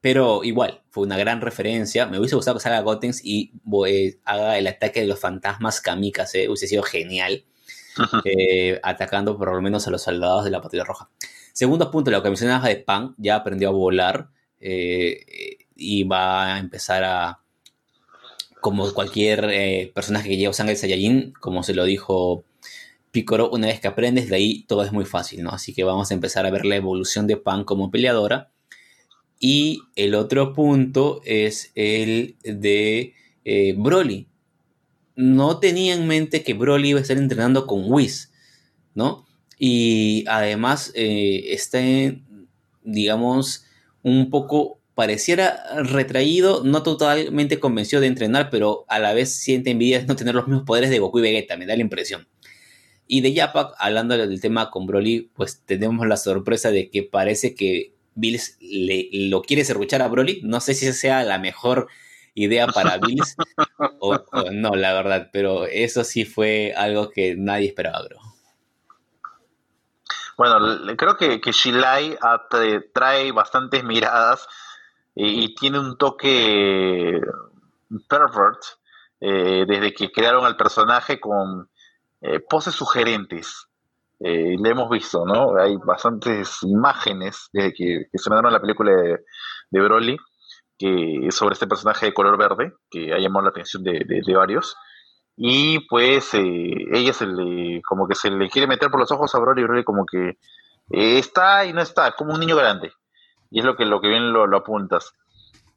pero 0.00 0.44
igual, 0.44 0.82
fue 0.90 1.04
una 1.04 1.16
gran 1.16 1.40
referencia. 1.40 2.06
Me 2.06 2.18
hubiese 2.18 2.36
gustado 2.36 2.56
que 2.56 2.62
salga 2.62 2.80
Gotenks 2.82 3.24
y 3.24 3.52
eh, 3.86 4.18
haga 4.24 4.58
el 4.58 4.66
ataque 4.66 5.00
de 5.00 5.06
los 5.06 5.18
fantasmas 5.18 5.80
Kamikas, 5.80 6.34
eh, 6.34 6.48
hubiese 6.48 6.68
sido 6.68 6.82
genial. 6.82 7.44
Eh, 8.24 8.80
atacando 8.82 9.38
por 9.38 9.54
lo 9.54 9.62
menos 9.62 9.86
a 9.86 9.90
los 9.92 10.02
soldados 10.02 10.44
de 10.44 10.50
la 10.50 10.60
Patrulla 10.60 10.82
Roja. 10.82 11.08
Segundo 11.52 11.92
punto, 11.92 12.10
lo 12.10 12.24
que 12.24 12.28
mencionabas 12.28 12.64
de 12.64 12.74
Pan, 12.74 13.14
ya 13.18 13.36
aprendió 13.36 13.68
a 13.68 13.72
volar 13.72 14.30
eh, 14.60 15.58
y 15.76 16.02
va 16.02 16.54
a 16.54 16.58
empezar 16.58 17.04
a, 17.04 17.38
como 18.60 18.92
cualquier 18.92 19.92
personaje 19.92 20.28
que 20.28 20.36
lleva 20.36 20.52
sangre 20.52 20.74
Saiyajin, 20.74 21.34
como 21.38 21.62
se 21.62 21.72
lo 21.72 21.84
dijo 21.84 22.42
Picoro, 23.14 23.48
una 23.48 23.68
vez 23.68 23.80
que 23.80 23.88
aprendes, 23.88 24.28
de 24.28 24.36
ahí 24.36 24.64
todo 24.64 24.84
es 24.84 24.92
muy 24.92 25.06
fácil, 25.06 25.42
¿no? 25.42 25.50
Así 25.50 25.72
que 25.72 25.84
vamos 25.84 26.10
a 26.10 26.14
empezar 26.14 26.44
a 26.44 26.50
ver 26.50 26.66
la 26.66 26.76
evolución 26.76 27.26
de 27.26 27.38
Pan 27.38 27.64
como 27.64 27.90
peleadora. 27.90 28.50
Y 29.40 29.80
el 29.96 30.14
otro 30.14 30.52
punto 30.52 31.22
es 31.24 31.72
el 31.74 32.36
de 32.42 33.14
Broly 33.76 34.28
no 35.16 35.60
tenía 35.60 35.94
en 35.94 36.06
mente 36.06 36.42
que 36.42 36.54
Broly 36.54 36.90
iba 36.90 36.98
a 36.98 37.02
estar 37.02 37.16
entrenando 37.16 37.66
con 37.66 37.90
Whis, 37.90 38.32
¿no? 38.94 39.26
Y 39.58 40.24
además 40.26 40.92
eh, 40.94 41.44
está, 41.48 41.80
digamos, 42.82 43.64
un 44.02 44.30
poco, 44.30 44.80
pareciera 44.94 45.82
retraído, 45.82 46.62
no 46.64 46.82
totalmente 46.82 47.60
convencido 47.60 48.00
de 48.00 48.08
entrenar, 48.08 48.50
pero 48.50 48.84
a 48.88 48.98
la 48.98 49.12
vez 49.12 49.34
siente 49.34 49.70
envidia 49.70 50.00
de 50.00 50.06
no 50.06 50.16
tener 50.16 50.34
los 50.34 50.46
mismos 50.46 50.64
poderes 50.64 50.90
de 50.90 50.98
Goku 50.98 51.20
y 51.20 51.22
Vegeta, 51.22 51.56
me 51.56 51.66
da 51.66 51.76
la 51.76 51.82
impresión. 51.82 52.26
Y 53.06 53.20
de 53.20 53.34
Yapak, 53.34 53.74
hablando 53.78 54.16
del 54.16 54.40
tema 54.40 54.70
con 54.70 54.86
Broly, 54.86 55.30
pues 55.34 55.62
tenemos 55.66 56.06
la 56.06 56.16
sorpresa 56.16 56.70
de 56.70 56.90
que 56.90 57.02
parece 57.02 57.54
que 57.54 57.94
Bills 58.14 58.56
le, 58.60 59.08
lo 59.12 59.42
quiere 59.42 59.64
serruchar 59.64 60.02
a 60.02 60.08
Broly. 60.08 60.40
No 60.42 60.60
sé 60.60 60.74
si 60.74 60.90
sea 60.92 61.22
la 61.22 61.38
mejor 61.38 61.88
idea 62.34 62.66
para 62.66 62.98
Bills 63.06 63.36
o, 64.00 64.18
no, 64.52 64.70
la 64.70 64.92
verdad, 64.94 65.30
pero 65.32 65.66
eso 65.66 66.04
sí 66.04 66.24
fue 66.24 66.74
algo 66.76 67.10
que 67.10 67.36
nadie 67.36 67.68
esperaba, 67.68 68.02
bro. 68.02 68.18
Bueno, 70.36 70.96
creo 70.96 71.16
que, 71.16 71.40
que 71.40 71.52
Shilai 71.52 72.18
trae 72.92 73.30
bastantes 73.30 73.84
miradas 73.84 74.48
y, 75.14 75.54
tiene 75.54 75.78
un 75.78 75.96
toque 75.96 77.20
pervert 78.08 78.60
eh, 79.20 79.64
desde 79.68 79.94
que 79.94 80.10
crearon 80.10 80.44
al 80.44 80.56
personaje 80.56 81.20
con 81.20 81.70
eh, 82.24 82.40
poses 82.40 82.74
sugerentes. 82.74 83.68
Eh, 84.18 84.56
le 84.58 84.70
hemos 84.70 84.88
visto, 84.88 85.26
¿no? 85.26 85.56
Hay 85.58 85.76
bastantes 85.76 86.62
imágenes 86.62 87.50
desde 87.52 87.74
que, 87.74 88.06
se 88.14 88.30
me 88.30 88.50
la 88.50 88.60
película 88.60 88.92
de, 88.92 89.18
de 89.70 89.80
Broly 89.80 90.16
que 90.78 91.28
sobre 91.30 91.52
este 91.52 91.66
personaje 91.66 92.06
de 92.06 92.14
color 92.14 92.38
verde, 92.38 92.72
que 92.90 93.12
ha 93.12 93.18
llamado 93.18 93.44
la 93.44 93.50
atención 93.50 93.84
de, 93.84 94.22
varios. 94.34 94.74
Y 95.36 95.80
pues 95.88 96.32
eh, 96.34 96.74
ella 96.92 97.12
se 97.12 97.26
le, 97.26 97.82
como 97.82 98.08
que 98.08 98.14
se 98.14 98.30
le 98.30 98.48
quiere 98.48 98.68
meter 98.68 98.90
por 98.90 99.00
los 99.00 99.12
ojos 99.12 99.34
a 99.34 99.38
Broly 99.38 99.60
y 99.60 99.64
Broly 99.64 99.84
como 99.84 100.06
que 100.06 100.38
está 100.90 101.64
y 101.64 101.72
no 101.72 101.82
está, 101.82 102.12
como 102.12 102.32
un 102.32 102.40
niño 102.40 102.56
grande. 102.56 102.92
Y 103.50 103.60
es 103.60 103.64
lo 103.66 103.76
que, 103.76 103.84
lo 103.84 104.00
que 104.00 104.08
bien 104.08 104.32
lo, 104.32 104.56
apuntas. 104.56 105.12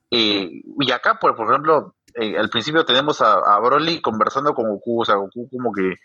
Eh, 0.09 0.61
y 0.79 0.91
acá, 0.91 1.19
por, 1.19 1.35
por 1.35 1.49
ejemplo, 1.49 1.95
al 2.37 2.49
principio 2.49 2.83
tenemos 2.85 3.21
a, 3.21 3.59
Broly 3.59 4.01
conversando 4.01 4.53
con 4.53 4.69
Goku, 4.69 5.01
o 5.01 5.05
sea, 5.05 5.15
Goku 5.15 5.49
como 5.49 5.71
que 5.71 5.95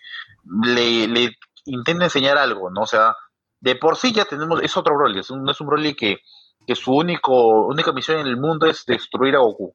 le, 0.65 1.37
intenta 1.65 2.05
enseñar 2.05 2.37
algo, 2.39 2.71
¿no? 2.71 2.83
O 2.83 2.87
sea, 2.87 3.17
de 3.61 3.77
por 3.77 3.97
sí 3.97 4.13
ya 4.13 4.25
tenemos, 4.25 4.63
es 4.63 4.77
otro 4.77 4.95
Broly, 4.97 5.21
es 5.21 5.31
no 5.31 5.51
es 5.51 5.61
un 5.61 5.67
Broly 5.67 5.95
que 5.95 6.19
que 6.67 6.75
su 6.75 6.93
único, 6.93 7.67
única 7.67 7.93
misión 7.93 8.19
en 8.19 8.27
el 8.27 8.37
mundo 8.37 8.67
es 8.67 8.85
destruir 8.87 9.37
a 9.37 9.41
Goku. 9.41 9.75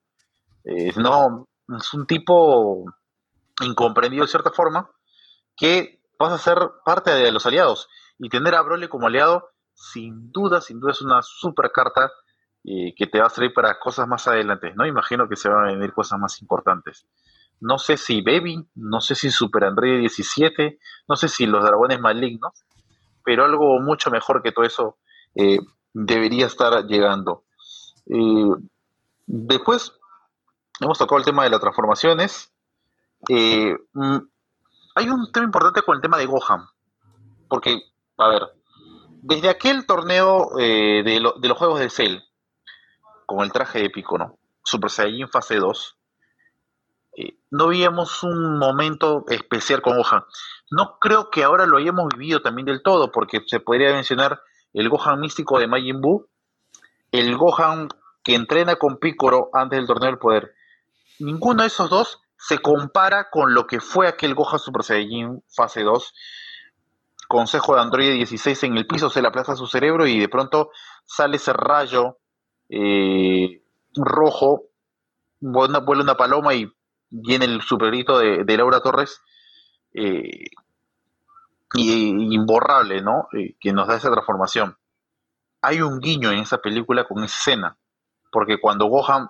Eh, 0.64 0.94
no, 0.98 1.48
es 1.78 1.94
un 1.94 2.06
tipo 2.06 2.86
incomprendido 3.62 4.24
de 4.24 4.30
cierta 4.30 4.52
forma 4.52 4.90
que 5.56 6.02
pasa 6.18 6.36
a 6.36 6.40
ser 6.40 6.58
parte 6.86 7.12
de 7.12 7.32
los 7.32 7.46
aliados. 7.46 7.88
Y 8.20 8.30
tener 8.30 8.56
a 8.56 8.62
Broly 8.62 8.88
como 8.88 9.08
aliado, 9.08 9.50
sin 9.74 10.32
duda, 10.32 10.62
sin 10.62 10.80
duda 10.80 10.92
es 10.92 11.02
una 11.02 11.22
super 11.22 11.72
carta 11.72 12.12
que 12.98 13.08
te 13.08 13.20
va 13.20 13.28
a 13.28 13.30
servir 13.30 13.54
para 13.54 13.80
cosas 13.80 14.08
más 14.08 14.28
adelante. 14.28 14.74
No 14.76 14.86
imagino 14.86 15.30
que 15.30 15.38
se 15.38 15.48
van 15.48 15.70
a 15.70 15.72
venir 15.72 15.94
cosas 15.94 16.20
más 16.20 16.42
importantes. 16.42 17.08
No 17.62 17.78
sé 17.78 17.96
si 17.96 18.22
Baby, 18.22 18.68
no 18.76 19.00
sé 19.00 19.16
si 19.16 19.32
Super 19.32 19.64
Android 19.64 20.00
17, 20.00 20.78
no 21.08 21.16
sé 21.16 21.30
si 21.30 21.46
los 21.46 21.64
dragones 21.64 22.00
malignos, 22.02 22.66
pero 23.24 23.46
algo 23.46 23.80
mucho 23.80 24.12
mejor 24.12 24.44
que 24.44 24.52
todo 24.52 24.66
eso 24.66 24.98
eh, 25.34 25.60
debería 25.94 26.46
estar 26.46 26.86
llegando. 26.86 27.46
Eh, 28.06 28.52
después, 29.26 29.94
hemos 30.80 30.98
tocado 30.98 31.20
el 31.20 31.26
tema 31.26 31.44
de 31.44 31.50
las 31.50 31.60
transformaciones. 31.60 32.54
Eh, 33.30 33.76
mm, 33.94 34.18
hay 34.96 35.10
un 35.10 35.32
tema 35.32 35.46
importante 35.46 35.82
con 35.82 35.96
el 35.96 36.02
tema 36.02 36.18
de 36.18 36.26
Gohan, 36.26 36.66
porque, 37.50 37.82
a 38.18 38.28
ver, 38.28 38.44
desde 39.22 39.50
aquel 39.50 39.86
torneo 39.86 40.60
eh, 40.60 41.04
de, 41.04 41.20
los 41.20 41.58
juegos 41.58 41.80
de 41.80 41.90
Cell, 41.90 42.20
con 43.28 43.42
el 43.42 43.52
traje 43.52 43.86
épico, 43.86 44.18
¿no? 44.18 44.40
Super 44.64 44.90
Saiyan 44.90 45.30
fase 45.30 45.58
2, 45.58 45.98
no 47.50 47.68
veíamos 47.68 48.24
un 48.24 48.58
momento 48.58 49.26
especial 49.30 49.82
con 49.82 49.98
Gohan. 49.98 50.24
No 50.70 50.98
creo 51.00 51.30
que 51.30 51.44
ahora 51.44 51.66
lo 51.66 51.78
hayamos 51.78 52.10
vivido 52.14 52.42
también 52.42 52.66
del 52.66 52.84
todo, 52.84 53.12
porque 53.12 53.42
se 53.48 53.60
podría 53.60 53.94
mencionar 53.94 54.42
el 54.74 54.90
Gohan 54.90 55.20
místico 55.20 55.60
de 55.60 55.68
Majin 55.68 56.02
Buu, 56.02 56.28
el 57.12 57.36
Gohan 57.38 57.90
que 58.24 58.36
entrena 58.36 58.76
con 58.76 58.98
Piccolo 58.98 59.50
antes 59.54 59.78
del 59.78 59.88
torneo 59.88 60.10
del 60.10 60.20
poder. 60.20 60.54
Ninguno 61.20 61.64
de 61.64 61.68
esos 61.68 61.90
dos 61.90 62.22
se 62.38 62.60
compara 62.60 63.30
con 63.32 63.54
lo 63.54 63.66
que 63.66 63.80
fue 63.80 64.08
aquel 64.08 64.36
Gohan 64.36 64.60
Super 64.60 64.84
Saiyajin 64.84 65.44
fase 65.48 65.84
2. 65.84 66.14
consejo 67.28 67.76
de 67.76 67.82
Android 67.82 68.14
16 68.14 68.64
en 68.64 68.78
el 68.78 68.88
piso, 68.88 69.10
se 69.10 69.22
le 69.22 69.28
aplaza 69.28 69.56
su 69.56 69.68
cerebro 69.68 70.06
y 70.06 70.20
de 70.20 70.30
pronto 70.30 70.72
sale 71.06 71.38
ese 71.38 71.54
rayo 71.54 72.20
eh, 72.70 73.62
rojo, 73.96 74.64
vuela 75.40 75.80
una 76.04 76.16
paloma 76.16 76.54
y 76.54 76.72
viene 77.10 77.46
el 77.46 77.62
superito 77.62 78.20
de, 78.20 78.58
Laura 78.58 78.82
Torres, 78.82 79.22
eh, 79.94 80.46
y, 81.74 82.34
imborrable, 82.36 83.02
¿no? 83.02 83.28
Eh, 83.34 83.56
que 83.60 83.74
nos 83.74 83.88
da 83.88 83.96
esa 83.96 84.12
transformación. 84.12 84.78
Hay 85.62 85.82
un 85.82 86.00
guiño 86.00 86.32
en 86.32 86.40
esa 86.40 86.60
película 86.60 87.06
con 87.06 87.24
esa 87.24 87.38
escena, 87.38 87.78
porque 88.32 88.60
cuando 88.60 88.86
Gohan 88.86 89.30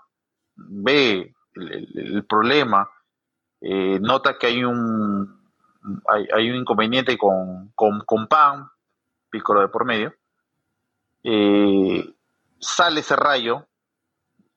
ve 0.55 1.33
el, 1.53 2.25
problema, 2.27 2.89
nota 3.61 4.37
que 4.37 4.47
hay 4.47 4.63
un 4.63 5.37
hay, 6.07 6.49
un 6.51 6.57
inconveniente 6.57 7.17
con, 7.17 7.71
con, 7.73 8.01
con 8.01 8.27
Pan, 8.27 8.69
Piccolo 9.29 9.61
de 9.61 9.67
por 9.69 9.85
medio, 9.85 10.13
sale 12.59 13.01
ese 13.01 13.15
rayo 13.15 13.67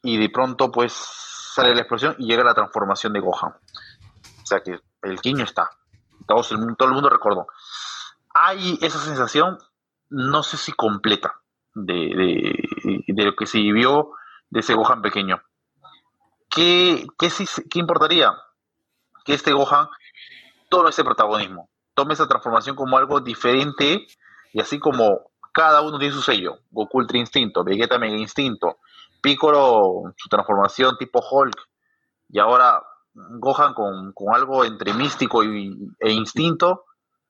y 0.03 0.19
de 0.19 0.31
pronto 0.31 0.71
pues 0.71 0.93
sale 0.93 1.75
la 1.75 1.81
explosión 1.81 2.17
y 2.19 2.27
llega 2.27 2.45
la 2.45 2.55
transformación 2.55 3.13
de 3.13 3.21
Gohan. 3.21 3.53
O 3.53 4.47
sea 4.47 4.61
que 4.61 4.79
el 5.03 5.21
guiño 5.21 5.45
está. 5.45 5.71
Todo 6.27 6.43
el, 6.51 6.59
mundo, 6.59 6.75
todo 6.77 7.11
recordó. 7.11 7.47
Hay 8.35 8.79
esa 8.83 8.99
sensación, 8.99 9.59
no 10.09 10.43
sé 10.43 10.57
si 10.57 10.73
completa, 10.73 11.41
de, 11.75 12.55
lo 13.09 13.35
que 13.35 13.47
se 13.47 13.59
vivió 13.59 14.13
de 14.51 14.61
ese 14.61 14.75
Gohan 14.75 15.03
pequeño. 15.03 15.43
¿Qué, 16.49 17.07
qué, 17.19 17.31
¿Qué 17.71 17.79
importaría? 17.79 18.33
Que 19.25 19.35
este 19.35 19.53
Gohan 19.53 19.89
tome 20.69 20.91
ese 20.91 21.05
protagonismo, 21.05 21.69
tome 21.95 22.15
esa 22.15 22.29
transformación 22.29 22.77
como 22.77 22.97
algo 22.97 23.21
diferente 23.21 24.07
y 24.53 24.61
así 24.61 24.79
como 24.79 25.30
cada 25.53 25.81
uno 25.81 25.99
tiene 25.99 26.15
su 26.15 26.23
sello. 26.23 26.59
Goku 26.71 26.99
Ultra 26.99 27.19
Instinto, 27.19 27.65
Vegeta 27.65 27.99
Mega 27.99 28.17
Instinto, 28.17 28.79
Piccolo, 29.21 30.13
su 30.17 30.29
transformación 30.29 30.97
tipo 30.99 31.21
Hulk, 31.21 31.57
y 32.29 32.39
ahora 32.39 32.83
Gohan 33.13 33.75
con, 33.75 34.15
algo 34.35 34.65
entre 34.65 34.95
místico 34.95 35.43
y, 35.43 35.77
e 35.99 36.13
instinto. 36.13 36.85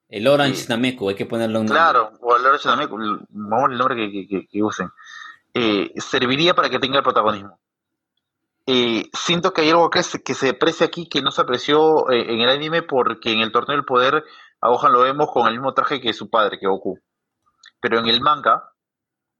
El 0.08 0.26
Orange 0.26 0.66
Nameku, 0.68 1.08
hay 1.08 1.14
que 1.14 1.28
un 1.30 1.52
nombre. 1.52 1.72
Claro, 1.72 2.12
o 2.20 2.36
el 2.36 2.44
Orange 2.44 2.68
Nameku, 2.68 2.96
vamos 3.30 3.70
el 3.70 3.78
nombre 3.78 4.10
que, 4.50 4.62
usen. 4.62 4.90
Eh, 5.54 5.92
serviría 5.96 6.54
para 6.54 6.68
que 6.68 6.78
tenga 6.78 6.98
el 6.98 7.04
protagonismo. 7.04 7.58
Eh, 8.66 9.08
siento 9.12 9.52
que 9.52 9.62
hay 9.62 9.70
algo 9.70 9.90
que 9.90 10.02
se, 10.02 10.22
que 10.22 10.34
se 10.34 10.50
aprecia 10.50 10.86
aquí 10.86 11.08
que 11.08 11.22
no 11.22 11.30
se 11.32 11.40
apreció 11.40 12.08
eh, 12.10 12.32
en 12.32 12.40
el 12.40 12.50
anime 12.50 12.82
porque 12.82 13.32
en 13.32 13.40
el 13.40 13.50
torneo 13.50 13.76
del 13.76 13.84
poder 13.84 14.24
a 14.60 14.68
Gohan 14.68 14.92
lo 14.92 15.00
vemos 15.00 15.30
con 15.32 15.46
el 15.48 15.54
mismo 15.54 15.72
traje 15.72 16.00
que 16.00 16.12
su 16.12 16.28
padre, 16.28 16.58
que 16.58 16.68
Goku. 16.68 16.98
Pero 17.80 17.98
en 17.98 18.06
el 18.06 18.20
manga, 18.20 18.72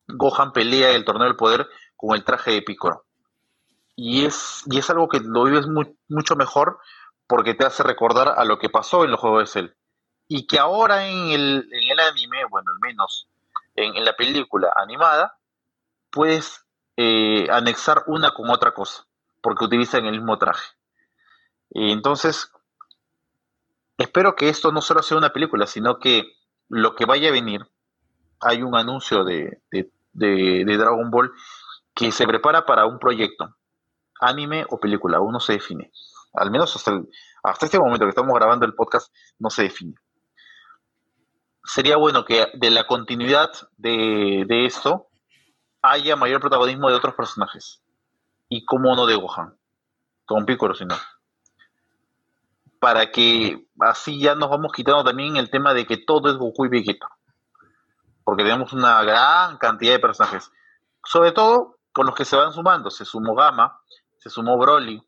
Gohan 0.07 0.53
pelea 0.53 0.91
el 0.91 1.05
torneo 1.05 1.27
del 1.27 1.37
poder 1.37 1.69
con 1.97 2.17
el 2.17 2.25
traje 2.25 2.53
de 2.53 2.63
Piccolo. 2.63 3.05
Y 3.97 4.25
es, 4.25 4.63
y 4.67 4.79
es 4.79 4.89
algo 4.91 5.09
que 5.09 5.21
lo 5.21 5.45
vives 5.45 5.67
mucho 6.09 6.37
mejor 6.37 6.79
porque 7.27 7.55
te 7.55 7.65
hace 7.65 7.83
recordar 7.83 8.35
a 8.37 8.45
lo 8.45 8.59
que 8.59 8.71
pasó 8.71 9.05
en 9.05 9.11
los 9.11 9.21
juegos 9.21 9.41
de 9.41 9.47
Cell. 9.47 9.75
Y 10.27 10.47
que 10.47 10.59
ahora 10.59 11.07
en 11.07 11.29
el, 11.29 11.69
en 11.71 11.91
el 11.91 12.01
anime, 12.01 12.45
bueno, 12.49 12.73
al 12.73 12.79
menos 12.81 13.29
en, 13.77 14.05
la 14.05 14.17
película 14.17 14.73
animada, 14.75 15.39
puedes 16.11 16.65
eh, 16.97 17.47
anexar 17.51 18.05
una 18.07 18.33
con 18.33 18.51
otra 18.51 18.73
cosa, 18.73 19.07
porque 19.41 19.65
utilizan 19.65 20.07
el 20.07 20.13
mismo 20.13 20.39
traje. 20.39 20.75
entonces, 21.71 22.51
espero 23.99 24.35
que 24.35 24.49
esto 24.49 24.73
no 24.73 24.83
solo 24.83 25.03
sea 25.03 25.19
una 25.19 25.33
película, 25.33 25.67
sino 25.67 25.99
que 25.99 26.33
lo 26.69 26.95
que 26.95 27.07
vaya 27.07 27.29
a 27.29 27.33
venir, 27.33 27.67
hay 28.41 28.63
un 28.63 28.75
anuncio 28.75 29.25
de, 29.25 29.63
Dragon 30.13 31.11
Ball 31.11 31.33
que 31.95 32.11
se 32.13 32.27
prepara 32.27 32.65
para 32.65 32.87
un 32.87 32.99
proyecto, 32.99 33.57
anime 34.21 34.65
o 34.71 34.79
película, 34.79 35.21
uno 35.21 35.41
se 35.41 35.55
define. 35.55 35.93
Al 36.33 36.51
menos 36.51 36.75
hasta, 36.77 37.01
hasta 37.43 37.67
este 37.67 37.79
momento 37.79 38.05
que 38.05 38.11
estamos 38.11 38.35
grabando 38.35 38.67
el 38.67 38.75
podcast, 38.75 39.13
no 39.39 39.51
se 39.51 39.65
define. 39.65 39.95
Sería 41.65 41.97
bueno 41.97 42.25
que 42.25 42.47
de 42.55 42.71
la 42.71 42.87
continuidad 42.87 43.51
de, 43.77 44.47
esto 44.67 45.09
haya 45.83 46.17
mayor 46.17 46.41
protagonismo 46.41 46.89
de 46.89 46.97
otros 46.97 47.15
personajes. 47.15 47.83
Y 48.49 48.65
como 48.65 48.95
no 48.97 49.07
de 49.07 49.17
Gohan, 49.17 49.57
con 50.25 50.47
Piccolo, 50.47 50.75
sino. 50.75 50.97
Para 52.81 53.11
que 53.11 53.67
así 53.81 54.19
ya 54.19 54.35
nos 54.35 54.49
vamos 54.49 54.73
quitando 54.73 55.05
también 55.05 55.37
el 55.37 55.51
tema 55.51 55.75
de 55.75 55.87
que 55.87 55.99
todo 55.99 56.31
es 56.31 56.37
Goku 56.37 56.65
y 56.65 56.69
Vegeta. 56.71 57.09
Porque 58.25 58.45
tenemos 58.45 58.73
una 58.73 59.03
gran 59.03 59.59
cantidad 59.59 59.93
de 59.93 59.99
personajes. 59.99 60.51
Sobre 61.05 61.33
todo 61.33 61.79
con 61.93 62.07
los 62.07 62.15
que 62.15 62.25
se 62.25 62.37
van 62.37 62.53
sumando. 62.53 62.91
Se 62.91 63.05
sumó 63.05 63.35
Gama, 63.35 63.81
se 64.19 64.31
sumó 64.31 64.57
Broly. 64.59 65.03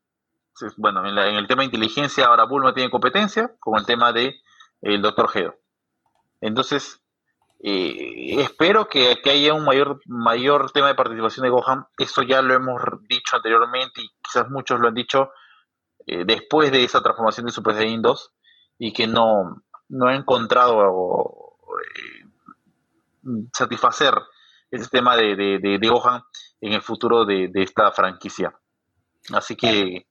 bueno, 0.77 1.07
en, 1.07 1.17
el 1.19 1.47
tema 1.47 1.63
de 1.63 1.67
inteligencia 1.67 2.27
ahora 2.27 2.45
Bulma 2.45 2.75
tiene 2.75 2.91
competencia 2.91 3.55
con 3.61 3.79
el 3.79 3.87
tema 3.87 4.13
de 4.13 4.41
el 4.81 5.03
Doctor 5.03 5.29
Gedo. 5.29 5.55
Entonces, 6.41 7.01
eh, 7.61 8.41
espero 8.41 8.89
que, 8.89 9.21
haya 9.25 9.55
un 9.55 9.65
mayor, 9.65 10.01
mayor 10.07 10.73
tema 10.73 10.89
de 10.89 10.95
participación 10.95 11.45
de 11.45 11.51
Gohan. 11.51 11.87
Eso 11.99 12.23
ya 12.23 12.43
lo 12.43 12.55
hemos 12.55 12.83
dicho 13.09 13.37
anteriormente 13.37 14.03
y 14.03 14.11
quizás 14.21 14.51
muchos 14.51 14.81
lo 14.81 14.89
han 14.89 14.95
dicho 14.95 15.31
eh, 16.07 16.25
después 16.27 16.73
de 16.73 16.83
esa 16.83 17.01
transformación 17.01 17.47
de 17.47 17.53
Super 17.53 17.77
Saiyan 17.77 18.03
2 18.03 18.33
y 18.79 18.93
que 18.93 19.07
no, 19.07 19.63
no 19.89 20.09
ha 20.09 20.17
encontrado 20.17 21.52
satisfacer 23.53 24.15
ese 24.71 24.89
tema 24.89 25.17
de, 25.17 25.37
de 25.37 25.89
Gohan 25.89 26.23
en 26.63 26.73
el 26.73 26.81
futuro 26.81 27.27
de, 27.27 27.51
esta 27.55 27.91
franquicia. 27.93 28.55
Así 29.33 29.57
que 29.57 30.07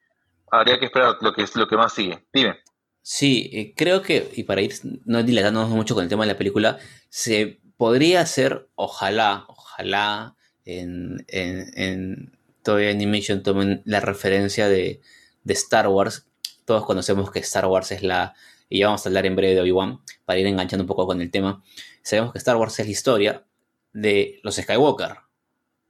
habría 0.51 0.79
que 0.79 0.85
esperar 0.85 1.17
lo 1.21 1.33
que 1.33 1.45
lo 1.55 1.67
que 1.67 1.77
más 1.77 1.93
sigue. 1.93 2.27
Dime. 2.31 2.59
Sí, 3.01 3.49
eh, 3.53 3.73
creo 3.75 4.03
que, 4.03 4.29
y 4.35 4.43
para 4.43 4.61
ir 4.61 4.73
no 5.05 5.23
dilatándonos 5.23 5.69
mucho 5.69 5.95
con 5.95 6.03
el 6.03 6.09
tema 6.09 6.23
de 6.23 6.33
la 6.33 6.37
película, 6.37 6.77
se 7.09 7.59
podría 7.77 8.21
hacer, 8.21 8.69
ojalá, 8.75 9.45
ojalá, 9.47 10.35
en, 10.65 11.25
en, 11.27 11.71
en 11.75 12.37
Toy 12.63 12.87
Animation 12.87 13.41
tomen 13.41 13.81
la 13.85 14.01
referencia 14.01 14.67
de, 14.69 15.01
de, 15.43 15.53
Star 15.53 15.87
Wars. 15.87 16.27
Todos 16.65 16.85
conocemos 16.85 17.31
que 17.31 17.39
Star 17.39 17.65
Wars 17.65 17.91
es 17.91 18.03
la, 18.03 18.35
y 18.71 18.79
ya 18.79 18.87
vamos 18.87 19.05
a 19.05 19.09
hablar 19.09 19.25
en 19.25 19.35
breve 19.35 19.53
de 19.53 19.61
Obi-Wan, 19.61 19.99
para 20.23 20.39
ir 20.39 20.47
enganchando 20.47 20.83
un 20.83 20.87
poco 20.87 21.05
con 21.05 21.21
el 21.21 21.29
tema. 21.29 21.61
Sabemos 22.01 22.31
que 22.31 22.37
Star 22.37 22.55
Wars 22.55 22.79
es 22.79 22.85
la 22.85 22.91
historia 22.91 23.45
de 23.91 24.39
los 24.43 24.55
Skywalker, 24.55 25.17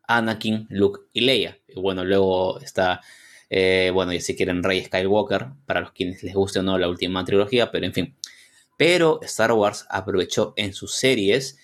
Anakin, 0.08 0.66
Luke 0.72 1.02
y 1.14 1.22
Leia. 1.22 1.60
Y 1.68 1.80
bueno, 1.80 2.04
luego 2.04 2.60
está, 2.60 3.02
eh, 3.52 3.92
bueno, 3.94 4.14
ya 4.14 4.20
si 4.20 4.36
quieren 4.36 4.64
Rey 4.64 4.84
Skywalker, 4.84 5.50
para 5.68 5.82
los 5.82 5.92
quienes 5.92 6.24
les 6.24 6.34
guste 6.34 6.60
o 6.60 6.64
no 6.64 6.80
la 6.80 6.90
última 6.90 7.24
trilogía, 7.24 7.72
pero 7.72 7.86
en 7.86 7.94
fin. 7.94 8.16
Pero 8.78 9.20
Star 9.22 9.52
Wars 9.52 9.86
aprovechó 9.88 10.54
en 10.58 10.74
sus 10.74 10.96
series 10.96 11.60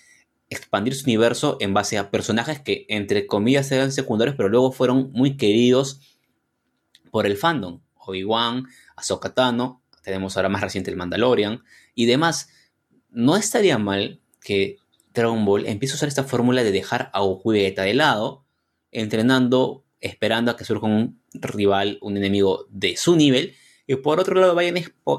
expandir 0.50 0.94
su 0.94 1.04
universo 1.04 1.56
en 1.58 1.74
base 1.74 1.98
a 1.98 2.12
personajes 2.12 2.60
que 2.60 2.86
entre 2.88 3.26
comillas 3.26 3.72
eran 3.72 3.90
secundarios, 3.90 4.36
pero 4.36 4.48
luego 4.48 4.70
fueron 4.70 5.10
muy 5.12 5.36
queridos 5.36 6.00
por 7.10 7.26
el 7.26 7.36
fandom. 7.36 7.80
Obi-Wan, 7.96 8.68
Ahsoka 8.94 9.34
Tano, 9.34 9.82
tenemos 10.08 10.36
ahora 10.36 10.48
más 10.48 10.62
reciente 10.62 10.90
el 10.90 10.96
Mandalorian 10.96 11.62
y 11.94 12.06
demás. 12.06 12.48
No 13.10 13.36
estaría 13.36 13.78
mal 13.78 14.20
que 14.40 14.78
Dragon 15.12 15.44
Ball 15.44 15.66
empieza 15.66 15.94
a 15.94 15.96
usar 15.96 16.08
esta 16.08 16.24
fórmula 16.24 16.62
de 16.64 16.72
dejar 16.72 17.10
a 17.12 17.20
Goku 17.20 17.52
y 17.52 17.58
Vegeta 17.58 17.82
de 17.82 17.94
lado, 17.94 18.44
entrenando, 18.90 19.84
esperando 20.00 20.50
a 20.50 20.56
que 20.56 20.64
surja 20.64 20.86
un 20.86 21.20
rival, 21.32 21.98
un 22.00 22.16
enemigo 22.16 22.66
de 22.70 22.96
su 22.96 23.16
nivel, 23.16 23.54
y 23.86 23.96
por 23.96 24.20
otro 24.20 24.38
lado 24.40 24.54
vayan 24.54 24.76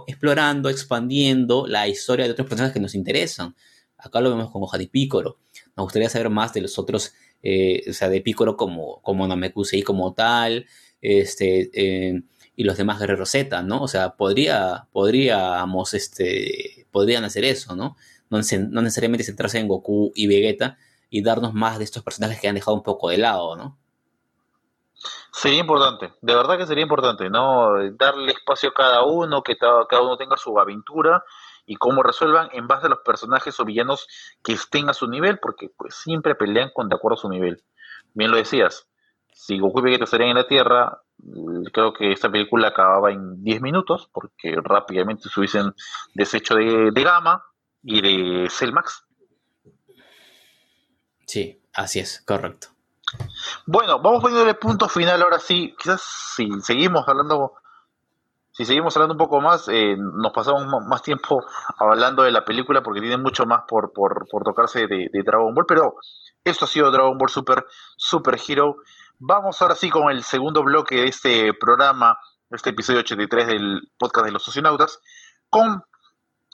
explorando, 0.08 0.70
expandiendo 0.70 1.68
la 1.68 1.88
historia 1.88 2.26
de 2.26 2.32
otros 2.32 2.48
personajes 2.48 2.74
que 2.74 2.80
nos 2.80 2.96
interesan. 2.96 3.56
Acá 3.98 4.22
lo 4.22 4.30
vemos 4.30 4.52
con 4.52 4.62
Gohan 4.62 4.82
y 4.82 4.88
Piccolo. 4.88 5.38
Nos 5.76 5.86
gustaría 5.86 6.10
saber 6.10 6.30
más 6.30 6.54
de 6.54 6.62
los 6.62 6.78
otros, 6.80 7.14
eh, 7.42 7.84
o 7.90 7.94
sea, 7.94 8.10
de 8.10 8.22
Piccolo 8.22 8.56
como, 8.56 9.02
como 9.02 9.28
Namekusei 9.28 9.82
como 9.82 10.14
tal, 10.14 10.66
este, 11.02 11.70
eh, 11.74 12.22
y 12.60 12.66
los 12.66 12.76
demás 12.76 13.00
guerreros 13.00 13.30
Z, 13.30 13.64
¿no? 13.64 13.82
O 13.82 13.88
sea, 13.88 14.18
podría, 14.18 14.86
podríamos, 14.92 15.94
este, 15.94 16.86
podrían 16.92 17.24
hacer 17.24 17.46
eso, 17.46 17.74
¿no? 17.74 17.96
no, 18.30 18.82
necesariamente 18.82 19.24
centrarse 19.24 19.60
en 19.60 19.70
Goku 19.70 20.12
y 20.14 20.28
Vegeta 20.28 20.78
y 21.10 21.24
darnos 21.24 21.54
más 21.54 21.78
de 21.78 21.86
estos 21.86 22.04
personajes 22.04 22.42
que 22.42 22.50
han 22.50 22.56
dejado 22.56 22.76
un 22.76 22.84
poco 22.84 23.12
de 23.12 23.18
lado, 23.18 23.56
¿no? 23.56 23.78
Sería 25.32 25.62
importante, 25.62 26.12
de 26.20 26.36
verdad 26.36 26.58
que 26.58 26.68
sería 26.68 26.82
importante, 26.82 27.30
¿no? 27.30 27.76
Darle 27.94 28.34
espacio 28.34 28.72
a 28.72 28.74
cada 28.74 29.04
uno, 29.06 29.42
que 29.42 29.58
cada 29.58 30.02
uno 30.02 30.18
tenga 30.18 30.36
su 30.36 30.60
aventura 30.60 31.24
y 31.66 31.78
cómo 31.78 32.04
resuelvan 32.04 32.50
en 32.52 32.68
base 32.68 32.88
a 32.88 32.90
los 32.90 33.00
personajes 33.06 33.58
o 33.62 33.64
villanos 33.64 34.06
que 34.44 34.52
estén 34.52 34.90
a 34.90 34.94
su 34.94 35.08
nivel, 35.08 35.40
porque 35.40 35.70
pues 35.78 35.96
siempre 35.96 36.36
pelean 36.36 36.72
con 36.76 36.90
de 36.90 36.98
acuerdo 36.98 37.18
a 37.20 37.22
su 37.22 37.30
nivel. 37.30 37.64
Bien 38.14 38.32
lo 38.32 38.36
decías, 38.36 38.89
si 39.40 39.60
Goku 39.60 39.80
y 39.80 39.84
Vegeta 39.84 40.04
estarían 40.04 40.32
en 40.32 40.38
la 40.38 40.48
Tierra, 40.48 41.02
creo 41.72 41.94
que 41.94 42.12
esta 42.12 42.30
película 42.30 42.70
acababa 42.70 43.12
en 43.12 43.44
10 43.44 43.62
minutos, 43.62 44.10
porque 44.12 44.56
rápidamente 44.64 45.30
se 45.30 45.40
hubiesen 45.40 45.74
deshecho 46.14 46.56
de, 46.56 46.92
de 46.92 47.04
gama, 47.04 47.44
y 47.84 48.02
de 48.02 48.72
Max. 48.72 49.06
Sí, 51.26 51.62
así 51.74 52.00
es, 52.00 52.22
correcto. 52.26 52.70
Bueno, 53.66 54.00
vamos 54.00 54.22
poniéndole 54.22 54.54
punto 54.56 54.88
final 54.90 55.22
ahora 55.22 55.40
sí. 55.40 55.76
Quizás 55.80 56.02
si 56.36 56.50
seguimos 56.62 57.08
hablando, 57.08 57.54
si 58.52 58.66
seguimos 58.66 58.96
hablando 58.96 59.14
un 59.14 59.20
poco 59.20 59.42
más, 59.42 59.68
eh, 59.70 59.96
nos 59.98 60.32
pasamos 60.32 60.66
más 60.86 61.02
tiempo 61.02 61.44
hablando 61.78 62.24
de 62.24 62.32
la 62.32 62.46
película 62.46 62.84
porque 62.84 63.02
tiene 63.02 63.18
mucho 63.18 63.46
más 63.46 63.64
por, 63.68 63.94
por, 63.94 64.28
tocarse 64.44 64.88
de, 64.88 65.10
Dragon 65.24 65.54
Ball. 65.54 65.66
Pero 65.68 65.96
esto 66.44 66.66
ha 66.66 66.68
sido 66.68 66.92
Dragon 66.92 67.18
Ball 67.18 67.30
Super, 67.30 67.66
Super 67.96 68.40
Hero. 68.48 68.78
Vamos 69.22 69.62
ahora 69.62 69.76
sí 69.76 69.90
con 69.90 70.10
el 70.10 70.24
segundo 70.24 70.64
bloque 70.64 70.96
de 70.96 71.08
este 71.08 71.54
programa, 71.54 72.18
este 72.52 72.70
episodio 72.70 73.02
83 73.02 73.48
del 73.48 73.92
podcast 73.98 74.26
de 74.26 74.32
los 74.32 74.42
socionautas, 74.42 75.02
con 75.50 75.84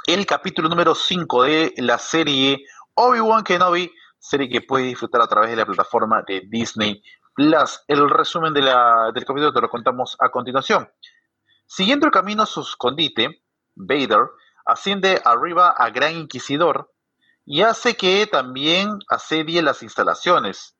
el 0.07 0.25
capítulo 0.25 0.67
número 0.67 0.95
5 0.95 1.43
de 1.43 1.73
la 1.77 1.99
serie 1.99 2.65
Obi-Wan 2.95 3.43
Kenobi 3.43 3.91
serie 4.17 4.49
que 4.49 4.61
puedes 4.61 4.87
disfrutar 4.87 5.21
a 5.21 5.27
través 5.27 5.51
de 5.51 5.57
la 5.57 5.65
plataforma 5.67 6.23
de 6.27 6.41
Disney 6.49 7.03
Plus. 7.35 7.83
El 7.87 8.09
resumen 8.09 8.51
del 8.51 8.65
capítulo 8.65 9.53
te 9.53 9.61
lo 9.61 9.69
contamos 9.69 10.17
a 10.19 10.29
continuación. 10.29 10.89
Siguiendo 11.67 12.07
el 12.07 12.11
camino 12.11 12.41
a 12.41 12.47
su 12.47 12.61
escondite, 12.61 13.43
Vader 13.75 14.21
asciende 14.65 15.21
arriba 15.23 15.69
a 15.69 15.91
Gran 15.91 16.15
Inquisidor 16.15 16.91
y 17.45 17.61
hace 17.61 17.95
que 17.95 18.25
también 18.25 18.97
asedie 19.07 19.61
las 19.61 19.83
instalaciones. 19.83 20.75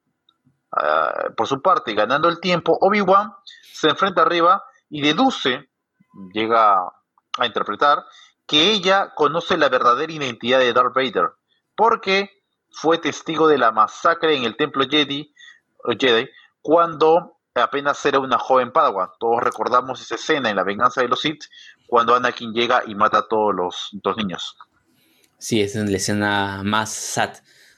Ah, 0.76 1.30
por 1.38 1.47
su 1.47 1.61
parte, 1.61 1.93
ganando 1.93 2.28
el 2.28 2.41
tiempo, 2.41 2.78
Obi-Wan 2.82 3.34
se 3.71 3.89
enfrenta 3.89 4.23
arriba 4.23 4.63
y 4.89 5.01
deduce, 5.01 5.69
llega 6.34 6.80
a 7.38 7.45
interpretar, 7.45 8.03
que 8.45 8.71
ella 8.71 9.13
conoce 9.15 9.57
la 9.57 9.69
verdadera 9.69 10.11
identidad 10.11 10.59
de 10.59 10.73
Darth 10.73 10.93
Vader, 10.93 11.32
porque 11.76 12.30
fue 12.71 12.97
testigo 12.97 13.47
de 13.47 13.57
la 13.57 13.71
masacre 13.71 14.36
en 14.36 14.43
el 14.43 14.57
templo 14.57 14.86
Jedi, 14.89 15.34
cuando 16.61 17.38
apenas 17.53 18.05
era 18.05 18.19
una 18.19 18.38
joven 18.38 18.73
Padawan. 18.73 19.09
Todos 19.17 19.41
recordamos 19.41 20.01
esa 20.01 20.15
escena 20.15 20.49
en 20.49 20.57
La 20.57 20.65
venganza 20.65 21.01
de 21.01 21.07
los 21.07 21.21
Sith, 21.21 21.45
cuando 21.88 22.15
Anakin 22.15 22.53
llega 22.53 22.84
y 22.86 22.95
mata 22.95 23.19
a 23.19 23.28
todos 23.28 23.55
los 23.55 23.89
dos 24.03 24.17
niños. 24.17 24.57
Sí, 25.38 25.61
es 25.61 25.76
la 25.76 25.95
escena 25.95 26.61
más 26.63 26.91
sad 26.91 27.38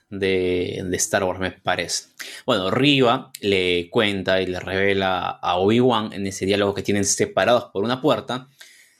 de, 0.10 0.88
Star 0.94 1.24
Wars, 1.24 1.40
me 1.40 1.52
parece. 1.52 2.06
Bueno, 2.46 2.72
Riva 2.72 3.32
le 3.42 3.90
cuenta 3.90 4.42
y 4.42 4.48
le 4.48 4.60
revela 4.60 5.30
a 5.30 5.58
Obi-Wan 5.58 6.14
en 6.14 6.28
ese 6.28 6.46
diálogo 6.46 6.74
que 6.74 6.84
tienen 6.84 7.06
separados 7.06 7.66
por 7.66 7.84
una 7.84 8.02
puerta, 8.02 8.48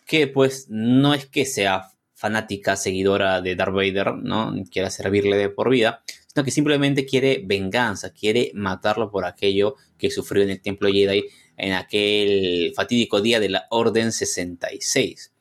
que 0.06 0.28
pues 0.28 0.68
no 0.70 1.14
es 1.14 1.26
que 1.26 1.46
sea 1.46 1.90
fanática, 2.14 2.76
seguidora 2.76 3.42
de 3.42 3.56
Darth 3.56 3.74
Vader, 3.74 4.16
¿no? 4.16 4.54
Quiere 4.72 4.90
servirle 4.90 5.38
de 5.38 5.50
por 5.50 5.70
vida, 5.70 6.02
sino 6.34 6.44
que 6.44 6.52
simplemente 6.52 7.06
quiere 7.06 7.42
venganza, 7.46 8.12
quiere 8.12 8.52
matarlo 8.54 9.12
por 9.12 9.26
aquello 9.26 9.76
que 9.98 10.10
sufrió 10.10 10.44
en 10.44 10.50
el 10.50 10.62
Templo 10.62 10.90
Jedi 10.90 11.26
en 11.58 11.74
aquel 11.74 12.74
fatídico 12.76 13.22
día 13.22 13.40
de 13.40 13.50
la 13.50 13.68
Orden 13.70 14.12
66. 14.12 15.32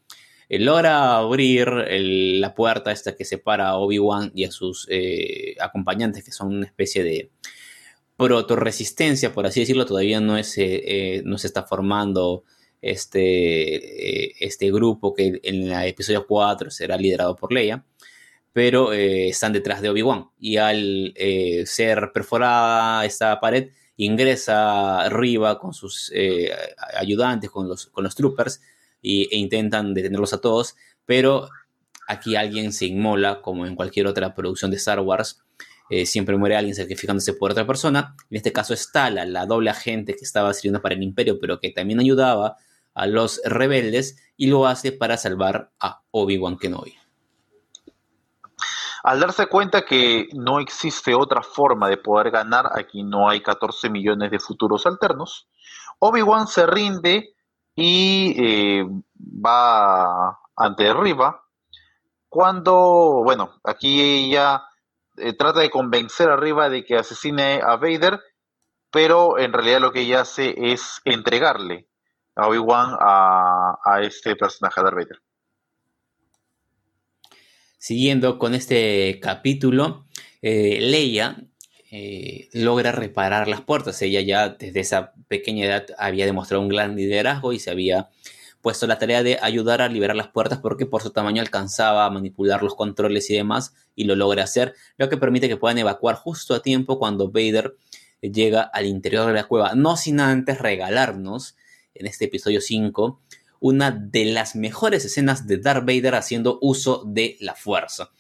Logra 0.48 1.16
abrir 1.16 1.68
la 1.68 2.54
puerta 2.54 2.92
esta 2.92 3.16
que 3.16 3.24
separa 3.24 3.68
a 3.68 3.78
Obi-Wan 3.78 4.30
y 4.34 4.44
a 4.44 4.52
sus 4.52 4.86
eh, 4.90 5.56
acompañantes, 5.60 6.22
que 6.22 6.30
son 6.30 6.54
una 6.54 6.66
especie 6.66 7.02
de 7.02 7.30
proto-resistencia, 8.16 9.32
por 9.32 9.46
así 9.46 9.60
decirlo, 9.60 9.86
todavía 9.86 10.20
no, 10.20 10.38
es, 10.38 10.56
eh, 10.58 11.16
eh, 11.16 11.22
no 11.24 11.36
se 11.36 11.48
está 11.48 11.64
formando 11.64 12.44
este, 12.80 14.44
este 14.44 14.70
grupo 14.70 15.14
que 15.14 15.40
en 15.42 15.72
el 15.72 15.88
episodio 15.88 16.26
4 16.26 16.70
será 16.70 16.96
liderado 16.96 17.34
por 17.34 17.52
Leia, 17.52 17.84
pero 18.52 18.92
están 18.92 19.52
detrás 19.52 19.82
de 19.82 19.90
Obi-Wan. 19.90 20.30
Y 20.38 20.58
al 20.58 21.12
ser 21.66 22.12
perforada 22.14 23.04
esta 23.04 23.38
pared, 23.40 23.70
ingresa 23.96 25.00
arriba 25.02 25.58
con 25.58 25.74
sus 25.74 26.12
ayudantes, 26.94 27.50
con 27.50 27.68
los, 27.68 27.86
con 27.88 28.04
los 28.04 28.14
troopers, 28.14 28.60
e 29.02 29.36
intentan 29.36 29.94
detenerlos 29.94 30.32
a 30.32 30.40
todos, 30.40 30.76
pero 31.04 31.48
aquí 32.08 32.36
alguien 32.36 32.72
se 32.72 32.86
inmola, 32.86 33.40
como 33.42 33.66
en 33.66 33.76
cualquier 33.76 34.06
otra 34.06 34.34
producción 34.34 34.70
de 34.70 34.76
Star 34.76 35.00
Wars. 35.00 35.42
siempre 36.04 36.36
muere 36.36 36.56
alguien 36.56 36.74
sacrificándose 36.74 37.32
por 37.34 37.52
otra 37.52 37.66
persona. 37.66 38.16
En 38.30 38.36
este 38.36 38.52
caso 38.52 38.74
es 38.74 38.90
Tala, 38.90 39.24
la 39.24 39.46
doble 39.46 39.70
agente 39.70 40.14
que 40.14 40.24
estaba 40.24 40.52
sirviendo 40.52 40.82
para 40.82 40.94
el 40.94 41.02
imperio, 41.02 41.38
pero 41.40 41.60
que 41.60 41.70
también 41.70 42.00
ayudaba 42.00 42.56
a 42.94 43.06
los 43.06 43.40
rebeldes 43.44 44.16
y 44.36 44.48
lo 44.48 44.66
hace 44.66 44.90
para 44.90 45.16
salvar 45.16 45.70
a 45.78 46.00
Obi-Wan 46.10 46.58
Kenobi. 46.58 46.96
Al 49.04 49.20
darse 49.20 49.46
cuenta 49.46 49.84
que 49.84 50.26
no 50.32 50.58
existe 50.58 51.14
otra 51.14 51.40
forma 51.40 51.88
de 51.88 51.98
poder 51.98 52.32
ganar, 52.32 52.70
aquí 52.74 53.04
no 53.04 53.28
hay 53.28 53.40
14 53.40 53.88
millones 53.88 54.32
de 54.32 54.40
futuros 54.40 54.84
alternos, 54.86 55.46
Obi-Wan 56.00 56.48
se 56.48 56.66
rinde 56.66 57.35
y 57.76 58.34
eh, 58.42 58.86
va 59.20 60.40
ante 60.56 60.92
Riva, 60.94 61.44
cuando, 62.28 63.22
bueno, 63.22 63.60
aquí 63.62 64.00
ella 64.00 64.64
eh, 65.18 65.34
trata 65.34 65.60
de 65.60 65.70
convencer 65.70 66.30
a 66.30 66.68
de 66.68 66.84
que 66.84 66.96
asesine 66.96 67.60
a 67.62 67.76
Vader, 67.76 68.20
pero 68.90 69.38
en 69.38 69.52
realidad 69.52 69.80
lo 69.80 69.92
que 69.92 70.00
ella 70.00 70.22
hace 70.22 70.54
es 70.72 71.00
entregarle 71.04 71.86
a 72.34 72.48
Obi-Wan 72.48 72.96
a, 72.98 74.00
este 74.02 74.36
personaje 74.36 74.80
de 74.80 74.84
Darth 74.84 74.96
Vader. 74.96 75.22
Siguiendo 77.78 78.38
con 78.38 78.54
este 78.54 79.20
capítulo, 79.20 80.06
eh, 80.42 80.78
Leia 80.80 81.36
eh, 81.90 82.48
logra 82.52 82.92
reparar 82.92 83.48
las 83.48 83.60
puertas. 83.60 84.00
Ella 84.02 84.20
ya 84.20 84.48
desde 84.50 84.80
esa 84.80 85.12
pequeña 85.28 85.66
edad 85.66 85.86
había 85.98 86.26
demostrado 86.26 86.62
un 86.62 86.68
gran 86.68 86.96
liderazgo 86.96 87.52
y 87.52 87.58
se 87.58 87.70
había 87.70 88.08
puesto 88.60 88.86
la 88.86 88.98
tarea 88.98 89.22
de 89.22 89.38
ayudar 89.40 89.80
a 89.80 89.88
liberar 89.88 90.16
las 90.16 90.28
puertas 90.28 90.58
porque 90.58 90.86
por 90.86 91.02
su 91.02 91.10
tamaño 91.10 91.40
alcanzaba 91.40 92.04
a 92.04 92.10
manipular 92.10 92.62
los 92.62 92.74
controles 92.74 93.30
y 93.30 93.34
demás 93.34 93.74
y 93.94 94.04
lo 94.04 94.16
logra 94.16 94.42
hacer, 94.42 94.74
lo 94.98 95.08
que 95.08 95.16
permite 95.16 95.48
que 95.48 95.56
puedan 95.56 95.78
evacuar 95.78 96.16
justo 96.16 96.54
a 96.54 96.62
tiempo 96.62 96.98
cuando 96.98 97.30
Vader 97.30 97.76
llega 98.20 98.62
al 98.62 98.86
interior 98.86 99.26
de 99.26 99.34
la 99.34 99.44
cueva, 99.44 99.74
no 99.76 99.96
sin 99.96 100.18
antes 100.18 100.58
regalarnos 100.58 101.56
en 101.94 102.06
este 102.06 102.24
episodio 102.24 102.60
5 102.60 103.20
una 103.60 103.90
de 103.90 104.26
las 104.26 104.54
mejores 104.54 105.04
escenas 105.04 105.46
de 105.46 105.58
Darth 105.58 105.86
Vader 105.86 106.14
haciendo 106.14 106.58
uso 106.60 107.04
de 107.06 107.36
la 107.40 107.54
fuerza. 107.54 108.10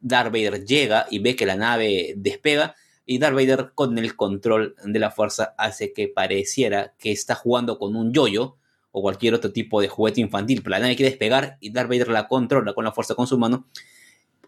Darth 0.00 0.32
Vader 0.32 0.64
llega 0.64 1.06
y 1.10 1.18
ve 1.18 1.36
que 1.36 1.46
la 1.46 1.56
nave 1.56 2.14
despega 2.16 2.76
y 3.06 3.18
Darth 3.18 3.36
Vader 3.36 3.70
con 3.74 3.96
el 3.98 4.16
control 4.16 4.74
de 4.84 4.98
la 4.98 5.12
fuerza 5.12 5.54
hace 5.56 5.92
que 5.92 6.08
pareciera 6.08 6.94
que 6.98 7.12
está 7.12 7.36
jugando 7.36 7.78
con 7.78 7.94
un 7.94 8.12
yoyo 8.12 8.56
o 8.90 9.00
cualquier 9.00 9.34
otro 9.34 9.52
tipo 9.52 9.80
de 9.80 9.88
juguete 9.88 10.20
infantil, 10.20 10.62
pero 10.62 10.70
la 10.70 10.80
nave 10.80 10.96
quiere 10.96 11.10
despegar 11.10 11.56
y 11.60 11.70
Darth 11.70 11.88
Vader 11.88 12.08
la 12.08 12.26
controla 12.26 12.74
con 12.74 12.84
la 12.84 12.92
fuerza 12.92 13.14
con 13.14 13.26
su 13.26 13.38
mano. 13.38 13.68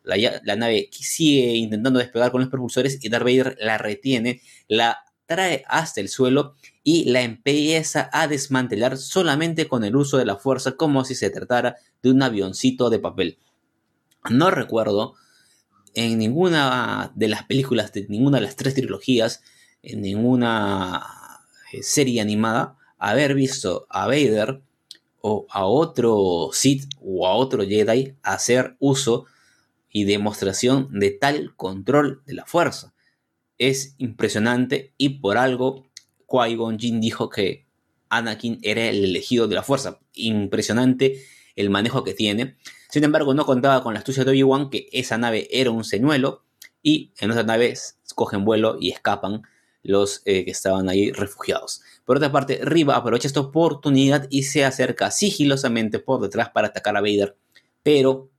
La, 0.03 0.57
nave 0.57 0.89
sigue 0.91 1.55
intentando 1.55 1.99
despegar 1.99 2.31
con 2.31 2.41
los 2.41 2.51
propulsores 2.51 2.99
y 3.03 3.09
Darth 3.11 3.25
Vader 3.25 3.57
la 3.61 3.79
retiene, 3.79 4.41
la 4.67 5.05
trae 5.27 5.63
hasta 5.69 6.01
el 6.01 6.09
suelo 6.09 6.55
y 6.83 7.05
la 7.11 7.21
empieza 7.21 8.09
a 8.13 8.27
desmantelar 8.27 8.97
solamente 8.97 9.69
con 9.69 9.85
el 9.85 9.95
uso 9.95 10.17
de 10.17 10.25
la 10.25 10.37
fuerza 10.37 10.73
como 10.73 11.05
si 11.05 11.15
se 11.15 11.29
tratara 11.29 11.77
de 12.03 12.11
un 12.11 12.23
avioncito 12.23 12.89
de 12.89 12.99
papel. 12.99 13.39
No 14.31 14.51
recuerdo 14.51 15.15
en 15.99 16.17
ninguna 16.17 17.11
de 17.17 17.27
las 17.27 17.43
películas 17.43 17.93
de 17.93 18.07
ninguna 18.09 18.39
de 18.39 18.45
las 18.45 18.55
tres 18.55 18.75
trilogías, 18.75 19.43
en 19.83 20.01
ninguna 20.01 21.05
eh, 21.73 21.83
serie 21.83 22.21
animada, 22.21 22.77
haber 22.99 23.35
visto 23.35 23.89
a 23.91 24.07
Vader 24.07 24.63
o 25.21 25.47
a 25.51 25.65
otro 25.65 26.51
Sith 26.53 26.89
o 27.01 27.27
a 27.27 27.35
otro 27.35 27.65
Jedi 27.65 28.15
hacer 28.23 28.77
uso 28.79 29.27
y 29.91 30.05
demostración 30.05 30.89
de 30.93 31.11
tal 31.11 31.57
control 31.57 32.23
de 32.27 32.35
la 32.35 32.47
fuerza 32.47 32.95
es 33.59 33.97
impresionante 33.99 34.93
y 34.99 35.21
por 35.21 35.37
algo 35.37 35.89
Qui-Gon 36.29 36.79
Jinn 36.79 37.01
dijo 37.01 37.29
que 37.29 37.67
Anakin 38.09 38.61
era 38.63 38.87
el 38.89 39.05
elegido 39.05 39.49
de 39.49 39.57
la 39.57 39.65
fuerza. 39.65 39.99
Impresionante 40.15 41.25
el 41.59 41.71
manejo 41.71 42.05
que 42.05 42.15
tiene. 42.15 42.57
Sin 42.89 43.05
embargo, 43.05 43.35
no 43.35 43.45
contaba 43.45 43.83
con 43.83 43.95
la 43.95 43.99
astucia 43.99 44.25
de 44.25 44.31
Obi-Wan 44.31 44.71
que 44.71 44.89
esa 44.93 45.19
nave 45.19 45.49
era 45.51 45.71
un 45.71 45.85
señuelo 45.85 46.45
y 46.83 47.13
en 47.19 47.31
otras 47.31 47.47
naves 47.47 47.99
cogen 48.15 48.45
vuelo 48.45 48.79
y 48.81 48.91
escapan 48.91 49.43
los 49.83 50.23
eh, 50.25 50.45
que 50.45 50.51
estaban 50.51 50.89
ahí 50.89 51.13
refugiados. 51.13 51.83
Por 52.05 52.17
otra 52.17 52.33
parte, 52.33 52.61
Riva 52.63 52.97
aprovecha 52.97 53.29
esta 53.29 53.41
oportunidad 53.41 54.27
y 54.31 54.45
se 54.45 54.65
acerca 54.65 55.11
sigilosamente 55.11 55.99
por 55.99 56.21
detrás 56.21 56.51
para 56.51 56.69
atacar 56.69 56.97
a 56.97 57.01
Vader, 57.01 57.37
pero 57.83 58.31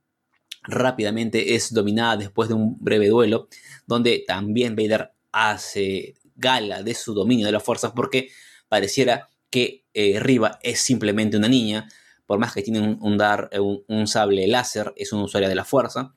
rápidamente 0.62 1.54
es 1.54 1.72
dominada 1.72 2.16
después 2.16 2.48
de 2.48 2.54
un 2.54 2.76
breve 2.80 3.08
duelo, 3.08 3.48
donde 3.86 4.24
también 4.26 4.76
Vader 4.76 5.12
hace 5.32 6.14
gala 6.36 6.82
de 6.82 6.94
su 6.94 7.14
dominio 7.14 7.46
de 7.46 7.52
las 7.52 7.62
fuerzas 7.62 7.92
porque 7.94 8.30
pareciera 8.68 9.28
que 9.50 9.84
eh, 9.94 10.20
Riva 10.20 10.58
es 10.62 10.80
simplemente 10.80 11.36
una 11.36 11.48
niña, 11.48 11.88
por 12.30 12.38
más 12.38 12.54
que 12.54 12.62
tiene 12.62 12.96
un, 13.00 13.18
dar, 13.18 13.50
un, 13.58 14.06
sable 14.06 14.46
láser, 14.46 14.92
es 14.94 15.12
una 15.12 15.24
usuaria 15.24 15.48
de 15.48 15.56
la 15.56 15.64
fuerza. 15.64 16.12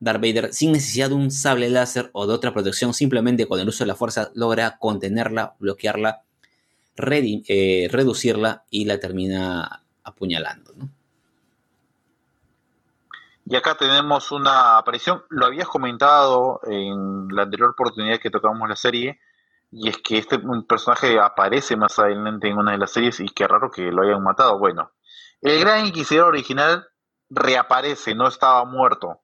Darth 0.00 0.20
Vader, 0.20 0.52
sin 0.52 0.72
necesidad 0.72 1.08
de 1.08 1.14
un 1.14 1.30
sable 1.30 1.70
láser 1.70 2.10
o 2.12 2.26
de 2.26 2.34
otra 2.34 2.52
protección, 2.52 2.92
simplemente 2.92 3.48
con 3.48 3.58
el 3.58 3.66
uso 3.66 3.82
de 3.82 3.88
la 3.88 3.94
fuerza 3.94 4.30
logra 4.34 4.76
contenerla, 4.78 5.54
bloquearla, 5.58 6.20
eh, 6.98 7.88
reducirla 7.90 8.64
y 8.68 8.84
la 8.84 9.00
termina 9.00 9.82
apuñalando. 10.04 10.74
Y 13.46 13.56
acá 13.56 13.78
tenemos 13.78 14.32
una 14.32 14.76
aparición, 14.76 15.22
lo 15.30 15.46
habías 15.46 15.68
comentado 15.68 16.60
en 16.64 17.28
la 17.28 17.44
anterior 17.44 17.70
oportunidad 17.70 18.20
que 18.20 18.28
tocamos 18.28 18.68
la 18.68 18.76
serie, 18.76 19.20
y 19.72 19.88
es 19.88 19.96
que 19.96 20.18
este 20.18 20.38
personaje 20.68 21.18
aparece 21.18 21.76
más 21.76 21.98
adelante 21.98 22.46
en 22.46 22.58
una 22.58 22.72
de 22.72 22.78
las 22.78 22.90
series 22.92 23.20
y 23.20 23.28
qué 23.30 23.48
raro 23.48 23.70
que 23.70 23.90
lo 23.90 24.02
hayan 24.02 24.22
matado. 24.22 24.58
Bueno, 24.58 24.90
el 25.42 25.60
Gran 25.60 25.86
Inquisidor 25.86 26.28
original 26.28 26.86
reaparece, 27.28 28.14
no 28.14 28.28
estaba 28.28 28.64
muerto. 28.64 29.20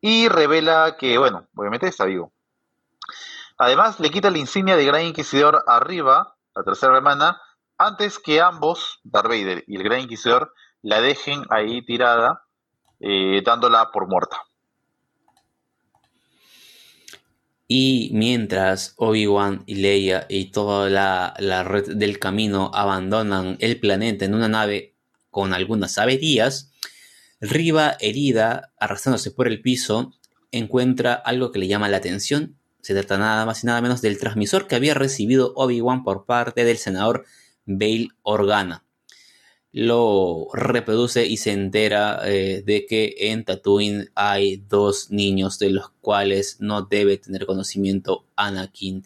Y 0.00 0.28
revela 0.28 0.96
que, 0.98 1.16
bueno, 1.18 1.48
obviamente 1.56 1.86
está 1.88 2.04
vivo. 2.04 2.32
Además, 3.56 4.00
le 4.00 4.10
quita 4.10 4.30
la 4.30 4.38
insignia 4.38 4.76
de 4.76 4.84
Gran 4.84 5.02
Inquisidor 5.02 5.64
arriba, 5.66 6.36
la 6.54 6.62
tercera 6.62 6.96
hermana, 6.96 7.40
antes 7.78 8.18
que 8.18 8.40
ambos, 8.40 9.00
Darth 9.04 9.28
Vader 9.28 9.64
y 9.66 9.76
el 9.76 9.82
Gran 9.82 10.00
Inquisidor, 10.00 10.52
la 10.82 11.00
dejen 11.00 11.44
ahí 11.50 11.82
tirada, 11.84 12.44
eh, 13.00 13.42
dándola 13.44 13.90
por 13.92 14.08
muerta. 14.08 14.38
Y 17.66 18.10
mientras 18.12 18.94
Obi-Wan 18.98 19.62
y 19.66 19.76
Leia 19.76 20.26
y 20.28 20.52
toda 20.52 20.90
la, 20.90 21.34
la, 21.38 21.64
red 21.64 21.96
del 21.96 22.18
camino 22.18 22.70
abandonan 22.74 23.56
el 23.60 23.80
planeta 23.80 24.26
en 24.26 24.34
una 24.34 24.48
nave 24.48 24.93
con 25.34 25.52
algunas 25.52 25.98
averías, 25.98 26.70
Riva, 27.40 27.96
herida, 28.00 28.72
arrastrándose 28.78 29.32
por 29.32 29.48
el 29.48 29.60
piso, 29.60 30.14
encuentra 30.52 31.12
algo 31.12 31.50
que 31.50 31.58
le 31.58 31.66
llama 31.66 31.88
la 31.88 31.96
atención. 31.96 32.56
Se 32.80 32.94
trata 32.94 33.18
nada 33.18 33.44
más 33.44 33.64
y 33.64 33.66
nada 33.66 33.80
menos 33.80 34.00
del 34.00 34.16
transmisor 34.16 34.68
que 34.68 34.76
había 34.76 34.94
recibido 34.94 35.52
Obi-Wan 35.56 36.04
por 36.04 36.24
parte 36.24 36.64
del 36.64 36.78
senador 36.78 37.26
Bail 37.66 38.12
Organa. 38.22 38.84
Lo 39.72 40.46
reproduce 40.52 41.26
y 41.26 41.36
se 41.36 41.50
entera 41.50 42.20
eh, 42.24 42.62
de 42.64 42.86
que 42.86 43.16
en 43.18 43.44
Tatooine 43.44 44.10
hay 44.14 44.58
dos 44.68 45.10
niños 45.10 45.58
de 45.58 45.70
los 45.70 45.90
cuales 46.00 46.58
no 46.60 46.82
debe 46.82 47.18
tener 47.18 47.44
conocimiento 47.44 48.24
Anakin 48.36 49.04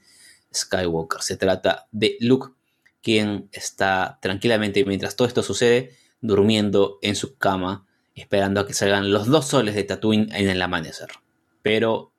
Skywalker. 0.54 1.22
Se 1.22 1.38
trata 1.38 1.88
de 1.90 2.18
Luke, 2.20 2.52
quien 3.02 3.48
está 3.52 4.18
tranquilamente 4.20 4.84
mientras 4.84 5.16
todo 5.16 5.26
esto 5.26 5.42
sucede, 5.42 5.96
durmiendo 6.20 6.98
en 7.02 7.16
su 7.16 7.36
cama 7.36 7.86
esperando 8.14 8.60
a 8.60 8.66
que 8.66 8.74
salgan 8.74 9.12
los 9.12 9.26
dos 9.26 9.46
soles 9.46 9.74
de 9.74 9.84
Tatooine 9.84 10.28
en 10.32 10.48
el 10.48 10.60
amanecer. 10.60 11.08
Pero 11.62 12.12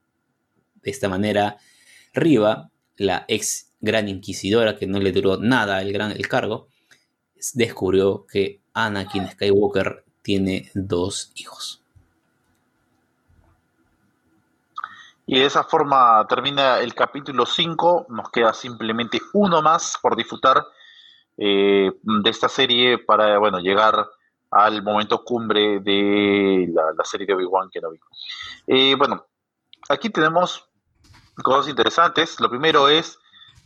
de 0.81 0.91
esta 0.91 1.09
manera, 1.09 1.57
Riva, 2.13 2.69
la 2.97 3.25
ex 3.27 3.71
gran 3.81 4.07
inquisidora 4.07 4.75
que 4.75 4.87
no 4.87 4.99
le 4.99 5.11
duró 5.11 5.37
nada 5.37 5.81
el, 5.81 5.91
gran, 5.91 6.11
el 6.11 6.27
cargo, 6.27 6.67
descubrió 7.53 8.25
que 8.25 8.61
Anakin 8.73 9.29
Skywalker 9.31 10.03
tiene 10.21 10.69
dos 10.73 11.31
hijos. 11.35 11.81
Y 15.25 15.39
de 15.39 15.45
esa 15.45 15.63
forma 15.63 16.25
termina 16.27 16.79
el 16.79 16.95
capítulo 16.95 17.45
5. 17.45 18.07
Nos 18.09 18.31
queda 18.31 18.51
simplemente 18.51 19.19
uno 19.33 19.61
más 19.61 19.95
por 20.01 20.15
disfrutar 20.15 20.65
eh, 21.39 21.91
de 22.01 22.29
esta 22.29 22.49
serie 22.49 22.97
para 22.97 23.37
bueno, 23.37 23.59
llegar 23.59 24.07
al 24.51 24.83
momento 24.83 25.23
cumbre 25.23 25.79
de 25.79 26.67
la, 26.73 27.03
serie 27.05 27.27
de 27.27 27.33
Obi-Wan 27.33 27.69
Kenobi. 27.71 27.99
Eh, 28.67 28.95
bueno, 28.95 29.25
aquí 29.89 30.09
tenemos 30.09 30.67
cosas 31.43 31.69
interesantes. 31.69 32.39
Lo 32.39 32.49
primero 32.49 32.89
es 32.89 33.19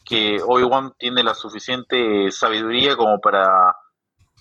que 0.05 0.41
Obi-Wan 0.45 0.93
tiene 0.97 1.23
la 1.23 1.33
suficiente 1.33 2.31
sabiduría 2.31 2.95
como 2.95 3.19
para 3.19 3.75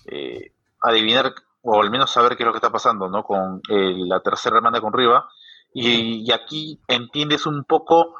eh, 0.05 0.51
adivinar 0.81 1.33
o 1.63 1.81
al 1.81 1.89
menos 1.89 2.11
saber 2.11 2.35
qué 2.35 2.43
es 2.43 2.47
lo 2.47 2.51
que 2.51 2.57
está 2.57 2.71
pasando 2.71 3.09
¿no? 3.09 3.23
con 3.23 3.61
eh, 3.69 3.93
la 3.97 4.19
tercera 4.19 4.57
hermana 4.57 4.81
con 4.81 4.93
Riva. 4.93 5.29
Y, 5.73 6.31
aquí 6.31 6.79
entiendes 6.87 7.47
un 7.47 7.63
poco 7.63 8.15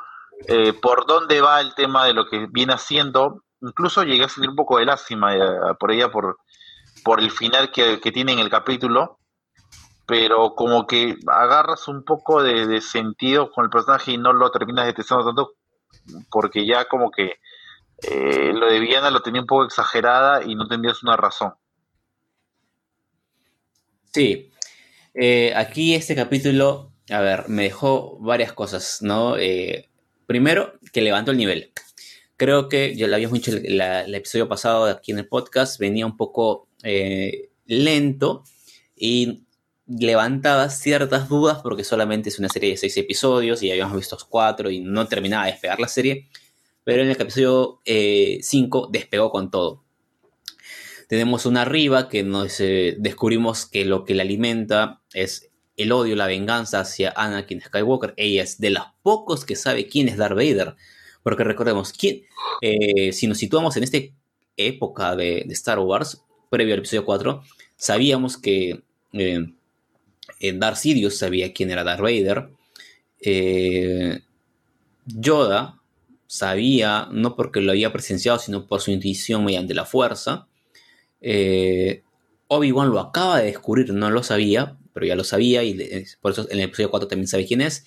eh, 0.47 0.73
por 0.73 1.05
dónde 1.05 1.39
va 1.41 1.61
el 1.61 1.75
tema 1.75 2.05
de 2.05 2.13
lo 2.13 2.25
que 2.25 2.47
viene 2.49 2.73
haciendo. 2.73 3.43
Incluso 3.63 4.03
llegué 4.03 4.25
a 4.25 4.29
sentir 4.29 4.49
un 4.49 4.55
poco 4.55 4.77
de 4.77 4.85
lástima 4.85 5.33
por 5.79 5.91
ella 5.91 6.11
por 6.11 6.37
por 7.03 7.19
el 7.19 7.31
final 7.31 7.71
que, 7.71 7.97
tiene 8.11 8.33
en 8.33 8.39
el 8.39 8.49
capítulo, 8.49 9.19
pero 10.07 10.55
como 10.55 10.87
que 10.87 11.15
agarras 11.27 11.87
un 11.87 12.03
poco 12.03 12.41
de, 12.41 12.81
sentido 12.81 13.51
con 13.51 13.65
el 13.65 13.69
personaje 13.69 14.13
y 14.13 14.17
no 14.17 14.33
lo 14.33 14.49
terminas 14.51 14.85
detestando 14.85 15.25
tanto, 15.25 15.53
porque 16.31 16.65
ya 16.65 16.85
como 16.85 17.11
que 17.11 17.39
eh, 18.01 18.53
lo 18.53 18.67
de 18.67 18.79
Viana 18.79 19.11
lo 19.11 19.21
tenía 19.21 19.41
un 19.41 19.47
poco 19.47 19.65
exagerada 19.65 20.43
y 20.43 20.55
no 20.55 20.67
tendrías 20.67 21.03
una 21.03 21.17
razón. 21.17 21.53
Sí, 24.13 24.51
eh, 25.13 25.53
aquí 25.55 25.95
este 25.95 26.15
capítulo, 26.15 26.91
a 27.09 27.19
ver, 27.19 27.49
me 27.49 27.63
dejó 27.63 28.17
varias 28.19 28.53
cosas, 28.53 28.99
¿no? 29.01 29.37
Eh, 29.37 29.89
primero, 30.27 30.73
que 30.91 31.01
levantó 31.01 31.31
el 31.31 31.37
nivel. 31.37 31.71
Creo 32.43 32.67
que 32.67 32.93
ya 32.93 33.07
lo 33.07 33.15
habíamos 33.15 33.39
dicho 33.39 33.55
el, 33.55 33.79
el 33.79 34.15
episodio 34.15 34.49
pasado 34.49 34.83
aquí 34.83 35.13
en 35.13 35.19
el 35.19 35.29
podcast, 35.29 35.79
venía 35.79 36.05
un 36.05 36.17
poco 36.17 36.67
eh, 36.83 37.51
lento 37.65 38.43
y 38.97 39.45
levantaba 39.87 40.69
ciertas 40.69 41.29
dudas 41.29 41.59
porque 41.63 41.85
solamente 41.85 42.27
es 42.27 42.39
una 42.39 42.49
serie 42.49 42.71
de 42.71 42.75
seis 42.75 42.97
episodios 42.97 43.63
y 43.63 43.71
habíamos 43.71 43.95
visto 43.95 44.17
cuatro 44.27 44.69
y 44.69 44.81
no 44.81 45.07
terminaba 45.07 45.45
de 45.45 45.51
despegar 45.51 45.79
la 45.79 45.87
serie, 45.87 46.27
pero 46.83 47.03
en 47.03 47.11
el 47.11 47.21
episodio 47.21 47.79
5 47.85 47.85
eh, 47.85 48.89
despegó 48.91 49.31
con 49.31 49.49
todo. 49.49 49.85
Tenemos 51.07 51.45
una 51.45 51.61
arriba 51.61 52.09
que 52.09 52.23
nos 52.23 52.59
eh, 52.59 52.97
descubrimos 52.99 53.67
que 53.67 53.85
lo 53.85 54.03
que 54.03 54.15
la 54.15 54.23
alimenta 54.23 55.01
es 55.13 55.49
el 55.77 55.93
odio, 55.93 56.17
la 56.17 56.27
venganza 56.27 56.81
hacia 56.81 57.13
Anakin 57.15 57.61
Skywalker. 57.61 58.13
Ella 58.17 58.43
es 58.43 58.59
de 58.59 58.71
los 58.71 58.83
pocos 59.01 59.45
que 59.45 59.55
sabe 59.55 59.87
quién 59.87 60.09
es 60.09 60.17
Darth 60.17 60.35
Vader. 60.35 60.75
Porque 61.23 61.43
recordemos, 61.43 61.93
¿quién, 61.93 62.23
si 63.11 63.27
nos 63.27 63.37
situamos 63.37 63.77
en 63.77 63.83
esta 63.83 63.97
época 64.57 65.15
de, 65.15 65.43
de 65.47 65.53
Star 65.53 65.79
Wars, 65.79 66.21
previo 66.49 66.73
al 66.73 66.79
episodio 66.79 67.05
4, 67.05 67.41
sabíamos 67.77 68.37
que 68.37 68.83
eh, 70.39 70.53
Darth 70.53 70.77
Sidious 70.77 71.17
sabía 71.17 71.53
quién 71.53 71.71
era 71.71 71.83
Darth 71.83 72.01
Vader. 72.01 72.49
Eh, 73.21 74.19
Yoda 75.05 75.79
sabía, 76.27 77.07
no 77.11 77.35
porque 77.35 77.61
lo 77.61 77.71
había 77.71 77.93
presenciado, 77.93 78.39
sino 78.39 78.67
por 78.67 78.81
su 78.81 78.91
intuición 78.91 79.43
mediante 79.45 79.73
la 79.73 79.85
fuerza. 79.85 80.47
Eh, 81.21 82.03
Obi-Wan 82.47 82.89
lo 82.89 82.99
acaba 82.99 83.39
de 83.39 83.45
descubrir, 83.45 83.93
no 83.93 84.09
lo 84.09 84.23
sabía, 84.23 84.77
pero 84.93 85.05
ya 85.05 85.15
lo 85.15 85.23
sabía 85.23 85.63
y 85.63 86.05
por 86.21 86.33
eso 86.33 86.47
en 86.49 86.59
el 86.59 86.65
episodio 86.65 86.91
4 86.91 87.07
también 87.07 87.27
sabe 87.27 87.45
quién 87.45 87.61
es. 87.61 87.85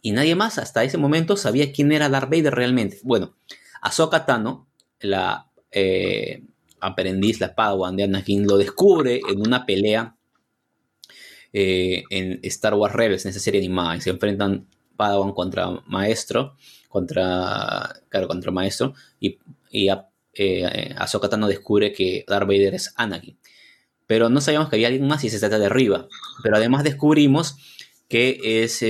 Y 0.00 0.12
nadie 0.12 0.34
más 0.34 0.58
hasta 0.58 0.84
ese 0.84 0.98
momento 0.98 1.36
sabía 1.36 1.72
quién 1.72 1.92
era 1.92 2.08
Darth 2.08 2.30
Vader 2.30 2.54
realmente. 2.54 3.00
Bueno, 3.02 3.34
Ahsoka 3.80 4.26
Tano, 4.26 4.68
la 5.00 5.50
eh, 5.70 6.42
aprendiz, 6.80 7.40
la 7.40 7.54
Padawan 7.54 7.96
de 7.96 8.04
Anakin, 8.04 8.46
lo 8.46 8.56
descubre 8.56 9.20
en 9.28 9.40
una 9.40 9.66
pelea 9.66 10.16
eh, 11.52 12.04
en 12.10 12.40
Star 12.42 12.74
Wars 12.74 12.94
Rebels, 12.94 13.24
en 13.24 13.30
esa 13.30 13.40
serie 13.40 13.60
animada, 13.60 13.96
y 13.96 14.00
se 14.00 14.10
enfrentan 14.10 14.68
Padawan 14.96 15.32
contra 15.32 15.68
Maestro, 15.86 16.56
contra, 16.88 18.00
claro, 18.08 18.28
contra 18.28 18.52
Maestro, 18.52 18.94
y, 19.18 19.38
y 19.70 19.88
eh, 20.34 20.94
Ahsoka 20.96 21.28
Tano 21.28 21.48
descubre 21.48 21.92
que 21.92 22.24
Darth 22.26 22.46
Vader 22.46 22.74
es 22.74 22.92
Anakin. 22.96 23.36
Pero 24.06 24.30
no 24.30 24.40
sabíamos 24.40 24.70
que 24.70 24.76
había 24.76 24.88
alguien 24.88 25.06
más 25.06 25.24
y 25.24 25.30
se 25.30 25.38
trata 25.38 25.58
de 25.58 25.66
arriba. 25.66 26.08
Pero 26.42 26.56
además 26.56 26.82
descubrimos 26.82 27.56
que 28.08 28.62
es 28.62 28.82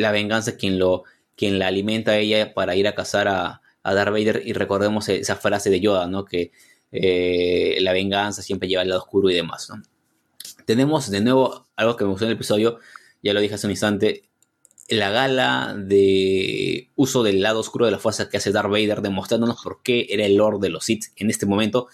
la 0.00 0.12
venganza 0.12 0.56
quien, 0.56 0.78
lo, 0.78 1.04
quien 1.36 1.58
la 1.58 1.66
alimenta 1.66 2.12
a 2.12 2.16
ella 2.16 2.54
para 2.54 2.74
ir 2.74 2.88
a 2.88 2.94
cazar 2.94 3.28
a, 3.28 3.60
a 3.82 3.94
Darth 3.94 4.12
Vader 4.12 4.42
y 4.44 4.54
recordemos 4.54 5.08
esa 5.10 5.36
frase 5.36 5.68
de 5.68 5.80
Yoda, 5.80 6.06
¿no? 6.06 6.24
Que 6.24 6.52
eh, 6.90 7.76
la 7.80 7.92
venganza 7.92 8.40
siempre 8.40 8.68
lleva 8.68 8.82
al 8.82 8.88
lado 8.88 9.02
oscuro 9.02 9.28
y 9.30 9.34
demás, 9.34 9.68
¿no? 9.68 9.82
Tenemos 10.64 11.10
de 11.10 11.20
nuevo 11.20 11.66
algo 11.76 11.96
que 11.96 12.04
me 12.04 12.10
gustó 12.10 12.24
en 12.24 12.30
el 12.30 12.36
episodio, 12.36 12.78
ya 13.22 13.34
lo 13.34 13.40
dije 13.40 13.54
hace 13.54 13.66
un 13.66 13.72
instante, 13.72 14.30
la 14.88 15.10
gala 15.10 15.74
de 15.76 16.88
uso 16.96 17.22
del 17.22 17.42
lado 17.42 17.60
oscuro 17.60 17.84
de 17.84 17.92
la 17.92 17.98
fuerza 17.98 18.30
que 18.30 18.38
hace 18.38 18.52
Darth 18.52 18.70
Vader, 18.70 19.02
demostrándonos 19.02 19.62
por 19.62 19.82
qué 19.82 20.06
era 20.08 20.24
el 20.24 20.36
Lord 20.36 20.60
de 20.60 20.70
los 20.70 20.84
Sith 20.84 21.06
en 21.16 21.28
este 21.30 21.44
momento. 21.44 21.88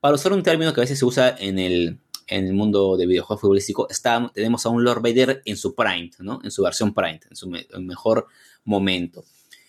Para 0.00 0.16
usar 0.16 0.32
un 0.32 0.42
término 0.42 0.74
que 0.74 0.80
a 0.80 0.82
veces 0.82 0.98
se 0.98 1.04
usa 1.04 1.34
en 1.38 1.58
el, 1.58 2.00
en 2.26 2.46
el 2.46 2.54
mundo 2.54 2.96
de 2.96 3.06
videojuegos 3.06 3.40
futbolístico, 3.40 3.88
tenemos 4.32 4.66
a 4.66 4.68
un 4.68 4.84
Lord 4.84 5.02
Vader 5.02 5.42
en 5.44 5.56
su 5.56 5.74
prime, 5.74 6.10
¿no? 6.18 6.40
En 6.42 6.50
su 6.50 6.62
versión 6.62 6.94
prime, 6.94 7.20
en 7.28 7.36
su 7.36 7.48
mejor 7.80 8.26
momento. 8.64 9.24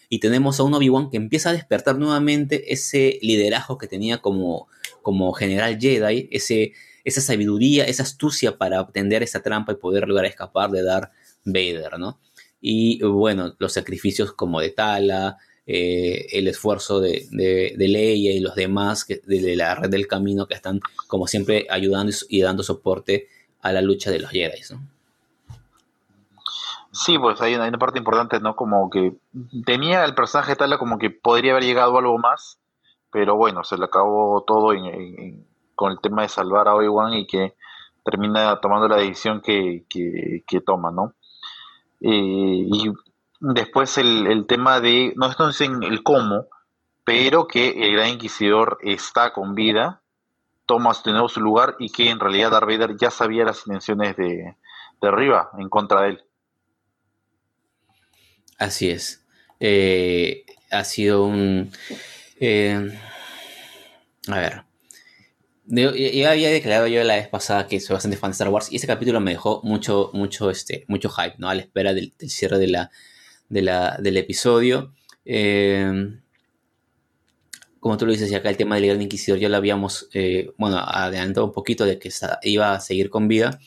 y 0.08 0.20
tenemos 0.20 0.60
a 0.60 0.64
un 0.64 0.74
Obi-Wan 0.74 1.10
que 1.10 1.18
empieza 1.18 1.50
a 1.50 1.54
despertar 1.54 1.98
nuevamente 1.98 2.72
ese 2.72 3.20
liderazgo 3.22 3.78
que 3.78 3.88
tenía 3.88 4.20
como, 4.20 4.68
como 5.02 5.34
general 5.34 5.80
Jedi, 5.80 6.30
ese, 6.32 6.74
esa 7.04 7.22
sabiduría, 7.22 7.86
esa 7.86 8.04
astucia 8.04 8.58
para 8.58 8.82
obtener 8.82 9.24
esa 9.24 9.42
trampa 9.42 9.72
y 9.72 9.76
poder 9.76 10.08
lograr 10.08 10.26
escapar 10.26 10.70
de 10.72 10.84
Darth 10.84 11.12
Vader, 11.44 11.98
¿no? 12.00 12.20
Y 12.62 13.04
bueno, 13.04 13.56
los 13.60 13.74
sacrificios 13.74 14.32
como 14.34 14.60
de 14.60 14.70
Tala, 14.70 15.38
eh, 15.68 16.28
el 16.32 16.48
esfuerzo 16.48 17.00
de, 17.00 17.28
de, 17.32 17.88
Leia 17.88 18.32
y 18.34 18.40
los 18.40 18.54
demás 18.54 19.08
de, 19.08 19.56
la 19.56 19.74
red 19.74 19.90
del 19.90 20.06
camino 20.06 20.46
que 20.46 20.54
están 20.54 20.80
como 21.08 21.26
siempre 21.26 21.66
ayudando 21.72 22.14
y, 22.30 22.42
dando 22.42 22.62
soporte 22.62 23.30
a 23.62 23.72
la 23.72 23.82
lucha 23.82 24.12
de 24.12 24.20
los 24.20 24.30
Jedi, 24.30 24.62
¿no? 24.72 24.80
Sí, 26.92 27.18
pues 27.18 27.42
hay 27.42 27.56
una, 27.56 27.72
parte 27.80 27.98
importante, 27.98 28.40
¿no? 28.40 28.56
Como 28.56 28.90
que 28.90 29.16
tenía 29.66 30.06
el 30.06 30.14
personaje 30.14 30.56
Tala 30.56 30.78
como 30.78 31.00
que 31.00 31.10
podría 31.10 31.52
haber 31.52 31.64
llegado 31.64 31.98
algo 31.98 32.18
más, 32.20 32.60
pero 33.12 33.36
bueno, 33.36 33.64
se 33.64 33.78
le 33.78 33.86
acabó 33.86 34.44
todo 34.46 34.72
con 35.74 35.92
el 35.92 36.00
tema 36.00 36.22
de 36.22 36.30
salvar 36.30 36.68
a 36.68 36.76
Obi-Wan 36.76 37.14
y 37.14 37.28
que 37.28 37.56
termina 38.04 38.62
tomando 38.62 38.88
la 38.88 38.98
decisión 38.98 39.42
que, 39.42 39.84
que 39.90 40.62
toma, 40.62 40.92
¿no? 40.92 41.16
Eh, 42.02 42.68
y 42.72 42.94
después 43.54 43.98
el, 43.98 44.46
tema 44.48 44.80
de, 44.80 45.14
no 45.16 45.28
esto 45.28 45.50
en 45.60 45.84
el 45.84 46.02
cómo, 46.02 46.48
pero 47.04 47.48
que 47.48 47.86
el 47.86 47.94
Gran 47.94 48.10
Inquisidor 48.10 48.80
está 48.82 49.34
con 49.34 49.54
vida, 49.54 50.02
toma 50.66 50.94
de 51.04 51.12
nuevo 51.12 51.30
su 51.30 51.42
lugar 51.42 51.76
y 51.78 51.92
que 51.92 52.10
en 52.10 52.20
realidad 52.20 52.52
Darth 52.52 52.68
Vader 52.68 52.96
ya 52.98 53.12
sabía 53.12 53.46
las 53.46 53.68
intenciones 53.68 54.18
de, 54.18 54.56
de 55.02 55.08
arriba 55.08 55.52
en 55.60 55.70
contra 55.70 56.02
de 56.02 56.10
él. 56.10 56.24
Así 58.58 58.90
es. 58.90 59.24
Eh, 59.60 60.46
ha 60.72 60.84
sido 60.84 61.26
un... 61.26 61.72
Eh, 62.40 63.00
a 64.28 64.40
ver, 64.40 64.64
yo, 65.66 65.90
había 65.90 66.50
declarado 66.50 66.88
yo 66.88 67.04
la 67.04 67.16
vez 67.16 67.28
pasada 67.28 67.68
que 67.68 67.80
soy 67.80 67.94
bastante 67.94 68.18
fan 68.18 68.32
de 68.32 68.34
Star 68.34 68.50
Wars 68.50 68.72
y 68.72 68.78
ese 68.78 68.88
capítulo 68.88 69.20
me 69.20 69.32
dejó 69.32 69.62
mucho, 69.64 70.10
mucho, 70.14 70.50
este, 70.50 70.84
mucho 70.88 71.10
hype, 71.10 71.36
¿no? 71.38 71.48
A 71.50 71.56
la 71.56 71.62
espera 71.62 71.94
del, 71.94 72.14
cierre 72.20 72.58
de 72.58 72.68
la, 72.68 72.92
del 73.50 74.18
episodio. 74.18 74.94
Eh, 75.24 76.20
como 77.86 77.98
tú 77.98 78.08
lo 78.08 78.12
dices, 78.12 78.34
acá 78.34 78.50
el 78.50 78.58
tema 78.58 78.76
del 78.76 78.88
Gran 78.88 79.02
Inquisidor 79.04 79.38
ya 79.38 79.48
lo 79.48 79.58
habíamos, 79.58 80.10
eh, 80.12 80.52
bueno, 80.58 80.80
adelantado 80.80 81.46
un 81.46 81.54
poquito 81.54 81.86
de 81.86 82.00
que 82.00 82.10
iba 82.42 82.74
a 82.74 82.80
seguir 82.80 83.12
con 83.12 83.28
vida. 83.28 83.60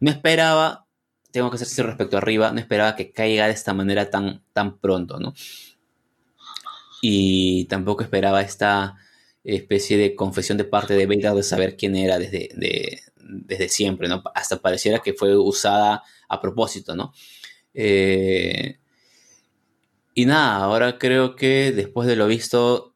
No 0.00 0.10
esperaba, 0.10 0.86
tengo 1.30 1.48
que 1.48 1.58
ser 1.58 1.68
sincero 1.68 1.86
respecto 1.86 2.16
arriba, 2.16 2.50
no 2.50 2.58
esperaba 2.58 2.96
que 2.96 3.12
caiga 3.12 3.46
de 3.46 3.52
esta 3.52 3.72
manera 3.72 4.10
tan, 4.10 4.42
tan 4.52 4.78
pronto, 4.78 5.20
¿no? 5.20 5.32
Y 7.00 7.66
tampoco 7.66 8.02
esperaba 8.02 8.42
esta 8.42 8.96
especie 9.44 9.96
de 9.96 10.16
confesión 10.16 10.58
de 10.58 10.64
parte 10.64 10.94
de 10.94 11.06
Vader 11.06 11.34
de 11.34 11.42
saber 11.44 11.76
quién 11.76 11.94
era 11.94 12.18
desde, 12.18 12.48
desde 13.16 13.68
siempre, 13.68 14.08
¿no? 14.08 14.24
Hasta 14.34 14.60
pareciera 14.60 14.98
que 14.98 15.14
fue 15.14 15.36
usada 15.36 16.02
a 16.28 16.40
propósito, 16.40 16.96
¿no? 16.96 17.12
Eh, 17.74 18.80
y 20.14 20.26
nada, 20.26 20.56
ahora 20.56 20.98
creo 20.98 21.36
que 21.36 21.72
después 21.72 22.06
de 22.06 22.16
lo 22.16 22.26
visto, 22.26 22.94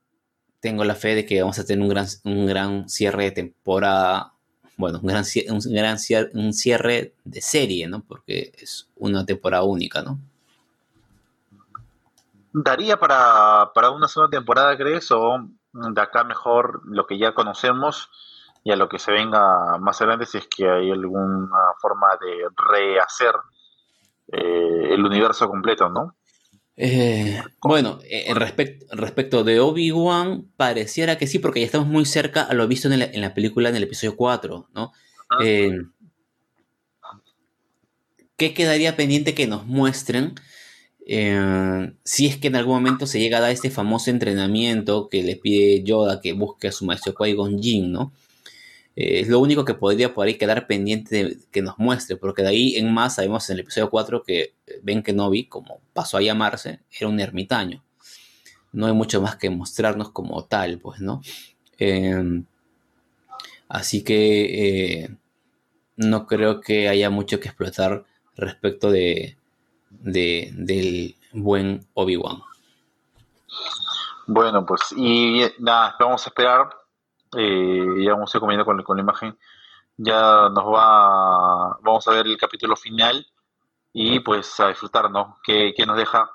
tengo 0.60 0.84
la 0.84 0.94
fe 0.94 1.14
de 1.14 1.26
que 1.26 1.40
vamos 1.40 1.58
a 1.58 1.64
tener 1.64 1.82
un 1.82 1.88
gran, 1.88 2.06
un 2.24 2.46
gran 2.46 2.88
cierre 2.88 3.24
de 3.24 3.30
temporada, 3.30 4.32
bueno, 4.76 4.98
un 5.00 5.08
gran, 5.08 5.24
un 5.48 5.60
gran 5.72 5.98
cierre, 5.98 6.30
un 6.34 6.52
cierre 6.52 7.14
de 7.24 7.40
serie, 7.40 7.88
¿no? 7.88 8.00
Porque 8.00 8.52
es 8.58 8.88
una 8.96 9.24
temporada 9.24 9.64
única, 9.64 10.02
¿no? 10.02 10.18
¿Daría 12.52 12.98
para, 12.98 13.70
para 13.74 13.90
una 13.90 14.08
sola 14.08 14.28
temporada, 14.28 14.76
crees? 14.76 15.10
¿O 15.12 15.46
de 15.72 16.00
acá 16.00 16.24
mejor 16.24 16.82
lo 16.86 17.06
que 17.06 17.18
ya 17.18 17.34
conocemos 17.34 18.10
y 18.64 18.72
a 18.72 18.76
lo 18.76 18.88
que 18.88 18.98
se 18.98 19.12
venga 19.12 19.78
más 19.78 20.00
adelante 20.00 20.26
si 20.26 20.38
es 20.38 20.48
que 20.48 20.68
hay 20.68 20.90
alguna 20.90 21.74
forma 21.80 22.08
de 22.20 22.48
rehacer 22.56 23.34
eh, 24.32 24.88
el 24.90 25.04
universo 25.04 25.48
completo, 25.48 25.88
¿no? 25.88 26.15
Eh, 26.78 27.40
bueno, 27.62 28.00
eh, 28.08 28.32
respecto 28.34 29.44
de 29.44 29.60
Obi-Wan, 29.60 30.50
pareciera 30.56 31.16
que 31.16 31.26
sí, 31.26 31.38
porque 31.38 31.60
ya 31.60 31.66
estamos 31.66 31.88
muy 31.88 32.04
cerca 32.04 32.42
a 32.42 32.54
lo 32.54 32.68
visto 32.68 32.92
en 32.92 33.20
la, 33.20 33.34
película 33.34 33.70
en 33.70 33.76
el 33.76 33.84
episodio 33.84 34.16
4, 34.16 34.68
¿no? 34.74 34.92
¿Qué 38.36 38.52
quedaría 38.52 38.96
pendiente 38.96 39.34
que 39.34 39.46
nos 39.46 39.66
muestren? 39.66 40.34
Eh, 41.08 41.92
si 42.04 42.26
es 42.26 42.36
que 42.36 42.48
en 42.48 42.56
algún 42.56 42.74
momento 42.74 43.06
se 43.06 43.20
llega 43.20 43.38
a 43.38 43.40
dar 43.40 43.52
este 43.52 43.70
famoso 43.70 44.10
entrenamiento 44.10 45.08
que 45.08 45.22
le 45.22 45.36
pide 45.36 45.84
Yoda 45.84 46.20
que 46.20 46.32
busque 46.32 46.68
a 46.68 46.72
su 46.72 46.84
maestro 46.84 47.14
Qui-Gon 47.14 47.62
Jinn, 47.62 47.92
¿no? 47.92 48.12
Eh, 48.97 49.20
es 49.20 49.28
lo 49.28 49.38
único 49.40 49.64
que 49.64 49.74
podría 49.74 50.14
por 50.14 50.26
ahí 50.26 50.34
quedar 50.34 50.66
pendiente 50.66 51.24
de 51.24 51.38
que 51.53 51.62
nos 51.62 51.78
muestre, 51.78 52.16
porque 52.16 52.42
de 52.42 52.49
ahí 52.49 52.76
en 52.76 52.92
más 52.92 53.16
sabemos 53.16 53.49
en 53.49 53.55
el 53.55 53.61
episodio 53.61 53.90
4 53.90 54.22
que 54.22 54.55
Ben 54.82 55.03
Kenobi, 55.03 55.47
como 55.47 55.80
pasó 55.92 56.16
a 56.16 56.22
llamarse, 56.22 56.80
era 56.99 57.09
un 57.09 57.20
ermitaño. 57.20 57.84
No 58.72 58.86
hay 58.86 58.94
mucho 58.94 59.20
más 59.20 59.36
que 59.36 59.51
mostrarnos 59.51 60.11
como 60.11 60.44
tal, 60.44 60.78
pues, 60.78 61.01
¿no? 61.01 61.20
Em, 61.78 62.44
así 63.68 64.03
que 64.03 65.03
eh, 65.03 65.16
no 65.97 66.26
creo 66.26 66.61
que 66.61 66.88
haya 66.88 67.11
mucho 67.11 67.38
que 67.38 67.49
explotar 67.49 68.05
respecto 68.36 68.90
de, 68.90 69.36
de, 69.90 70.51
del 70.55 71.16
buen 71.32 71.86
Obi-Wan. 71.94 72.42
Bueno, 74.26 74.66
pues 74.66 74.80
y 74.97 75.42
nada, 75.59 75.94
vamos 76.01 76.26
a 76.26 76.30
esperar. 76.30 76.86
Eh, 77.36 78.04
ya 78.04 78.12
vamos 78.12 78.34
a 78.34 78.38
ir 78.38 78.40
comiendo 78.40 78.64
con, 78.64 78.82
con, 78.82 78.96
la 78.96 79.02
imagen. 79.02 79.38
Ya 79.96 80.48
nos 80.50 80.64
va, 80.64 81.78
vamos 81.80 82.06
a 82.06 82.12
ver 82.12 82.26
el 82.26 82.36
capítulo 82.36 82.76
final 82.76 83.26
y 83.92 84.20
pues 84.20 84.60
a 84.60 84.68
disfrutar, 84.68 85.10
¿no? 85.10 85.38
Que, 85.42 85.74
nos 85.86 85.96
deja 85.96 86.30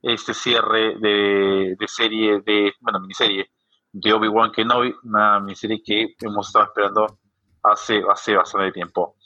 este 0.00 0.32
cierre 0.34 0.96
de, 0.98 1.76
de, 1.78 1.88
serie, 1.88 2.40
de, 2.40 2.72
bueno, 2.80 3.00
miniserie 3.00 3.50
de 3.92 4.12
Obi-Wan 4.12 4.50
Kenobi, 4.50 4.94
una 5.04 5.38
miniserie 5.40 5.82
que 5.82 6.16
hemos 6.20 6.46
estado 6.46 6.64
esperando 6.64 7.18
hace, 7.62 8.02
hace 8.10 8.34
bastante 8.34 8.72
tiempo. 8.72 9.16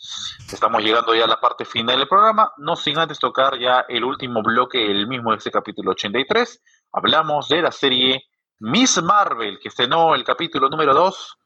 Estamos 0.52 0.82
llegando 0.82 1.14
ya 1.14 1.24
a 1.24 1.28
la 1.28 1.40
parte 1.40 1.64
final 1.64 1.98
del 1.98 2.08
programa, 2.08 2.52
no 2.58 2.76
sin 2.76 2.98
antes 2.98 3.18
tocar 3.18 3.58
ya 3.58 3.86
el 3.88 4.04
último 4.04 4.42
bloque, 4.42 4.84
el 4.84 5.06
mismo 5.06 5.30
de 5.30 5.38
este 5.38 5.50
capítulo 5.50 5.92
83. 5.92 6.62
Hablamos 6.92 7.48
de 7.48 7.62
la 7.62 7.70
serie 7.70 8.24
Miss 8.58 9.02
Marvel, 9.02 9.58
que 9.60 9.68
estrenó 9.68 10.14
el 10.14 10.24
capítulo 10.24 10.70
número 10.70 10.94
2, 10.94 11.38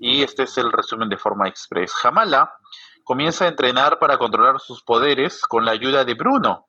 y 0.00 0.22
este 0.22 0.42
es 0.42 0.58
el 0.58 0.70
resumen 0.70 1.08
de 1.08 1.16
forma 1.16 1.48
express. 1.48 1.92
Jamala 1.92 2.52
comienza 3.02 3.46
a 3.46 3.48
entrenar 3.48 3.98
para 3.98 4.18
controlar 4.18 4.60
sus 4.60 4.82
poderes 4.82 5.40
con 5.42 5.64
la 5.64 5.72
ayuda 5.72 6.04
de 6.04 6.14
Bruno. 6.14 6.68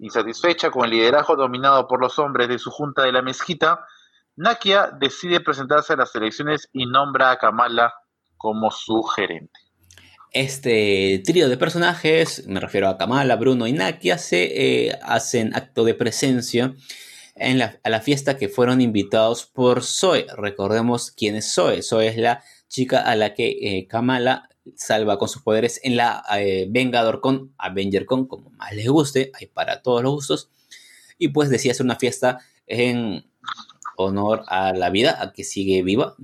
Insatisfecha 0.00 0.70
con 0.70 0.84
el 0.84 0.90
liderazgo 0.90 1.36
dominado 1.36 1.86
por 1.86 2.00
los 2.00 2.18
hombres 2.18 2.48
de 2.48 2.58
su 2.58 2.70
junta 2.70 3.02
de 3.02 3.12
la 3.12 3.22
mezquita, 3.22 3.86
Nakia 4.34 4.90
decide 4.98 5.40
presentarse 5.40 5.92
a 5.92 5.96
las 5.96 6.14
elecciones 6.14 6.68
y 6.72 6.86
nombra 6.86 7.30
a 7.30 7.38
Kamala 7.38 7.94
como 8.36 8.70
su 8.70 9.02
gerente. 9.02 9.60
Este 10.32 11.22
trío 11.24 11.48
de 11.48 11.56
personajes, 11.56 12.46
me 12.46 12.60
refiero 12.60 12.88
a 12.88 12.98
Kamala, 12.98 13.36
Bruno 13.36 13.66
y 13.66 13.72
Nakia, 13.72 14.18
se 14.18 14.86
eh, 14.86 14.98
hacen 15.02 15.54
acto 15.54 15.84
de 15.84 15.94
presencia 15.94 16.74
en 17.40 17.58
la, 17.58 17.80
a 17.82 17.90
la 17.90 18.00
fiesta 18.00 18.36
que 18.36 18.48
fueron 18.48 18.80
invitados 18.80 19.46
por 19.46 19.82
Zoe. 19.82 20.26
Recordemos 20.36 21.10
quién 21.10 21.36
es 21.36 21.52
Zoe. 21.52 21.82
Zoe 21.82 22.08
es 22.08 22.16
la 22.16 22.42
chica 22.68 23.00
a 23.00 23.16
la 23.16 23.34
que 23.34 23.48
eh, 23.60 23.86
Kamala 23.88 24.48
salva 24.76 25.18
con 25.18 25.28
sus 25.28 25.42
poderes 25.42 25.80
en 25.82 25.96
la 25.96 26.22
eh, 26.38 26.66
Vengador 26.68 27.20
Con, 27.20 27.54
Avenger 27.58 28.04
Con, 28.06 28.26
como 28.26 28.50
más 28.50 28.72
les 28.74 28.88
guste, 28.88 29.32
hay 29.34 29.46
para 29.46 29.82
todos 29.82 30.02
los 30.02 30.12
gustos. 30.12 30.50
Y 31.18 31.28
pues 31.28 31.50
decía 31.50 31.72
hacer 31.72 31.84
una 31.84 31.96
fiesta 31.96 32.38
en 32.66 33.24
honor 33.96 34.44
a 34.46 34.72
la 34.72 34.90
vida, 34.90 35.20
a 35.20 35.32
que 35.32 35.42
sigue 35.42 35.82
viva. 35.82 36.14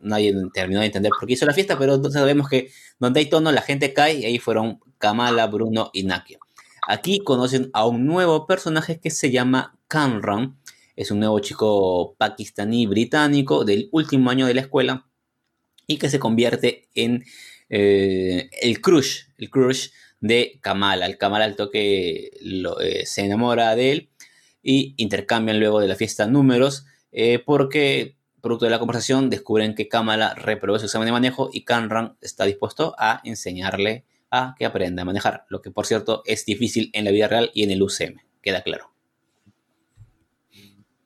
Nadie 0.00 0.34
terminó 0.54 0.80
de 0.80 0.86
entender 0.86 1.10
por 1.18 1.26
qué 1.26 1.34
hizo 1.34 1.46
la 1.46 1.54
fiesta, 1.54 1.76
pero 1.78 2.02
sabemos 2.10 2.48
que 2.48 2.70
donde 3.00 3.20
hay 3.20 3.26
tono 3.26 3.50
la 3.50 3.62
gente 3.62 3.92
cae 3.92 4.14
y 4.14 4.24
ahí 4.24 4.38
fueron 4.38 4.80
Kamala, 4.98 5.46
Bruno 5.46 5.90
y 5.92 6.04
Nakia. 6.04 6.38
Aquí 6.86 7.18
conocen 7.18 7.70
a 7.72 7.84
un 7.84 8.06
nuevo 8.06 8.46
personaje 8.46 9.00
que 9.00 9.10
se 9.10 9.32
llama 9.32 9.76
Kamran. 9.88 10.56
Es 10.94 11.10
un 11.10 11.18
nuevo 11.18 11.40
chico 11.40 12.14
pakistaní 12.16 12.86
británico 12.86 13.64
del 13.64 13.88
último 13.90 14.30
año 14.30 14.46
de 14.46 14.54
la 14.54 14.60
escuela 14.60 15.08
y 15.88 15.98
que 15.98 16.08
se 16.08 16.20
convierte 16.20 16.88
en 16.94 17.24
eh, 17.70 18.50
el 18.62 18.80
crush, 18.80 19.24
el 19.36 19.50
crush 19.50 19.88
de 20.20 20.60
Kamala. 20.62 21.06
El 21.06 21.18
Kamala 21.18 21.44
al 21.44 21.56
toque 21.56 22.30
eh, 22.80 23.02
se 23.04 23.24
enamora 23.24 23.74
de 23.74 23.90
él 23.90 24.10
y 24.62 24.94
intercambian 24.96 25.58
luego 25.58 25.80
de 25.80 25.88
la 25.88 25.96
fiesta 25.96 26.28
números 26.28 26.86
eh, 27.10 27.40
porque 27.44 28.16
producto 28.40 28.66
de 28.66 28.70
la 28.70 28.78
conversación 28.78 29.28
descubren 29.28 29.74
que 29.74 29.88
Kamala 29.88 30.34
reprobó 30.34 30.78
su 30.78 30.86
examen 30.86 31.06
de 31.06 31.12
manejo 31.12 31.50
y 31.52 31.64
Kanran 31.64 32.16
está 32.20 32.44
dispuesto 32.44 32.94
a 32.96 33.20
enseñarle 33.24 34.04
que 34.58 34.66
aprenda 34.66 35.02
a 35.02 35.04
manejar, 35.04 35.44
lo 35.48 35.62
que 35.62 35.70
por 35.70 35.86
cierto 35.86 36.22
es 36.24 36.44
difícil 36.44 36.90
en 36.92 37.04
la 37.04 37.10
vida 37.10 37.28
real 37.28 37.50
y 37.54 37.64
en 37.64 37.70
el 37.70 37.82
UCM, 37.82 38.20
queda 38.42 38.62
claro. 38.62 38.90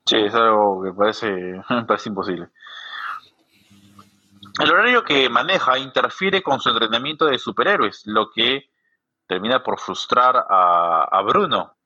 Sí, 0.06 0.16
es 0.16 0.34
algo 0.34 0.82
que 0.82 0.92
parece, 0.92 1.60
parece 1.86 2.08
imposible. 2.08 2.48
El 4.58 4.70
horario 4.72 5.04
que 5.04 5.28
maneja 5.28 5.78
interfiere 5.78 6.42
con 6.42 6.60
su 6.60 6.70
entrenamiento 6.70 7.26
de 7.26 7.38
superhéroes, 7.38 8.02
lo 8.06 8.30
que 8.30 8.68
termina 9.26 9.62
por 9.62 9.78
frustrar 9.78 10.44
a, 10.48 11.22
Bruno. 11.24 11.76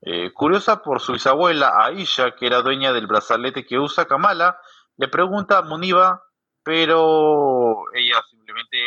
Eh, 0.00 0.32
curiosa 0.32 0.82
por 0.82 1.00
su 1.00 1.14
bisabuela 1.14 1.84
Aisha, 1.84 2.36
que 2.36 2.46
era 2.46 2.62
dueña 2.62 2.92
del 2.92 3.08
brazalete 3.08 3.66
que 3.66 3.78
usa 3.78 4.04
Kamala, 4.04 4.60
le 4.96 5.08
pregunta 5.08 5.58
a 5.58 5.62
Muniba, 5.62 6.22
pero 6.62 7.92
ella 7.92 8.22
simplemente 8.30 8.78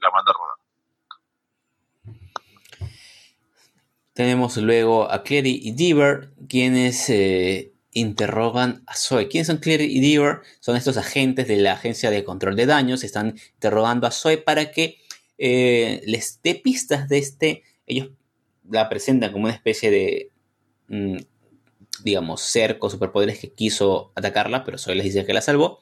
la 0.00 0.10
manda 0.10 0.30
a 0.30 0.34
rodar. 0.34 0.63
Tenemos 4.14 4.56
luego 4.56 5.10
a 5.10 5.24
Clary 5.24 5.60
y 5.60 5.72
Deaver, 5.72 6.30
quienes 6.48 7.10
eh, 7.10 7.72
interrogan 7.92 8.84
a 8.86 8.94
Zoe. 8.94 9.26
¿Quiénes 9.28 9.48
son 9.48 9.56
Clary 9.56 9.86
y 9.86 10.00
Deaver? 10.00 10.38
Son 10.60 10.76
estos 10.76 10.96
agentes 10.96 11.48
de 11.48 11.56
la 11.56 11.72
Agencia 11.72 12.12
de 12.12 12.22
Control 12.22 12.54
de 12.54 12.66
Daños. 12.66 13.02
Están 13.02 13.36
interrogando 13.54 14.06
a 14.06 14.12
Zoe 14.12 14.38
para 14.38 14.70
que 14.70 14.98
eh, 15.36 16.00
les 16.06 16.40
dé 16.44 16.54
pistas 16.54 17.08
de 17.08 17.18
este. 17.18 17.62
Ellos 17.86 18.10
la 18.70 18.88
presentan 18.88 19.32
como 19.32 19.46
una 19.46 19.54
especie 19.54 19.90
de, 19.90 20.30
mm, 20.86 21.16
digamos, 22.04 22.40
ser 22.40 22.78
con 22.78 22.90
superpoderes 22.90 23.40
que 23.40 23.52
quiso 23.52 24.12
atacarla, 24.14 24.62
pero 24.64 24.78
Zoe 24.78 24.94
les 24.94 25.06
dice 25.06 25.26
que 25.26 25.34
la 25.34 25.40
salvó. 25.40 25.80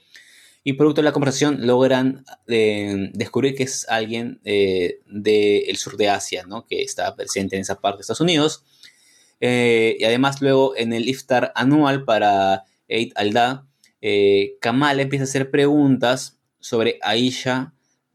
Y 0.65 0.75
producto 0.75 1.01
de 1.01 1.07
la 1.07 1.13
conversación 1.13 1.67
logran 1.67 2.25
eh, 2.47 3.11
descubrir 3.15 3.57
que 3.57 3.65
es 3.65 3.89
alguien 3.89 4.41
eh, 4.45 5.01
del 5.07 5.77
sur 5.77 5.97
de 5.97 6.09
Asia, 6.09 6.45
¿no? 6.47 6.67
que 6.67 6.83
está 6.83 7.15
presente 7.17 7.57
en 7.57 7.63
esa 7.63 7.81
parte 7.81 7.99
de 7.99 8.01
Estados 8.03 8.21
Unidos. 8.21 8.65
Eh, 9.41 9.97
y 9.99 10.05
además 10.05 10.41
luego 10.41 10.77
en 10.77 10.93
el 10.93 11.09
iftar 11.09 11.53
anual 11.57 12.05
para 12.05 12.65
Eid 12.87 13.13
al-Da, 13.17 13.67
Kamal 14.61 15.01
empieza 15.01 15.25
a 15.25 15.29
hacer 15.29 15.51
preguntas 15.51 16.39
sobre 16.61 16.99
Aisha 17.03 17.75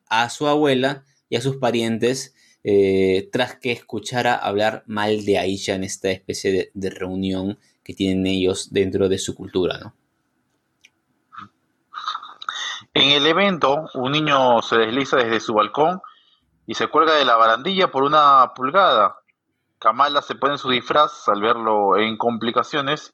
a 0.10 0.30
su 0.30 0.48
abuela 0.48 1.06
y 1.30 1.36
a 1.36 1.41
sus 1.41 1.58
parientes 1.58 2.34
tras 3.32 3.56
que 3.56 3.72
escuchara 3.72 4.36
hablar 4.36 4.84
mal 4.86 5.24
de 5.24 5.38
Aisha 5.38 5.76
en 5.76 5.86
esta 5.86 6.12
especie 6.12 6.72
de 6.74 6.89
reunión 6.89 7.58
que 7.84 7.93
tienen 7.93 8.28
ellos 8.28 8.74
dentro 8.74 9.08
de 9.08 9.18
su 9.18 9.34
cultura, 9.34 9.80
¿no? 9.80 9.97
En 13.00 13.12
el 13.12 13.28
evento, 13.28 13.91
un 13.93 14.12
niño 14.12 14.60
se 14.64 14.76
desliza 14.76 15.18
desde 15.18 15.39
su 15.39 15.54
balcón 15.54 16.02
y 16.66 16.74
se 16.74 16.88
cuelga 16.88 17.14
de 17.14 17.26
la 17.26 17.36
barandilla 17.36 17.91
por 17.91 18.02
una 18.02 18.54
pulgada. 18.56 19.18
Kamala 19.78 20.24
se 20.24 20.34
pone 20.34 20.58
su 20.58 20.72
disfraz 20.72 21.30
al 21.30 21.39
verlo 21.39 21.95
en 22.00 22.18
complicaciones 22.18 23.14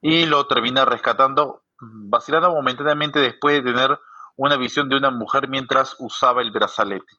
y 0.00 0.26
lo 0.26 0.46
termina 0.46 0.84
rescatando, 0.84 1.64
vacilando 1.80 2.52
momentáneamente 2.52 3.18
después 3.18 3.56
de 3.56 3.72
tener 3.72 3.98
una 4.36 4.56
visión 4.56 4.88
de 4.88 4.98
una 4.98 5.10
mujer 5.10 5.48
mientras 5.48 5.96
usaba 5.98 6.40
el 6.40 6.52
brazalete. 6.52 7.12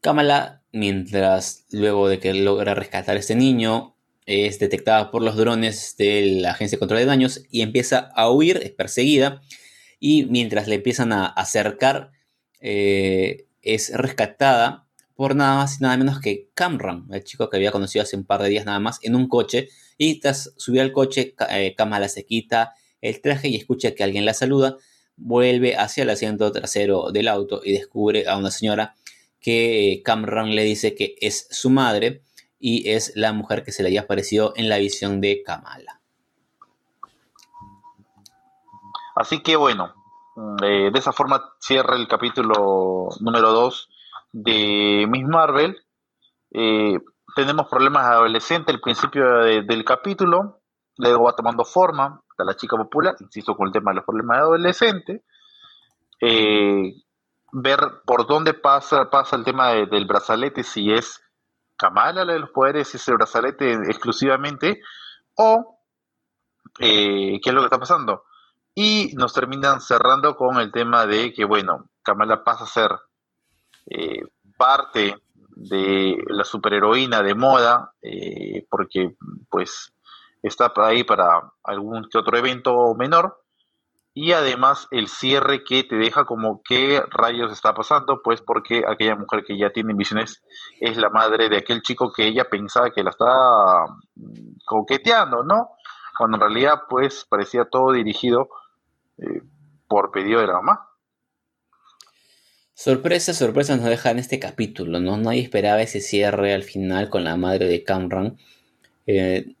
Kamala, 0.00 0.62
mientras 0.72 1.66
luego 1.72 2.08
de 2.08 2.20
que 2.20 2.32
logra 2.32 2.72
rescatar 2.72 3.16
a 3.16 3.20
este 3.20 3.34
niño, 3.34 3.96
es 4.24 4.58
detectada 4.58 5.10
por 5.10 5.22
los 5.22 5.36
drones 5.36 5.94
de 5.98 6.38
la 6.40 6.52
Agencia 6.52 6.76
de 6.76 6.80
Control 6.80 7.00
de 7.00 7.06
Daños 7.06 7.42
y 7.50 7.60
empieza 7.60 8.08
a 8.14 8.30
huir, 8.30 8.56
es 8.62 8.70
perseguida 8.70 9.42
y 9.98 10.26
mientras 10.26 10.68
le 10.68 10.76
empiezan 10.76 11.12
a 11.12 11.26
acercar, 11.26 12.12
eh, 12.60 13.46
es 13.62 13.92
rescatada 13.94 14.86
por 15.14 15.34
nada 15.34 15.56
más 15.56 15.80
y 15.80 15.82
nada 15.82 15.96
menos 15.96 16.20
que 16.20 16.50
Camran, 16.54 17.06
el 17.10 17.24
chico 17.24 17.48
que 17.48 17.56
había 17.56 17.72
conocido 17.72 18.02
hace 18.02 18.16
un 18.16 18.24
par 18.24 18.42
de 18.42 18.50
días 18.50 18.66
nada 18.66 18.78
más, 18.78 18.98
en 19.02 19.14
un 19.14 19.28
coche. 19.28 19.68
Y 19.96 20.20
tras 20.20 20.52
subir 20.56 20.82
al 20.82 20.92
coche, 20.92 21.34
eh, 21.50 21.74
Kamala 21.76 22.08
se 22.08 22.26
quita 22.26 22.74
el 23.00 23.20
traje 23.20 23.48
y 23.48 23.56
escucha 23.56 23.92
que 23.94 24.04
alguien 24.04 24.26
la 24.26 24.34
saluda. 24.34 24.76
Vuelve 25.16 25.76
hacia 25.76 26.02
el 26.02 26.10
asiento 26.10 26.52
trasero 26.52 27.10
del 27.12 27.28
auto 27.28 27.62
y 27.64 27.72
descubre 27.72 28.28
a 28.28 28.36
una 28.36 28.50
señora 28.50 28.94
que 29.40 30.02
Camran 30.04 30.54
le 30.54 30.64
dice 30.64 30.94
que 30.94 31.14
es 31.20 31.48
su 31.50 31.70
madre 31.70 32.22
y 32.58 32.90
es 32.90 33.12
la 33.14 33.32
mujer 33.32 33.62
que 33.62 33.72
se 33.72 33.82
le 33.82 33.88
había 33.88 34.02
aparecido 34.02 34.52
en 34.56 34.68
la 34.68 34.78
visión 34.78 35.20
de 35.20 35.42
Kamala. 35.42 35.95
Así 39.16 39.40
que 39.40 39.56
bueno, 39.56 39.94
mm, 40.36 40.56
eh, 40.62 40.90
de 40.92 40.98
esa 40.98 41.10
forma 41.10 41.42
cierra 41.58 41.96
el 41.96 42.06
capítulo 42.06 43.08
número 43.20 43.50
2 43.50 43.88
de 44.32 45.06
Miss 45.08 45.26
Marvel. 45.26 45.82
Eh, 46.52 46.98
tenemos 47.34 47.66
problemas 47.68 48.04
adolescentes 48.04 48.74
al 48.74 48.80
principio 48.80 49.24
del 49.40 49.84
capítulo, 49.84 50.60
luego 50.98 51.24
va 51.24 51.34
tomando 51.34 51.64
forma, 51.64 52.22
está 52.30 52.44
la 52.44 52.56
chica 52.56 52.76
popular, 52.76 53.16
insisto 53.20 53.56
con 53.56 53.66
el 53.66 53.72
tema 53.72 53.90
de 53.90 53.96
los 53.96 54.04
problemas 54.04 54.38
adolescentes. 54.38 55.22
Eh, 56.20 56.92
ver 57.52 57.80
por 58.04 58.26
dónde 58.26 58.52
pasa, 58.52 59.08
pasa 59.08 59.36
el 59.36 59.44
tema 59.44 59.70
del 59.70 60.06
brazalete, 60.06 60.62
si 60.62 60.92
es 60.92 61.22
Kamala 61.78 62.24
la 62.24 62.34
de 62.34 62.38
los 62.40 62.50
poderes, 62.50 62.88
si 62.88 62.98
es 62.98 63.08
el 63.08 63.16
brazalete 63.16 63.72
exclusivamente, 63.72 64.80
o 65.36 65.78
qué 66.78 67.40
es 67.42 67.52
lo 67.52 67.60
que 67.60 67.66
está 67.66 67.78
pasando. 67.78 68.25
Y 68.78 69.14
nos 69.14 69.32
terminan 69.32 69.80
cerrando 69.80 70.36
con 70.36 70.58
el 70.58 70.70
tema 70.70 71.06
de 71.06 71.32
que, 71.32 71.46
bueno, 71.46 71.88
Kamala 72.02 72.44
pasa 72.44 72.64
a 72.64 72.66
ser 72.66 72.90
eh, 73.86 74.20
parte 74.58 75.16
de 75.46 76.22
la 76.26 76.44
superheroína 76.44 77.22
de 77.22 77.34
moda, 77.34 77.94
eh, 78.02 78.66
porque 78.68 79.16
pues 79.48 79.94
está 80.42 80.70
ahí 80.76 81.04
para 81.04 81.54
algún 81.64 82.06
que 82.10 82.18
otro 82.18 82.36
evento 82.36 82.94
menor. 82.94 83.42
Y 84.12 84.32
además 84.32 84.88
el 84.90 85.08
cierre 85.08 85.64
que 85.64 85.84
te 85.84 85.96
deja 85.96 86.26
como 86.26 86.60
qué 86.62 87.02
rayos 87.08 87.52
está 87.52 87.72
pasando, 87.72 88.20
pues 88.22 88.42
porque 88.42 88.82
aquella 88.86 89.16
mujer 89.16 89.42
que 89.42 89.56
ya 89.56 89.70
tiene 89.70 89.94
visiones 89.94 90.42
es 90.80 90.98
la 90.98 91.08
madre 91.08 91.48
de 91.48 91.56
aquel 91.56 91.80
chico 91.80 92.12
que 92.12 92.26
ella 92.26 92.44
pensaba 92.50 92.90
que 92.90 93.02
la 93.02 93.10
estaba 93.10 93.86
mm, 94.16 94.58
coqueteando, 94.66 95.44
¿no? 95.44 95.70
Cuando 96.18 96.36
en 96.36 96.42
realidad 96.42 96.82
pues 96.90 97.24
parecía 97.26 97.64
todo 97.70 97.92
dirigido 97.92 98.50
eh, 99.18 99.42
por 99.88 100.10
pedido 100.10 100.40
de 100.40 100.46
la 100.46 100.54
mamá. 100.54 100.88
Sorpresa, 102.74 103.32
sorpresa 103.32 103.76
nos 103.76 103.86
deja 103.86 104.10
en 104.10 104.18
este 104.18 104.38
capítulo, 104.38 105.00
¿no? 105.00 105.16
Nadie 105.16 105.40
esperaba 105.40 105.80
ese 105.80 106.00
cierre 106.00 106.52
al 106.52 106.62
final 106.62 107.08
con 107.08 107.24
la 107.24 107.36
madre 107.36 107.66
de 107.66 107.82
Camran. 107.82 108.36
Eh, 109.06 109.54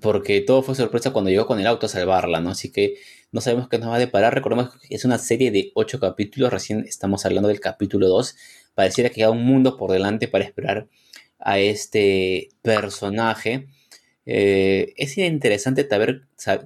porque 0.00 0.40
todo 0.42 0.62
fue 0.62 0.74
sorpresa 0.74 1.12
cuando 1.12 1.30
llegó 1.30 1.46
con 1.46 1.60
el 1.60 1.66
auto 1.66 1.86
a 1.86 1.88
salvarla, 1.88 2.40
¿no? 2.40 2.50
Así 2.50 2.70
que 2.70 2.96
no 3.30 3.40
sabemos 3.40 3.68
qué 3.68 3.78
nos 3.78 3.88
va 3.88 3.96
a 3.96 3.98
deparar. 3.98 4.34
Recordemos 4.34 4.76
que 4.76 4.94
es 4.94 5.04
una 5.04 5.18
serie 5.18 5.50
de 5.50 5.72
ocho 5.74 5.98
capítulos, 5.98 6.52
recién 6.52 6.84
estamos 6.86 7.24
hablando 7.24 7.48
del 7.48 7.60
capítulo 7.60 8.08
2. 8.08 8.36
Pareciera 8.74 9.10
que 9.10 9.16
queda 9.16 9.30
un 9.30 9.44
mundo 9.44 9.76
por 9.76 9.90
delante 9.90 10.28
para 10.28 10.44
esperar 10.44 10.88
a 11.38 11.58
este 11.58 12.50
personaje. 12.62 13.68
Eh, 14.26 14.92
es 14.96 15.16
interesante 15.18 15.84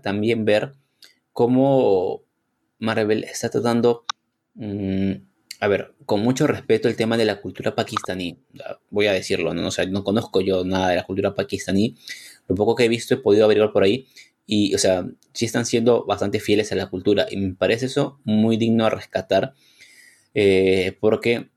también 0.03 0.45
ver 0.45 0.75
cómo 1.37 2.23
Marvel 2.79 3.25
está 3.25 3.51
tratando, 3.51 4.07
mm, 4.55 5.13
a 5.61 5.69
ver, 5.69 5.93
con 6.07 6.21
mucho 6.23 6.47
respeto 6.47 6.89
el 6.89 6.97
tema 6.97 7.19
de 7.19 7.27
la 7.27 7.43
cultura 7.43 7.75
pakistaní. 7.75 8.39
Voy 8.89 9.07
a 9.07 9.13
decirlo, 9.13 9.53
¿no? 9.53 9.67
O 9.69 9.71
sea, 9.71 9.85
no 9.85 10.03
conozco 10.03 10.41
yo 10.41 10.65
nada 10.65 10.89
de 10.89 10.97
la 10.97 11.05
cultura 11.05 11.35
pakistaní. 11.35 11.95
Lo 12.49 12.55
poco 12.55 12.75
que 12.75 12.85
he 12.87 12.89
visto 12.89 13.13
he 13.13 13.19
podido 13.19 13.45
averiguar 13.45 13.71
por 13.71 13.83
ahí. 13.83 14.07
Y, 14.47 14.75
o 14.75 14.79
sea, 14.79 15.07
sí 15.35 15.45
están 15.45 15.67
siendo 15.67 16.07
bastante 16.07 16.41
fieles 16.41 16.73
a 16.73 16.75
la 16.75 16.89
cultura. 16.89 17.27
Y 17.31 17.37
me 17.37 17.55
parece 17.55 17.85
eso 17.87 18.19
muy 18.25 18.57
digno 18.57 18.87
a 18.87 18.91
rescatar. 18.91 19.53
Eh, 20.33 20.97
porque 21.01 21.51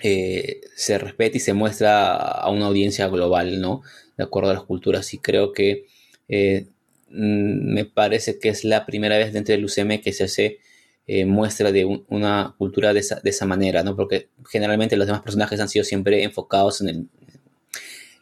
eh, 0.00 0.60
se 0.76 0.96
respeta 0.98 1.38
y 1.38 1.40
se 1.40 1.54
muestra 1.54 2.14
a 2.14 2.48
una 2.50 2.66
audiencia 2.66 3.08
global, 3.08 3.60
¿no? 3.60 3.82
De 4.16 4.22
acuerdo 4.22 4.50
a 4.50 4.54
las 4.54 4.62
culturas. 4.62 5.12
Y 5.12 5.18
creo 5.18 5.52
que 5.52 5.86
eh, 6.28 6.66
me 7.10 7.84
parece 7.84 8.38
que 8.38 8.48
es 8.48 8.64
la 8.64 8.86
primera 8.86 9.18
vez 9.18 9.32
dentro 9.32 9.52
del 9.52 9.64
UCM 9.64 10.00
que 10.00 10.12
se 10.12 10.24
hace 10.24 10.58
eh, 11.06 11.24
muestra 11.24 11.72
de 11.72 11.84
una 11.84 12.54
cultura 12.56 12.92
de 12.94 13.00
esa, 13.00 13.46
manera, 13.46 13.82
¿no? 13.82 13.96
Porque 13.96 14.28
generalmente 14.48 14.96
los 14.96 15.06
demás 15.06 15.22
personajes 15.22 15.58
han 15.58 15.68
sido 15.68 15.84
siempre 15.84 16.22
enfocados 16.22 16.80
en 16.80 16.88
el, 16.88 17.08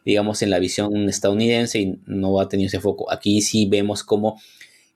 digamos, 0.03 0.41
en 0.41 0.49
la 0.49 0.57
visión 0.57 1.07
estadounidense 1.07 1.79
y 1.79 1.99
no 2.07 2.39
ha 2.39 2.49
tenido 2.49 2.67
ese 2.67 2.79
foco. 2.79 3.11
Aquí 3.11 3.41
sí 3.41 3.67
vemos 3.69 4.03
como 4.03 4.41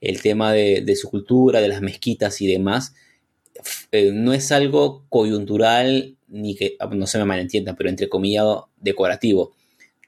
el 0.01 0.21
tema 0.21 0.51
de, 0.51 0.95
su 0.95 1.09
cultura, 1.09 1.61
de 1.61 1.67
las 1.67 1.81
mezquitas 1.81 2.41
y 2.41 2.47
demás, 2.47 2.95
eh, 3.91 4.11
no 4.11 4.33
es 4.33 4.51
algo 4.51 5.05
coyuntural 5.09 6.17
ni 6.27 6.55
que, 6.55 6.75
ah, 6.79 6.89
no 6.91 7.05
se 7.05 7.19
me 7.19 7.25
malentienda, 7.25 7.75
pero 7.75 7.89
entre 7.89 8.09
comillas 8.09 8.45
decorativo. 8.77 9.53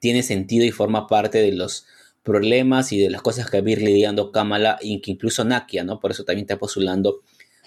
Tiene 0.02 0.24
sentido 0.24 0.66
y 0.66 0.72
forma 0.72 1.08
parte 1.08 1.38
de 1.38 1.52
los 1.52 1.86
problemas 2.26 2.92
y 2.92 3.00
de 3.00 3.12
las 3.12 3.22
cosas 3.22 3.50
que 3.50 3.62
va 3.62 3.68
a 3.68 3.72
ir 3.72 3.82
lidiando 3.84 4.32
Kamala, 4.32 4.80
que 4.82 5.12
incluso 5.12 5.46
Nakia, 5.46 5.84
¿no? 5.84 6.00
Por 6.00 6.12
eso 6.12 6.26
también 6.26 6.46
está 6.46 6.58
postulando 6.58 7.22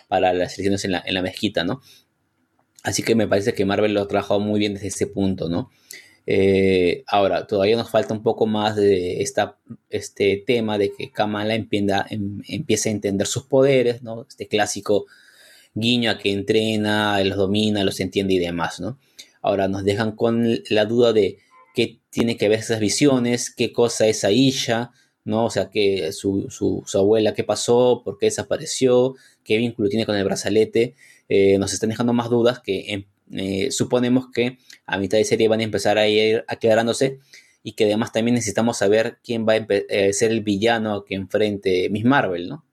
para 0.09 0.33
las 0.33 0.59
elecciones 0.59 0.85
en 0.85 1.15
la, 1.15 1.23
mezquita, 1.23 1.63
¿no? 1.63 1.81
Así 2.83 3.05
que 3.05 3.15
me 3.15 3.29
parece 3.29 3.55
que 3.55 3.65
Marvel 3.65 3.95
lo 3.95 4.03
ha 4.03 4.09
trabajado 4.09 4.41
muy 4.41 4.59
bien 4.59 4.75
desde 4.75 4.89
ese 4.89 5.07
punto, 5.07 5.49
¿no? 5.49 5.71
Eh, 6.27 7.05
ahora, 7.07 7.47
todavía 7.47 7.77
nos 7.77 7.89
falta 7.89 8.13
un 8.13 8.23
poco 8.23 8.47
más 8.47 8.75
de 8.75 9.23
este 9.23 10.43
tema 10.45 10.77
de 10.77 10.93
que 10.93 11.13
Kamala 11.13 11.55
empieza, 11.55 12.05
em, 12.11 12.43
empiece 12.49 12.89
a 12.89 12.93
entender 12.93 13.29
sus 13.29 13.45
poderes, 13.45 14.03
¿no? 14.03 14.27
Este 14.29 14.49
clásico 14.49 15.07
guiño 15.75 16.11
a 16.11 16.19
que 16.19 16.33
entrena, 16.33 17.23
los 17.23 17.39
domina, 17.39 17.85
los 17.85 18.01
entiende 18.01 18.35
y 18.35 18.39
demás, 18.39 18.81
¿no? 18.81 18.99
Ahora 19.41 19.69
nos 19.69 19.85
dejan 19.85 20.13
con 20.17 20.59
la 20.69 20.85
duda 20.85 21.13
de 21.13 21.39
qué 21.79 22.01
tiene 22.11 22.37
que 22.37 22.49
ver 22.49 22.59
esas 22.59 22.81
visiones, 22.81 23.55
qué 23.55 23.73
cosa 23.73 24.09
es 24.09 24.25
Aisha, 24.25 24.91
¿no? 25.25 25.45
O 25.45 25.51
sea, 25.51 25.71
que 25.71 26.11
su, 26.11 26.51
su, 26.51 26.83
abuela, 26.99 27.35
qué 27.35 27.45
pasó, 27.45 28.03
por 28.05 28.19
qué 28.19 28.27
desapareció, 28.27 29.15
qué 29.45 29.59
vínculo 29.59 29.89
tiene 29.89 30.05
con 30.05 30.17
el 30.17 30.25
brazalete. 30.25 30.97
Eh, 31.29 31.57
nos 31.57 31.73
están 31.73 31.91
dejando 31.91 32.13
más 32.13 32.31
dudas 32.31 32.59
que 32.59 32.93
em, 32.93 33.05
eh, 33.31 33.71
suponemos 33.71 34.27
que 34.33 34.59
a 34.87 34.99
mitad 34.99 35.19
de 35.19 35.25
serie 35.25 35.47
van 35.47 35.61
a 35.61 35.63
empezar 35.63 35.99
a 35.99 36.09
ir 36.09 36.45
aclarándose 36.49 37.21
y 37.63 37.75
que 37.75 37.85
además 37.85 38.11
también 38.11 38.35
necesitamos 38.35 38.79
saber 38.79 39.21
quién 39.23 39.47
va 39.47 39.53
a 39.53 39.67
eh, 39.69 40.13
ser 40.13 40.33
el 40.33 40.41
villano 40.41 41.05
que 41.05 41.15
enfrente 41.15 41.91
Miss 41.91 42.05
Marvel, 42.05 42.49
¿no? 42.49 42.65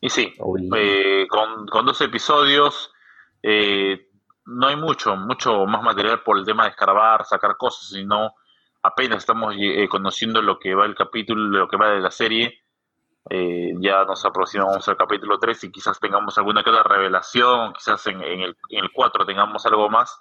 Y 0.00 0.08
sí, 0.08 0.32
eh, 0.78 1.26
con, 1.28 1.84
dos 1.84 2.00
episodios 2.00 2.90
no 4.50 4.66
hay 4.66 4.76
mucho, 4.76 5.16
mucho 5.16 5.66
más 5.66 5.82
material 5.82 6.22
por 6.22 6.38
el 6.38 6.44
tema 6.44 6.64
de 6.64 6.70
escarbar, 6.70 7.24
sacar 7.24 7.56
cosas, 7.56 7.88
sino 7.88 8.34
apenas 8.82 9.18
estamos 9.18 9.54
conociendo 9.90 10.42
lo 10.42 10.58
que 10.58 10.74
va 10.74 10.86
el 10.86 10.94
capítulo, 10.94 11.58
lo 11.58 11.68
que 11.68 11.76
va 11.76 11.90
de 11.90 12.00
la 12.00 12.10
serie 12.10 12.60
eh, 13.28 13.74
ya 13.80 14.04
nos 14.04 14.24
aproximamos 14.24 14.88
al 14.88 14.96
capítulo 14.96 15.38
3 15.38 15.64
y 15.64 15.70
quizás 15.70 16.00
tengamos 16.00 16.38
alguna 16.38 16.62
que 16.62 16.70
otra 16.70 16.82
revelación, 16.82 17.72
quizás 17.74 18.06
en, 18.06 18.22
el, 18.22 18.56
en 18.70 18.88
4 18.92 19.26
tengamos 19.26 19.64
algo 19.66 19.90
más 19.90 20.18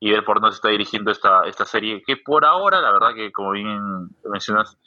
y 0.00 0.10
ver 0.10 0.24
por 0.24 0.40
dónde 0.40 0.52
se 0.52 0.56
está 0.56 0.68
dirigiendo 0.70 1.12
esta, 1.12 1.42
esta 1.46 1.64
serie, 1.64 2.02
que 2.04 2.16
por 2.16 2.44
ahora, 2.44 2.80
la 2.80 2.90
verdad 2.90 3.14
que 3.14 3.30
como 3.32 3.52
bien 3.52 3.80
mencionas, 4.24 4.78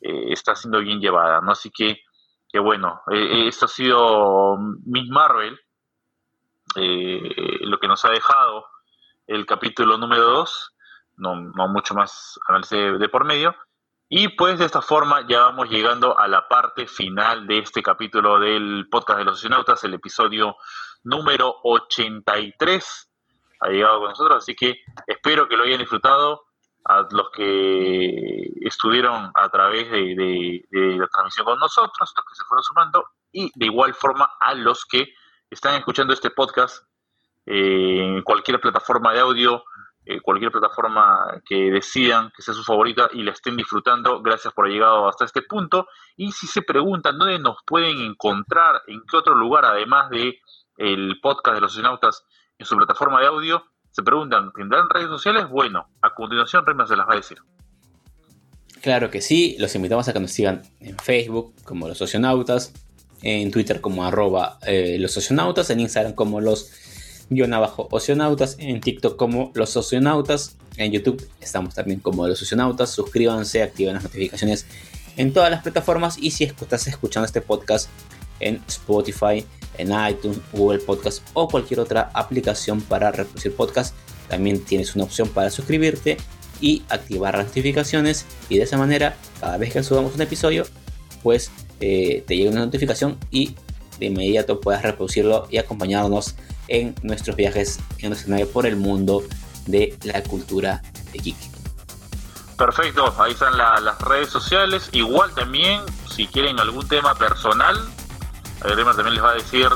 eh, 0.00 0.32
está 0.32 0.54
siendo 0.56 0.80
bien 0.80 1.00
llevada, 1.00 1.40
¿no? 1.40 1.52
Así 1.52 1.70
que, 1.70 2.02
que 2.48 2.58
bueno, 2.58 3.00
eh, 3.10 3.46
esto 3.46 3.66
ha 3.66 3.68
sido 3.68 4.58
Miss 4.84 5.08
Marvel, 5.08 5.58
lo 6.74 7.78
que 7.78 7.88
nos 7.88 8.04
ha 8.04 8.10
dejado 8.10 8.66
el 9.26 9.46
capítulo 9.46 9.98
número 9.98 10.24
2, 10.24 10.74
no, 11.16 11.34
no 11.36 11.68
mucho 11.68 11.94
más 11.94 12.38
análisis 12.48 12.98
de 12.98 13.08
por 13.08 13.24
medio, 13.24 13.54
y 14.08 14.28
pues 14.28 14.58
de 14.58 14.64
esta 14.64 14.80
forma 14.80 15.26
ya 15.28 15.40
vamos 15.40 15.68
llegando 15.68 16.18
a 16.18 16.28
la 16.28 16.48
parte 16.48 16.86
final 16.86 17.46
de 17.46 17.58
este 17.58 17.82
capítulo 17.82 18.38
del 18.38 18.88
podcast 18.90 19.18
de 19.18 19.24
los 19.24 19.36
socionautas, 19.38 19.84
el 19.84 19.94
episodio 19.94 20.56
número 21.04 21.56
83 21.62 23.08
ha 23.60 23.68
llegado 23.68 24.00
con 24.00 24.08
nosotros, 24.10 24.38
así 24.38 24.54
que 24.54 24.80
espero 25.06 25.48
que 25.48 25.56
lo 25.56 25.64
hayan 25.64 25.78
disfrutado. 25.78 26.44
A 26.84 27.06
los 27.10 27.30
que 27.32 28.50
estuvieron 28.62 29.30
a 29.34 29.48
través 29.50 29.90
de, 29.90 30.64
la 30.70 31.06
transmisión 31.08 31.44
con 31.44 31.58
nosotros, 31.58 32.14
los 32.16 32.24
que 32.24 32.34
se 32.34 32.44
fueron 32.44 32.62
sumando, 32.62 33.04
y 33.30 33.50
de 33.54 33.66
igual 33.66 33.92
forma 33.92 34.30
a 34.40 34.54
los 34.54 34.86
que 34.86 35.12
están 35.50 35.74
escuchando 35.76 36.12
este 36.12 36.30
podcast 36.30 36.84
en 37.46 38.22
cualquier 38.22 38.60
plataforma 38.60 39.12
de 39.12 39.20
audio, 39.20 39.64
eh, 40.04 40.20
cualquier 40.20 40.50
plataforma 40.50 41.40
que 41.44 41.70
decidan 41.70 42.30
que 42.34 42.42
sea 42.42 42.54
su 42.54 42.64
favorita 42.64 43.08
y 43.12 43.22
la 43.22 43.32
estén 43.32 43.56
disfrutando. 43.56 44.22
Gracias 44.22 44.52
por 44.54 44.64
haber 44.64 44.74
llegado 44.74 45.08
hasta 45.08 45.24
este 45.24 45.42
punto. 45.42 45.86
Y 46.16 46.32
si 46.32 46.46
se 46.46 46.62
preguntan 46.62 47.18
dónde 47.18 47.38
nos 47.38 47.56
pueden 47.66 48.00
encontrar, 48.00 48.82
en 48.86 49.02
qué 49.10 49.16
otro 49.16 49.34
lugar, 49.34 49.64
además 49.64 50.10
de 50.10 50.38
el 50.76 51.18
podcast 51.20 51.56
de 51.56 51.60
los 51.60 51.72
astronautas 51.72 52.24
en 52.58 52.66
su 52.66 52.76
plataforma 52.76 53.20
de 53.20 53.26
audio, 53.26 53.64
se 53.90 54.02
preguntan, 54.02 54.52
¿tendrán 54.52 54.88
redes 54.88 55.08
sociales? 55.08 55.48
Bueno, 55.48 55.88
a 56.02 56.14
continuación 56.14 56.64
Rima 56.64 56.86
se 56.86 56.96
las 56.96 57.06
va 57.08 57.14
a 57.14 57.16
decir. 57.16 57.38
Claro 58.80 59.10
que 59.10 59.20
sí, 59.20 59.56
los 59.58 59.74
invitamos 59.74 60.08
a 60.08 60.12
que 60.12 60.20
nos 60.20 60.30
sigan 60.30 60.62
en 60.80 60.96
Facebook 60.98 61.54
como 61.64 61.88
los 61.88 61.98
socionautas, 61.98 62.72
en 63.22 63.50
Twitter 63.50 63.80
como 63.80 64.04
arroba 64.04 64.58
eh, 64.66 64.98
en 64.98 65.80
Instagram 65.80 66.14
como 66.14 66.40
los 66.40 66.70
guion 67.30 67.52
oceanautas, 67.52 68.56
en 68.58 68.80
TikTok 68.80 69.16
como 69.16 69.52
los 69.54 69.76
oceanautas, 69.76 70.56
en 70.76 70.92
YouTube 70.92 71.28
estamos 71.40 71.74
también 71.74 72.00
como 72.00 72.26
los 72.26 72.40
oceanautas, 72.40 72.90
suscríbanse, 72.90 73.62
activen 73.62 73.94
las 73.94 74.04
notificaciones 74.04 74.66
en 75.16 75.32
todas 75.32 75.50
las 75.50 75.62
plataformas 75.62 76.16
y 76.18 76.30
si 76.30 76.44
estás 76.44 76.86
escuchando 76.86 77.26
este 77.26 77.40
podcast 77.40 77.88
en 78.40 78.62
Spotify, 78.68 79.44
en 79.76 79.92
iTunes, 80.08 80.38
Google 80.52 80.78
Podcast 80.78 81.22
o 81.34 81.48
cualquier 81.48 81.80
otra 81.80 82.10
aplicación 82.14 82.80
para 82.80 83.10
reproducir 83.10 83.54
podcast, 83.54 83.94
también 84.28 84.64
tienes 84.64 84.94
una 84.94 85.04
opción 85.04 85.28
para 85.28 85.50
suscribirte 85.50 86.16
y 86.60 86.82
activar 86.88 87.36
las 87.36 87.46
notificaciones 87.46 88.26
y 88.48 88.58
de 88.58 88.64
esa 88.64 88.78
manera 88.78 89.16
cada 89.40 89.58
vez 89.58 89.72
que 89.72 89.82
subamos 89.82 90.14
un 90.14 90.22
episodio 90.22 90.66
pues 91.22 91.50
eh, 91.80 92.24
te 92.26 92.36
llega 92.36 92.50
una 92.50 92.64
notificación 92.64 93.18
y 93.30 93.54
de 93.98 94.06
inmediato 94.06 94.60
puedas 94.60 94.82
reproducirlo 94.82 95.46
y 95.50 95.58
acompañarnos 95.58 96.36
en 96.68 96.94
nuestros 97.02 97.36
viajes 97.36 97.78
en 97.98 98.10
nuestra 98.10 98.30
nave 98.30 98.46
por 98.46 98.66
el 98.66 98.76
mundo 98.76 99.22
de 99.66 99.96
la 100.02 100.22
cultura 100.22 100.82
de 101.12 101.18
geek. 101.18 101.36
Perfecto, 102.56 103.14
ahí 103.18 103.32
están 103.32 103.56
las 103.56 103.98
redes 104.00 104.30
sociales. 104.30 104.88
Igual 104.92 105.32
también, 105.34 105.80
si 106.10 106.26
quieren 106.26 106.58
algún 106.58 106.86
tema 106.88 107.14
personal, 107.14 107.78
Además 108.60 108.96
también 108.96 109.14
les 109.14 109.24
va 109.24 109.30
a 109.30 109.34
decir 109.34 109.68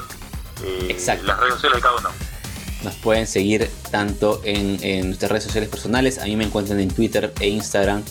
eh, 0.64 0.96
las 1.24 1.40
redes 1.40 1.54
sociales 1.54 1.76
de 1.76 1.82
cada 1.82 1.96
uno. 1.96 2.08
Nos 2.82 2.94
pueden 2.96 3.26
seguir 3.26 3.70
tanto 3.90 4.40
en, 4.44 5.06
nuestras 5.06 5.30
redes 5.30 5.44
sociales 5.44 5.68
personales. 5.68 6.18
A 6.18 6.24
mí 6.24 6.36
me 6.36 6.44
encuentran 6.44 6.80
en 6.80 6.90
Twitter 6.92 7.32
e 7.38 7.48
Instagram 7.48 8.02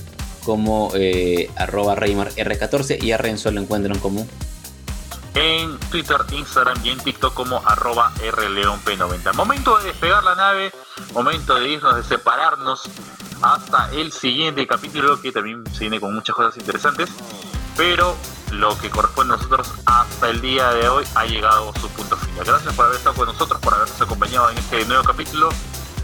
como 0.46 0.92
eh, 0.96 1.50
arroba 1.56 1.96
R14 1.96 3.02
y 3.02 3.12
a 3.12 3.18
Renzo 3.18 3.52
lo 3.52 3.62
encuentran 3.62 4.00
como 4.00 4.28
en 5.34 5.78
Twitter, 5.90 6.18
Instagram 6.32 6.78
y 6.84 6.90
en 6.90 7.00
TikTok 7.00 7.34
como 7.34 7.62
arroba 7.66 8.12
rleonp90. 8.16 9.34
Momento 9.34 9.78
de 9.78 9.86
despegar 9.86 10.24
la 10.24 10.36
nave, 10.36 10.72
momento 11.14 11.56
de 11.56 11.70
irnos, 11.70 11.96
de 11.96 12.04
separarnos 12.04 12.90
hasta 13.42 13.90
el 13.94 14.12
siguiente 14.12 14.68
capítulo 14.68 15.20
que 15.22 15.32
también 15.32 15.64
se 15.74 15.82
viene 15.82 16.00
con 16.00 16.14
muchas 16.14 16.36
cosas 16.36 16.58
interesantes, 16.58 17.10
pero 17.78 18.16
lo 18.52 18.78
que 18.78 18.90
corresponde 18.90 19.34
a 19.34 19.38
nosotros 19.38 19.72
hasta 19.86 20.30
el 20.30 20.42
día 20.42 20.72
de 20.74 20.90
hoy 20.90 21.06
ha 21.16 21.26
llegado 21.26 21.72
a 21.74 21.80
su 21.80 21.88
punto 21.90 22.18
final. 22.18 22.46
Gracias 22.46 22.74
por 22.76 22.86
haber 22.86 22.98
estado 22.98 23.16
con 23.16 23.28
nosotros, 23.28 23.60
por 23.62 23.74
habernos 23.74 24.02
acompañado 24.02 24.50
en 24.50 24.58
este 24.58 24.86
nuevo 24.86 25.04
capítulo. 25.04 25.50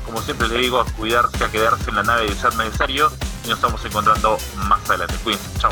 Como 0.08 0.22
siempre 0.22 0.48
le 0.48 0.60
digo, 0.60 0.80
a 0.80 0.86
cuidarse, 0.86 1.44
a 1.44 1.52
quedarse 1.52 1.90
en 1.90 1.98
la 1.98 2.04
nave 2.04 2.28
de 2.28 2.36
ser 2.36 2.56
necesario 2.56 3.12
y 3.44 3.50
nos 3.50 3.58
estamos 3.60 3.86
encontrando 3.86 4.38
más 4.68 4.90
adelante. 4.90 5.16
Cuídense, 5.24 5.60
chao. 5.60 5.72